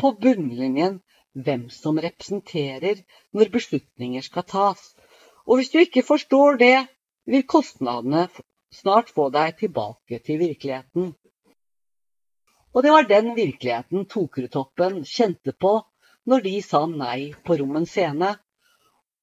på 0.00 0.12
bunnlinjen 0.20 1.00
hvem 1.36 1.68
som 1.72 2.00
representerer 2.00 3.00
når 3.36 3.52
beslutninger 3.52 4.24
skal 4.24 4.44
tas, 4.48 4.94
og 5.46 5.58
hvis 5.58 5.70
du 5.72 5.78
ikke 5.80 6.04
forstår 6.06 6.58
det, 6.62 6.76
vil 7.26 7.46
kostnadene 7.46 8.26
snart 8.74 9.10
få 9.14 9.28
deg 9.34 9.56
tilbake 9.60 10.20
til 10.26 10.40
virkeligheten. 10.42 11.12
Og 12.74 12.82
det 12.84 12.92
var 12.92 13.06
den 13.08 13.32
virkeligheten 13.36 14.08
Tokerudtoppen 14.10 15.00
kjente 15.08 15.54
på 15.56 15.78
når 16.26 16.42
de 16.44 16.54
sa 16.62 16.82
nei 16.90 17.30
på 17.46 17.56
Rommen 17.60 17.86
scene 17.86 18.34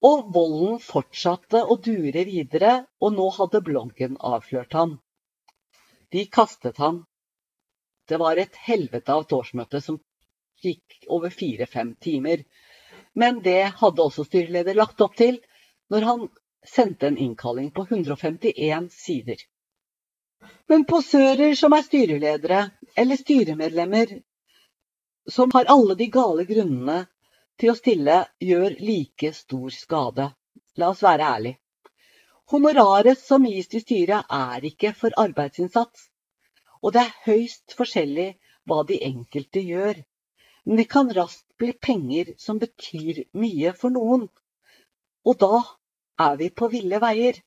og 0.03 0.31
volden 0.35 0.79
fortsatte 0.83 1.61
å 1.63 1.77
dure 1.79 2.25
videre, 2.27 2.73
og 2.99 3.13
nå 3.15 3.29
hadde 3.37 3.61
bloggen 3.63 4.17
avslørt 4.19 4.75
ham. 4.75 4.97
De 6.11 6.25
kastet 6.27 6.79
ham. 6.83 7.05
Det 8.07 8.19
var 8.19 8.37
et 8.37 8.57
helvete 8.65 9.13
av 9.13 9.23
et 9.23 9.35
årsmøte 9.37 9.79
som 9.81 10.01
gikk 10.63 11.07
over 11.07 11.31
fire-fem 11.31 11.95
timer. 12.03 12.43
Men 13.15 13.39
det 13.45 13.71
hadde 13.79 14.03
også 14.03 14.25
styreleder 14.27 14.75
lagt 14.75 14.99
opp 15.05 15.15
til 15.15 15.39
når 15.91 16.07
han 16.09 16.27
sendte 16.67 17.07
en 17.07 17.17
innkalling 17.17 17.71
på 17.71 17.85
151 17.89 18.89
sider. 18.93 19.41
Men 20.67 20.85
posører 20.85 21.55
som 21.55 21.73
er 21.75 21.83
styreledere, 21.85 22.61
eller 22.95 23.19
styremedlemmer, 23.19 24.13
som 25.27 25.51
har 25.53 25.69
alle 25.71 25.95
de 25.95 26.07
gale 26.11 26.45
grunnene 26.47 27.03
til 27.59 27.71
å 27.71 27.77
stille 27.79 28.15
gjør 28.43 28.79
like 28.79 29.33
stor 29.35 29.75
skade. 29.75 30.29
La 30.79 30.89
oss 30.91 31.03
være 31.05 31.27
ærlige. 31.35 31.59
Honoraret 32.51 33.19
som 33.19 33.45
gis 33.47 33.69
til 33.71 33.81
styret, 33.81 34.25
er 34.29 34.65
ikke 34.67 34.91
for 34.97 35.15
arbeidsinnsats. 35.17 36.09
Og 36.83 36.93
det 36.93 37.05
er 37.05 37.13
høyst 37.27 37.75
forskjellig 37.77 38.33
hva 38.67 38.81
de 38.89 38.99
enkelte 39.07 39.63
gjør. 39.63 40.01
Men 40.65 40.79
det 40.79 40.89
kan 40.91 41.11
raskt 41.15 41.47
bli 41.59 41.71
penger 41.87 42.33
som 42.39 42.59
betyr 42.59 43.23
mye 43.39 43.71
for 43.79 43.95
noen. 43.95 44.27
Og 45.25 45.37
da 45.39 45.59
er 46.27 46.37
vi 46.39 46.49
på 46.49 46.69
ville 46.71 46.99
veier. 47.01 47.39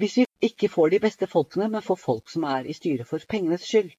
Hvis 0.00 0.16
vi 0.20 0.26
ikke 0.50 0.70
får 0.72 0.92
de 0.94 1.00
beste 1.02 1.26
folkene, 1.28 1.68
men 1.68 1.84
får 1.84 1.98
folk 2.00 2.30
som 2.32 2.46
er 2.48 2.68
i 2.68 2.76
styret 2.76 3.08
for 3.08 3.22
pengenes 3.28 3.66
skyld. 3.68 3.90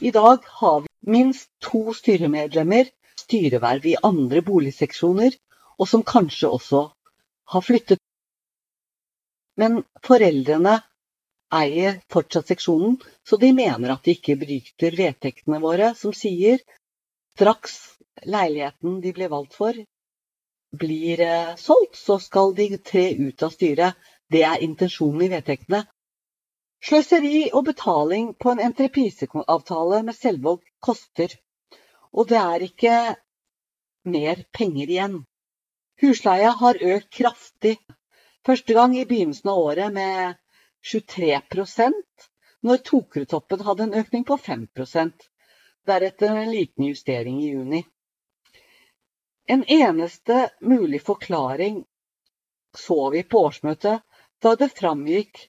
I 0.00 0.12
dag 0.14 0.44
har 0.60 0.80
vi 0.84 0.92
minst 1.10 1.48
to 1.64 1.94
styremedlemmer, 1.96 2.90
styreverv 3.18 3.86
i 3.86 3.96
andre 4.06 4.42
boligseksjoner, 4.46 5.34
og 5.78 5.88
som 5.90 6.04
kanskje 6.06 6.52
også 6.58 6.84
har 7.54 7.64
flyttet. 7.64 7.98
Men 9.58 9.82
foreldrene 10.06 10.76
eier 11.58 11.98
fortsatt 12.12 12.52
seksjonen, 12.52 12.98
så 13.26 13.38
de 13.40 13.50
mener 13.56 13.94
at 13.94 14.04
de 14.04 14.14
ikke 14.14 14.36
bryter 14.38 14.94
vedtektene 15.00 15.58
våre, 15.64 15.94
som 15.98 16.14
sier 16.14 16.60
straks 17.34 17.78
leiligheten 18.26 19.00
de 19.02 19.14
ble 19.16 19.30
valgt 19.32 19.56
for, 19.58 19.74
blir 20.70 21.20
eh, 21.20 21.54
solgt, 21.56 21.96
så 21.96 22.18
skal 22.18 22.54
de 22.54 22.78
tre 22.78 23.10
ut 23.14 23.42
av 23.42 23.54
styret. 23.54 23.94
Det 24.28 24.42
er 24.44 24.64
intensjonen 24.64 25.24
i 25.24 25.30
vedtektene. 25.32 25.84
Sløseri 26.84 27.48
og 27.50 27.64
betaling 27.66 28.34
på 28.38 28.52
en 28.52 28.60
entrepriseavtale 28.62 30.02
med 30.06 30.14
Selvåg 30.14 30.60
koster, 30.84 31.32
og 32.12 32.28
det 32.30 32.38
er 32.38 32.64
ikke 32.68 32.98
mer 34.12 34.44
penger 34.54 34.92
igjen. 34.92 35.16
Husleia 35.98 36.52
har 36.60 36.78
økt 36.78 37.10
kraftig. 37.16 37.78
Første 38.46 38.76
gang 38.76 38.94
i 38.96 39.06
begynnelsen 39.08 39.50
av 39.50 39.64
året 39.64 39.92
med 39.92 40.38
23% 40.86 42.28
når 42.68 42.84
Tokerudtoppen 42.86 43.64
hadde 43.66 43.88
en 43.88 43.98
økning 43.98 44.24
på 44.28 44.38
5% 44.38 45.26
Deretter 45.88 46.36
en 46.36 46.50
liten 46.52 46.84
justering 46.84 47.40
i 47.42 47.48
juni. 47.48 47.82
En 49.48 49.64
eneste 49.64 50.50
mulig 50.60 51.02
forklaring 51.02 51.84
så 52.78 53.10
vi 53.10 53.22
på 53.24 53.40
årsmøtet 53.48 54.02
da 54.44 54.50
det 54.60 54.68
framgikk 54.76 55.40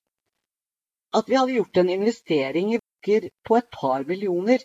at 1.19 1.27
vi 1.27 1.35
hadde 1.35 1.57
gjort 1.57 1.79
en 1.81 1.91
investering 1.95 2.73
i 2.75 2.79
bøker 2.79 3.29
på 3.43 3.57
et 3.57 3.69
par 3.71 4.05
millioner, 4.07 4.59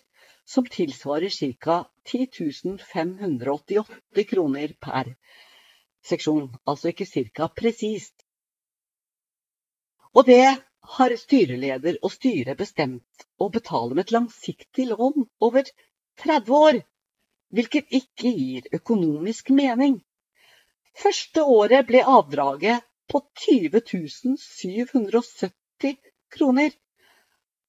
som 0.44 0.66
tilsvarer 0.66 1.30
ca. 1.30 1.84
10 2.04 2.78
588 2.92 4.24
kroner 4.28 4.74
per 4.80 5.14
seksjon. 6.04 6.50
Altså 6.66 6.92
ikke 6.92 7.06
ca. 7.06 7.48
presist. 7.48 8.26
Og 10.14 10.26
det 10.26 10.62
har 10.96 11.16
styreleder 11.16 11.98
og 12.02 12.12
styret 12.12 12.58
bestemt 12.58 13.26
å 13.40 13.48
betale 13.48 13.94
med 13.94 14.04
et 14.04 14.12
langsiktig 14.12 14.90
lån 14.90 15.24
over 15.40 15.64
30 16.22 16.52
år, 16.52 16.82
hvilket 17.54 17.92
ikke 17.94 18.30
gir 18.30 18.68
økonomisk 18.78 19.50
mening. 19.54 20.00
Første 21.02 21.42
året 21.42 21.86
ble 21.88 22.02
avdraget 22.06 22.84
på 23.10 23.20
20 23.44 23.82
770 24.42 25.96
kroner. 26.36 26.70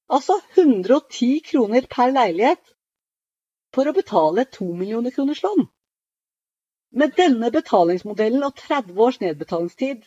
Altså 0.08 0.38
110 0.54 1.40
kroner 1.50 1.86
per 1.90 2.12
leilighet 2.14 2.74
for 3.74 3.88
å 3.90 3.94
betale 3.96 4.46
2 4.58 4.68
millioner 4.80 5.14
kroners 5.14 5.42
lån. 5.42 5.66
Med 6.96 7.16
denne 7.18 7.50
betalingsmodellen 7.52 8.44
og 8.46 8.54
30 8.56 9.00
års 9.06 9.18
nedbetalingstid, 9.20 10.06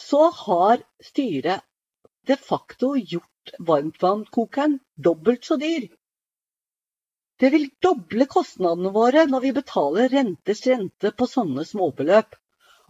så 0.00 0.30
har 0.44 0.82
styret 1.04 1.62
de 2.26 2.36
facto 2.36 2.94
gjort 2.96 3.52
varmtvannkokeren 3.58 4.78
dobbelt 4.96 5.44
så 5.44 5.58
dyr. 5.60 5.86
Det 7.42 7.48
vil 7.50 7.64
doble 7.82 8.28
kostnadene 8.30 8.92
våre 8.94 9.24
når 9.26 9.42
vi 9.42 9.50
betaler 9.56 10.12
renters 10.12 10.60
rente 10.70 11.10
på 11.10 11.26
sånne 11.26 11.64
småbeløp. 11.66 12.36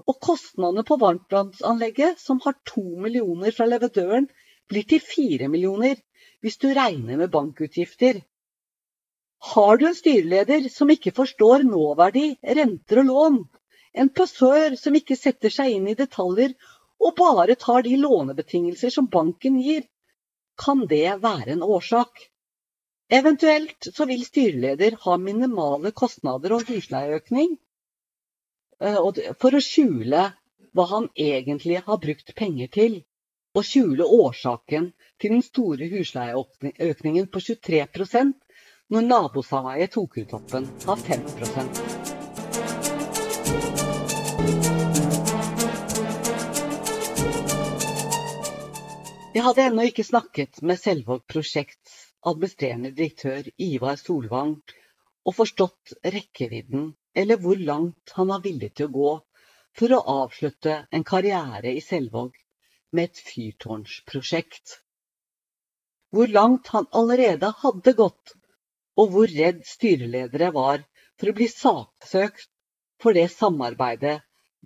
Og 0.04 0.18
kostnadene 0.26 0.82
på 0.84 0.98
varmtvannsanlegget, 1.00 2.18
som 2.20 2.40
har 2.44 2.58
to 2.68 2.82
millioner 3.00 3.54
fra 3.56 3.64
leverandøren, 3.70 4.26
blir 4.68 4.84
til 4.90 5.00
fire 5.00 5.48
millioner 5.48 5.96
hvis 6.44 6.58
du 6.60 6.68
regner 6.76 7.16
med 7.22 7.32
bankutgifter. 7.32 8.20
Har 9.54 9.80
du 9.80 9.86
en 9.88 9.96
styreleder 9.96 10.68
som 10.74 10.92
ikke 10.92 11.14
forstår 11.16 11.64
nåverdi, 11.70 12.26
renter 12.58 13.00
og 13.02 13.08
lån, 13.08 13.38
en 14.04 14.12
passør 14.20 14.76
som 14.80 15.00
ikke 15.00 15.16
setter 15.16 15.52
seg 15.54 15.78
inn 15.78 15.88
i 15.88 15.96
detaljer 15.96 16.52
og 17.02 17.16
bare 17.18 17.56
tar 17.56 17.88
de 17.88 17.96
lånebetingelser 18.04 18.92
som 18.94 19.08
banken 19.16 19.56
gir, 19.64 19.88
kan 20.60 20.84
det 20.92 21.06
være 21.24 21.56
en 21.56 21.64
årsak. 21.64 22.28
Eventuelt 23.12 23.88
så 23.94 24.04
vil 24.08 24.24
styreleder 24.24 24.94
ha 25.00 25.16
minimale 25.20 25.90
kostnader 25.92 26.54
og 26.56 26.62
husleieøkning 26.64 27.50
eh, 28.80 29.00
for 29.42 29.52
å 29.52 29.60
skjule 29.60 30.22
hva 30.72 30.86
han 30.94 31.08
egentlig 31.24 31.82
har 31.84 31.98
brukt 32.00 32.32
penger 32.38 32.68
til 32.72 32.94
og 33.52 33.66
skjule 33.68 34.06
årsaken 34.16 34.86
til 35.20 35.34
den 35.34 35.44
store 35.44 35.90
husleieøkningen 35.92 37.28
på 37.28 37.38
23% 37.50 38.32
når 38.96 39.02
nabosameiet 39.10 39.92
Tokerudtoppen 39.92 40.64
har 40.86 40.98
5% 41.12 42.12
Jeg 49.32 49.42
hadde 49.46 49.62
ennå 49.68 49.82
ikke 49.88 50.04
snakket 50.04 50.52
med 50.64 50.76
Selvåg 50.80 51.20
Prosjekts 51.28 51.81
administrerende 52.28 52.92
direktør 52.96 53.48
Ivar 53.58 53.98
Solvang 54.00 54.56
og 55.26 55.36
forstått 55.36 55.94
rekkevidden 56.04 56.92
eller 57.14 57.40
hvor 57.42 57.58
langt 57.70 58.14
han 58.16 58.30
var 58.32 58.44
villig 58.44 58.72
til 58.76 58.88
å 58.88 58.94
gå 58.96 59.12
for 59.78 59.94
å 59.96 60.02
avslutte 60.24 60.76
en 60.92 61.04
karriere 61.08 61.72
i 61.72 61.82
Selvåg 61.84 62.36
med 62.92 63.10
et 63.10 63.20
fyrtårnsprosjekt. 63.26 64.78
Hvor 66.12 66.28
langt 66.28 66.68
han 66.74 66.88
allerede 66.92 67.48
hadde 67.62 67.94
gått, 67.96 68.34
og 69.00 69.14
hvor 69.14 69.30
redd 69.32 69.62
styreledere 69.64 70.50
var 70.52 70.82
for 71.16 71.30
å 71.30 71.36
bli 71.36 71.48
saksøkt 71.48 72.50
for 73.00 73.16
det 73.16 73.30
samarbeidet 73.32 74.18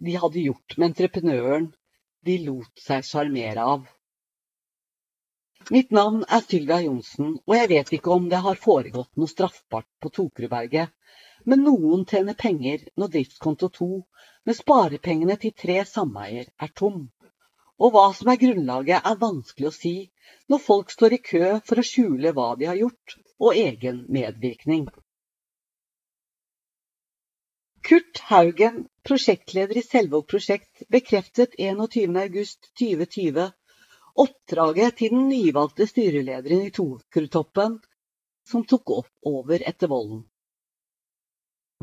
de 0.06 0.16
hadde 0.20 0.42
gjort 0.42 0.76
med 0.76 0.90
entreprenøren 0.90 1.70
de 2.26 2.40
lot 2.42 2.82
seg 2.82 3.06
sjarmere 3.06 3.62
av. 3.62 3.86
Mitt 5.74 5.90
navn 5.90 6.20
er 6.30 6.44
Sylvia 6.46 6.76
Johnsen, 6.84 7.30
og 7.42 7.52
jeg 7.56 7.68
vet 7.72 7.88
ikke 7.96 8.12
om 8.14 8.28
det 8.30 8.38
har 8.44 8.58
foregått 8.64 9.16
noe 9.18 9.30
straffbart 9.30 9.88
på 9.98 10.12
Tokerudberget, 10.14 10.92
men 11.50 11.64
noen 11.66 12.04
tjener 12.06 12.36
penger 12.38 12.84
når 13.02 13.10
driftskonto 13.16 13.68
to 13.78 13.88
med 14.46 14.58
sparepengene 14.58 15.34
til 15.42 15.54
tre 15.62 15.80
sameier 15.90 16.46
er 16.66 16.70
tom. 16.82 17.00
Og 17.82 17.96
hva 17.96 18.04
som 18.14 18.30
er 18.30 18.38
grunnlaget, 18.44 19.02
er 19.02 19.18
vanskelig 19.24 19.68
å 19.72 19.74
si 19.74 19.94
når 20.46 20.62
folk 20.68 20.94
står 20.94 21.18
i 21.18 21.20
kø 21.32 21.42
for 21.66 21.82
å 21.82 21.86
skjule 21.90 22.30
hva 22.38 22.46
de 22.60 22.70
har 22.70 22.78
gjort, 22.84 23.18
og 23.42 23.58
egen 23.58 24.04
medvirkning. 24.20 24.86
Kurt 27.86 28.22
Haugen, 28.30 28.84
prosjektleder 29.02 29.82
i 29.82 29.86
Selvåg 29.90 30.30
prosjekt, 30.30 30.86
bekreftet 30.94 31.58
21.8.2020 31.58 33.50
oppdraget 34.22 34.96
til 35.00 35.12
den 35.14 35.28
nyvalgte 35.30 35.86
styrelederen 35.88 36.66
i 36.66 36.72
Tokertoppen, 36.74 37.78
som 38.46 38.64
tok 38.64 38.92
opp 39.00 39.12
over 39.26 39.62
etter 39.66 39.90
volden. 39.90 40.24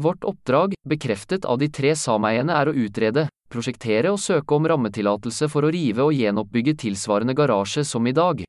Vårt 0.01 0.23
oppdrag, 0.23 0.73
bekreftet 0.89 1.45
av 1.45 1.59
de 1.61 1.69
tre 1.69 1.91
sameiene, 1.95 2.55
er 2.55 2.71
å 2.71 2.73
utrede, 2.73 3.27
prosjektere 3.53 4.09
og 4.09 4.21
søke 4.21 4.55
om 4.57 4.65
rammetillatelse 4.71 5.49
for 5.53 5.67
å 5.67 5.73
rive 5.73 6.07
og 6.07 6.15
gjenoppbygge 6.17 6.73
tilsvarende 6.81 7.35
garasje 7.37 7.83
som 7.85 8.07
i 8.09 8.15
dag. 8.17 8.41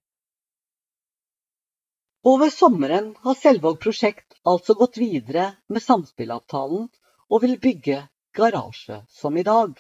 Over 2.25 2.49
sommeren 2.49 3.11
har 3.21 3.37
Selvåg 3.37 3.77
prosjekt 3.83 4.39
altså 4.49 4.73
gått 4.81 4.97
videre 4.97 5.51
med 5.69 5.85
samspillavtalen 5.85 6.87
og 7.29 7.43
vil 7.43 7.59
bygge 7.61 7.99
garasje 8.33 9.03
som 9.13 9.37
i 9.37 9.45
dag, 9.45 9.77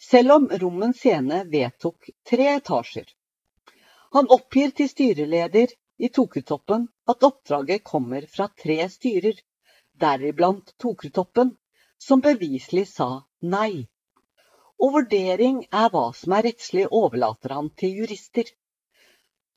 selv 0.00 0.38
om 0.38 0.48
Rommen 0.62 0.96
Scene 0.96 1.42
vedtok 1.52 2.08
tre 2.30 2.48
etasjer. 2.54 3.12
Han 4.16 4.30
oppgir 4.38 4.72
til 4.78 4.88
styreleder 4.88 5.74
i 5.98 6.08
Tokertoppen 6.08 6.88
at 7.12 7.28
oppdraget 7.28 7.84
kommer 7.84 8.26
fra 8.36 8.48
tre 8.64 8.80
styrer, 8.88 9.36
deriblant 10.00 10.74
Tokertoppen, 10.78 11.56
som 11.98 12.24
beviselig 12.24 12.86
sa 12.94 13.10
nei 13.42 13.88
og 14.78 14.94
vurdering 14.94 15.56
er 15.82 15.88
hva 15.92 16.08
som 16.14 16.34
er 16.36 16.44
rettslig, 16.46 16.86
overlater 16.98 17.54
han 17.56 17.70
til 17.80 17.96
jurister. 18.00 18.50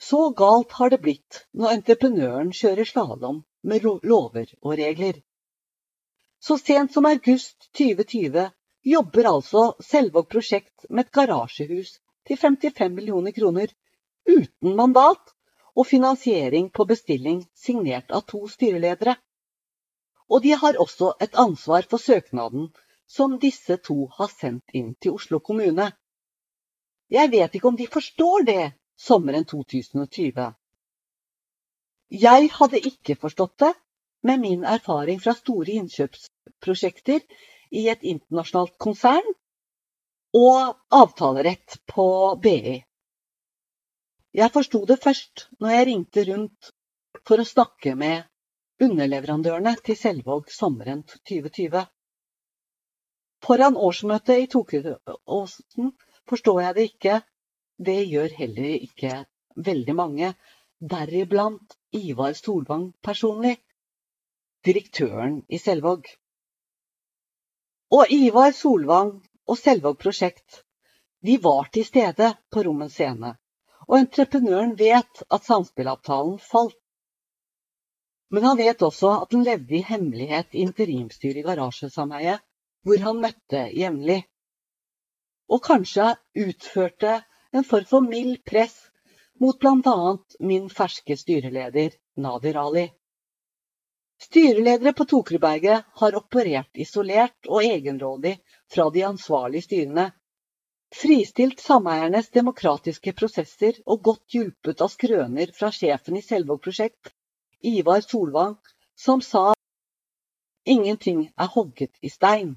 Så 0.02 0.22
galt 0.38 0.72
har 0.80 0.89
det 0.89 1.02
blitt 1.04 1.43
når 1.54 1.76
entreprenøren 1.78 2.49
kjører 2.60 2.89
slalåm 2.89 3.43
med 3.62 3.86
lover 3.86 4.56
og 4.62 4.74
regler. 4.80 5.20
Så 6.41 6.58
sent 6.58 6.93
som 6.95 7.06
august 7.06 7.70
2020 7.78 8.47
jobber 8.93 9.30
altså 9.30 9.66
Selvåg 9.91 10.26
prosjekt 10.34 10.89
med 10.89 11.06
et 11.06 11.14
garasjehus 11.14 11.99
til 12.26 12.41
55 12.41 12.95
millioner 12.97 13.36
kroner, 13.36 13.70
uten 14.30 14.76
mandat 14.76 15.34
og 15.76 15.88
finansiering 15.88 16.69
på 16.69 16.86
bestilling 16.86 17.43
signert 17.55 18.11
av 18.11 18.26
to 18.28 18.47
styreledere. 18.51 19.15
Og 20.32 20.43
de 20.43 20.53
har 20.55 20.80
også 20.80 21.13
et 21.19 21.36
ansvar 21.36 21.88
for 21.89 21.99
søknaden 21.99 22.69
som 23.07 23.39
disse 23.39 23.78
to 23.84 24.05
har 24.17 24.32
sendt 24.32 24.72
inn 24.74 24.93
til 24.95 25.17
Oslo 25.19 25.39
kommune. 25.39 25.89
Jeg 27.11 27.32
vet 27.32 27.55
ikke 27.55 27.67
om 27.67 27.80
de 27.80 27.88
forstår 27.91 28.45
det 28.47 28.72
sommeren 28.95 29.45
2020. 29.45 30.51
Jeg 32.11 32.49
hadde 32.59 32.86
ikke 32.91 33.17
forstått 33.19 33.57
det 33.63 33.74
med 34.24 34.39
min 34.39 34.63
erfaring 34.63 35.19
fra 35.24 35.34
store 35.36 35.76
innkjøpsprosjekter 35.80 37.24
i 37.72 37.88
et 37.91 38.03
internasjonalt 38.03 38.78
konsern 38.80 39.28
og 40.38 40.76
avtalerett 40.95 41.80
på 41.88 42.07
BI. 42.43 42.80
Jeg 44.34 44.52
forsto 44.56 44.80
det 44.88 44.96
først 45.04 45.48
når 45.60 45.74
jeg 45.76 45.88
ringte 45.88 46.24
rundt 46.30 46.70
for 47.28 47.42
å 47.42 47.48
snakke 47.48 47.96
med 48.00 48.30
underleverandørene 48.86 49.74
til 49.86 49.98
Selvåg 50.00 50.48
sommeren 50.56 51.02
2020. 51.10 51.82
Foran 53.44 53.76
årsmøtet 53.88 54.46
i 54.46 54.48
Tokeråsen 54.54 55.92
forstår 56.32 56.62
jeg 56.64 56.78
det 56.78 56.88
ikke. 56.94 57.18
Det 57.82 57.98
gjør 58.08 58.38
heller 58.38 58.72
ikke 58.78 59.14
veldig 59.68 59.98
mange, 60.00 60.32
deriblant 60.80 61.76
Ivar 61.98 62.34
Solvang 62.38 62.88
personlig, 63.04 63.58
direktøren 64.64 65.42
i 65.50 65.60
Selvåg. 65.60 66.08
Og 67.92 68.16
Ivar 68.16 68.56
Solvang 68.56 69.18
og 69.48 69.60
Selvåg 69.60 70.00
prosjekt, 70.00 70.64
de 71.26 71.38
var 71.44 71.68
til 71.74 71.86
stede 71.86 72.32
på 72.50 72.64
Rommens 72.64 72.96
scene. 72.96 73.36
Og 73.92 73.98
entreprenøren 74.00 74.78
vet 74.80 75.24
at 75.28 75.48
samspillavtalen 75.48 76.38
falt. 76.39 76.78
Men 78.32 78.46
han 78.48 78.60
vet 78.62 78.84
også 78.88 79.10
at 79.26 79.34
den 79.34 79.44
levde 79.44 79.76
i 79.76 79.84
hemmelighet 79.84 80.56
i 80.56 80.64
interimstyret 80.64 81.42
i 81.42 81.44
garasjesameiet, 81.44 82.39
hvor 82.88 83.04
han 83.04 83.20
møtte 83.26 83.66
jevnlig. 83.76 84.22
Og 85.52 85.60
kanskje 85.66 86.14
utførte 86.46 87.18
en 87.52 87.68
form 87.68 87.89
for 87.89 88.08
mild 88.08 88.39
press 88.48 88.78
mot 89.44 89.60
bl.a. 89.60 89.98
min 90.39 90.70
ferske 90.72 91.18
styreleder 91.20 91.98
Nadir 92.24 92.60
Ali. 92.62 92.86
Styreledere 94.22 94.94
på 94.94 95.06
Tokerudberget 95.10 95.84
har 96.00 96.16
operert 96.16 96.80
isolert 96.80 97.50
og 97.50 97.66
egenrådig 97.66 98.38
fra 98.72 98.88
de 98.94 99.04
ansvarlige 99.08 99.66
styrene, 99.66 100.12
fristilt 100.92 101.60
sameiernes 101.64 102.30
demokratiske 102.36 103.14
prosesser 103.16 103.80
og 103.86 104.04
godt 104.08 104.36
hjulpet 104.36 104.82
av 104.84 104.92
skrøner 104.92 105.54
fra 105.56 105.72
sjefen 105.72 106.20
i 106.20 106.24
Selvåg 106.26 106.62
prosjekt, 106.66 107.14
Ivar 107.64 108.02
Solvang, 108.04 108.58
som 108.96 109.22
sa 109.22 109.54
ingenting 110.66 111.30
er 111.38 111.52
hogget 111.56 111.96
i 112.02 112.10
stein, 112.12 112.56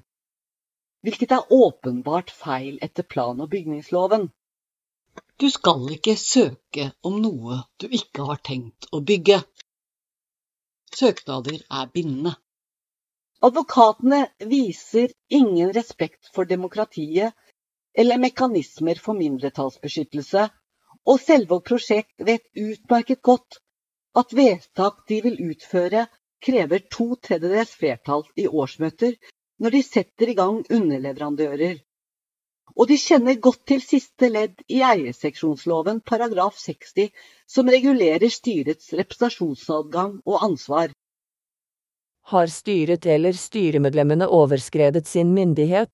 hvilket 1.05 1.31
er 1.37 1.53
åpenbart 1.53 2.33
feil 2.33 2.79
etter 2.81 3.03
plan- 3.03 3.41
og 3.41 3.49
bygningsloven. 3.53 4.27
Du 5.39 5.49
skal 5.51 5.87
ikke 5.95 6.15
søke 6.19 6.89
om 7.03 7.21
noe 7.21 7.61
du 7.81 7.87
ikke 7.87 8.25
har 8.29 8.41
tenkt 8.43 8.89
å 8.91 9.01
bygge. 9.05 9.39
Søknader 10.95 11.59
er 11.59 11.89
bindende. 11.93 12.35
Advokatene 13.43 14.21
viser 14.39 15.11
ingen 15.29 15.73
respekt 15.75 16.31
for 16.33 16.47
demokratiet 16.49 17.35
eller 17.97 18.21
mekanismer 18.21 18.99
for 19.01 19.17
mindretallsbeskyttelse, 19.19 20.49
og 21.05 21.21
Selvåg 21.21 21.63
prosjekt 21.69 22.25
vet 22.29 22.45
utmerket 22.57 23.21
godt 23.21 23.59
at 24.17 24.33
vedtak 24.35 25.03
de 25.09 25.21
vil 25.25 25.41
utføre, 25.51 26.05
krever 26.45 26.85
to 26.91 27.13
tredjedels 27.27 27.73
flertall 27.79 28.25
i 28.35 28.47
årsmøter 28.47 29.15
når 29.59 29.77
de 29.77 29.83
setter 29.85 30.31
i 30.31 30.37
gang 30.37 30.61
underleverandører 30.69 31.79
og 32.75 32.89
de 32.89 32.97
kjenner 32.99 33.39
godt 33.39 33.63
til 33.71 33.81
siste 33.83 34.29
ledd 34.31 34.59
i 34.67 34.81
eierseksjonsloven 34.83 36.01
paragraf 36.07 36.57
60, 36.59 37.11
som 37.47 37.69
regulerer 37.71 38.31
styrets 38.31 38.91
representasjonsadgang 38.93 40.17
og 40.25 40.43
ansvar. 40.49 40.91
Har 42.31 42.49
styret 42.49 43.05
eller 43.05 43.37
styremedlemmene 43.37 44.27
overskredet 44.27 45.05
sin 45.07 45.33
myndighet? 45.33 45.91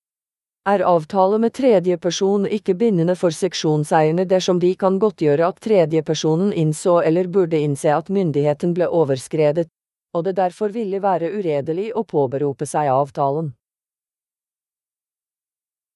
Er 0.69 0.83
avtale 0.85 1.39
med 1.41 1.55
tredjeperson 1.57 2.43
ikke 2.45 2.75
bindende 2.77 3.15
for 3.17 3.33
seksjonseierne 3.33 4.27
dersom 4.29 4.59
de 4.61 4.69
kan 4.77 4.99
godtgjøre 5.01 5.47
at 5.47 5.57
tredjepersonen 5.65 6.51
innså 6.53 6.99
eller 7.01 7.29
burde 7.33 7.57
innse 7.57 7.89
at 7.89 8.11
myndigheten 8.13 8.75
ble 8.77 8.85
overskredet, 8.85 9.65
og 10.13 10.27
det 10.27 10.35
derfor 10.37 10.69
ville 10.75 11.01
være 11.01 11.31
uredelig 11.33 11.87
å 11.97 12.03
påberope 12.05 12.67
seg 12.69 12.91
avtalen? 12.93 13.49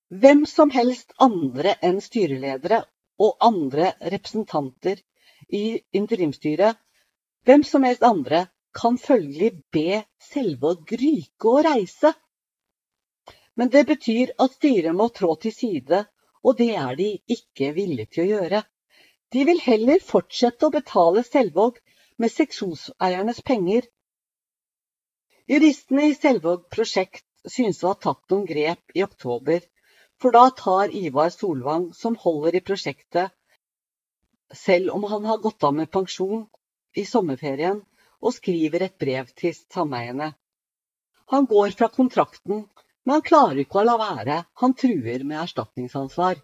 Hvem 0.10 0.46
som 0.50 0.74
helst 0.74 1.14
andre 1.22 1.78
enn 1.86 2.02
styreledere 2.02 2.82
og 3.22 3.38
andre 3.46 3.94
representanter 4.02 4.98
i 5.54 5.78
interimstyret, 5.94 6.74
hvem 7.46 7.62
som 7.62 7.86
helst 7.86 8.02
andre, 8.02 8.48
kan 8.74 8.98
følgelig 8.98 9.52
be 9.72 10.02
Selvåg 10.20 10.88
Gryke 10.90 11.54
og 11.54 11.66
reise. 11.70 12.16
Men 13.56 13.72
det 13.74 13.86
betyr 13.88 14.34
at 14.46 14.56
styret 14.58 14.96
må 14.96 15.08
trå 15.16 15.36
til 15.40 15.54
side, 15.56 16.02
og 16.44 16.58
det 16.60 16.70
er 16.76 16.96
de 17.00 17.10
ikke 17.36 17.72
villige 17.78 18.12
til 18.16 18.26
å 18.26 18.30
gjøre. 18.34 18.64
De 19.34 19.46
vil 19.48 19.62
heller 19.64 20.04
fortsette 20.04 20.68
å 20.68 20.74
betale 20.74 21.24
Selvåg 21.28 21.80
med 22.22 22.32
seksjonseiernes 22.32 23.42
penger. 23.48 23.88
Juristene 25.52 26.10
i 26.12 26.18
Selvåg 26.18 26.68
prosjekt 26.76 27.26
synes 27.56 27.82
å 27.84 27.94
ha 27.94 28.02
tatt 28.08 28.24
noen 28.34 28.46
grep 28.50 28.96
i 28.98 29.04
oktober 29.06 29.64
for 30.22 30.36
da 30.36 30.50
tar 30.50 30.94
Ivar 30.96 31.32
Solvang, 31.34 31.90
som 31.94 32.16
holder 32.16 32.56
i 32.56 32.64
prosjektet, 32.64 33.34
selv 34.54 34.94
om 34.96 35.04
han 35.12 35.26
har 35.28 35.42
gått 35.44 35.64
av 35.68 35.76
med 35.76 35.92
pensjon 35.92 36.46
i 36.96 37.04
sommerferien, 37.06 37.82
og 38.24 38.34
skriver 38.34 38.86
et 38.86 38.98
brev 39.02 39.28
til 39.36 39.54
sameiene. 39.54 40.32
Han 41.34 41.48
går 41.50 41.76
fra 41.78 41.90
kontrakten, 41.92 42.64
men 43.06 43.18
han 43.18 43.26
klarer 43.26 43.62
ikke 43.62 43.82
å 43.82 43.86
la 43.86 43.96
være. 44.02 44.38
Han 44.62 44.74
truer 44.78 45.24
med 45.24 45.40
erstatningsansvar. 45.44 46.42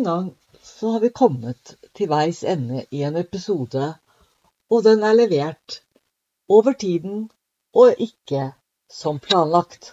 En 0.00 0.04
gang 0.04 0.34
så 0.62 0.88
har 0.88 1.00
vi 1.00 1.10
kommet 1.10 1.74
til 1.92 2.08
veis 2.08 2.38
ende 2.44 2.86
i 2.90 3.02
en 3.04 3.16
episode, 3.20 3.88
og 4.72 4.84
den 4.84 5.02
er 5.04 5.16
levert 5.18 5.82
over 6.48 6.72
tiden 6.72 7.26
og 7.76 8.00
ikke 8.00 8.46
som 8.88 9.18
planlagt. 9.20 9.90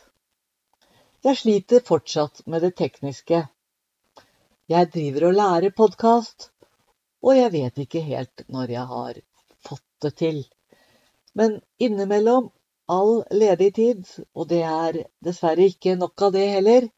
Jeg 1.28 1.40
sliter 1.42 1.84
fortsatt 1.84 2.46
med 2.48 2.64
det 2.64 2.78
tekniske. 2.80 3.42
Jeg 4.72 4.92
driver 4.94 5.28
og 5.28 5.36
lærer 5.42 5.76
podkast, 5.76 6.52
og 7.22 7.36
jeg 7.36 7.52
vet 7.58 7.84
ikke 7.84 8.06
helt 8.08 8.48
når 8.48 8.74
jeg 8.78 8.88
har 8.94 9.22
fått 9.68 9.88
det 10.08 10.14
til. 10.24 10.42
Men 11.36 11.60
innimellom 11.84 12.48
all 12.88 13.26
ledig 13.44 13.74
tid, 13.76 14.08
og 14.32 14.48
det 14.56 14.64
er 14.64 15.04
dessverre 15.20 15.68
ikke 15.68 16.00
nok 16.00 16.30
av 16.30 16.36
det 16.40 16.48
heller, 16.56 16.92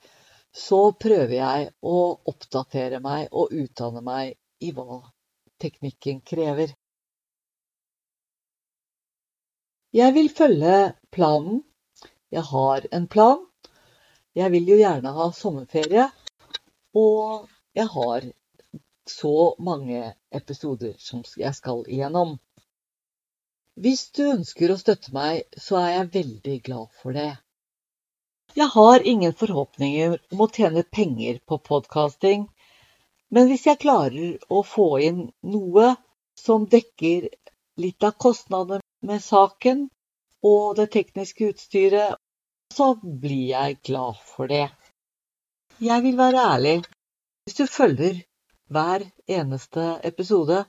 så 0.55 0.91
prøver 0.97 1.35
jeg 1.35 1.69
å 1.85 1.97
oppdatere 2.31 2.99
meg 3.03 3.29
og 3.31 3.53
utdanne 3.53 4.01
meg 4.05 4.35
i 4.65 4.71
hva 4.75 5.01
teknikken 5.61 6.21
krever. 6.25 6.73
Jeg 9.93 10.13
vil 10.13 10.29
følge 10.29 10.93
planen. 11.11 11.63
Jeg 12.29 12.45
har 12.51 12.85
en 12.93 13.07
plan. 13.09 13.45
Jeg 14.37 14.51
vil 14.53 14.67
jo 14.69 14.77
gjerne 14.77 15.13
ha 15.15 15.29
sommerferie. 15.33 16.09
Og 16.97 17.49
jeg 17.77 17.89
har 17.93 18.27
så 19.09 19.55
mange 19.57 20.13
episoder 20.29 20.93
som 21.01 21.23
jeg 21.37 21.55
skal 21.57 21.81
igjennom. 21.87 22.37
Hvis 23.79 24.09
du 24.13 24.25
ønsker 24.27 24.73
å 24.73 24.77
støtte 24.77 25.13
meg, 25.15 25.45
så 25.57 25.79
er 25.81 25.91
jeg 25.93 26.13
veldig 26.17 26.57
glad 26.65 26.97
for 27.01 27.15
det. 27.15 27.31
Jeg 28.59 28.67
har 28.73 29.05
ingen 29.07 29.33
forhåpninger 29.39 30.17
om 30.33 30.41
å 30.43 30.47
tjene 30.51 30.81
penger 30.83 31.37
på 31.47 31.57
podkasting, 31.63 32.41
men 33.31 33.47
hvis 33.47 33.63
jeg 33.69 33.79
klarer 33.79 34.33
å 34.51 34.63
få 34.67 34.87
inn 35.05 35.21
noe 35.53 35.93
som 36.35 36.65
dekker 36.73 37.29
litt 37.79 38.03
av 38.03 38.17
kostnadene 38.25 38.83
med 39.07 39.23
saken 39.23 39.85
og 40.43 40.75
det 40.81 40.89
tekniske 40.97 41.53
utstyret, 41.53 42.19
så 42.75 42.89
blir 42.99 43.45
jeg 43.53 43.79
glad 43.91 44.19
for 44.33 44.51
det. 44.51 44.67
Jeg 45.79 46.03
vil 46.03 46.19
være 46.19 46.43
ærlig. 46.57 46.77
Hvis 47.45 47.61
du 47.61 47.65
følger 47.79 48.19
hver 48.67 49.07
eneste 49.39 49.85
episode 50.11 50.65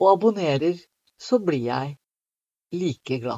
og 0.00 0.10
abonnerer 0.16 0.82
så 1.18 1.38
blir 1.38 1.68
jeg 1.70 1.94
like 2.72 3.18
glad. 3.22 3.36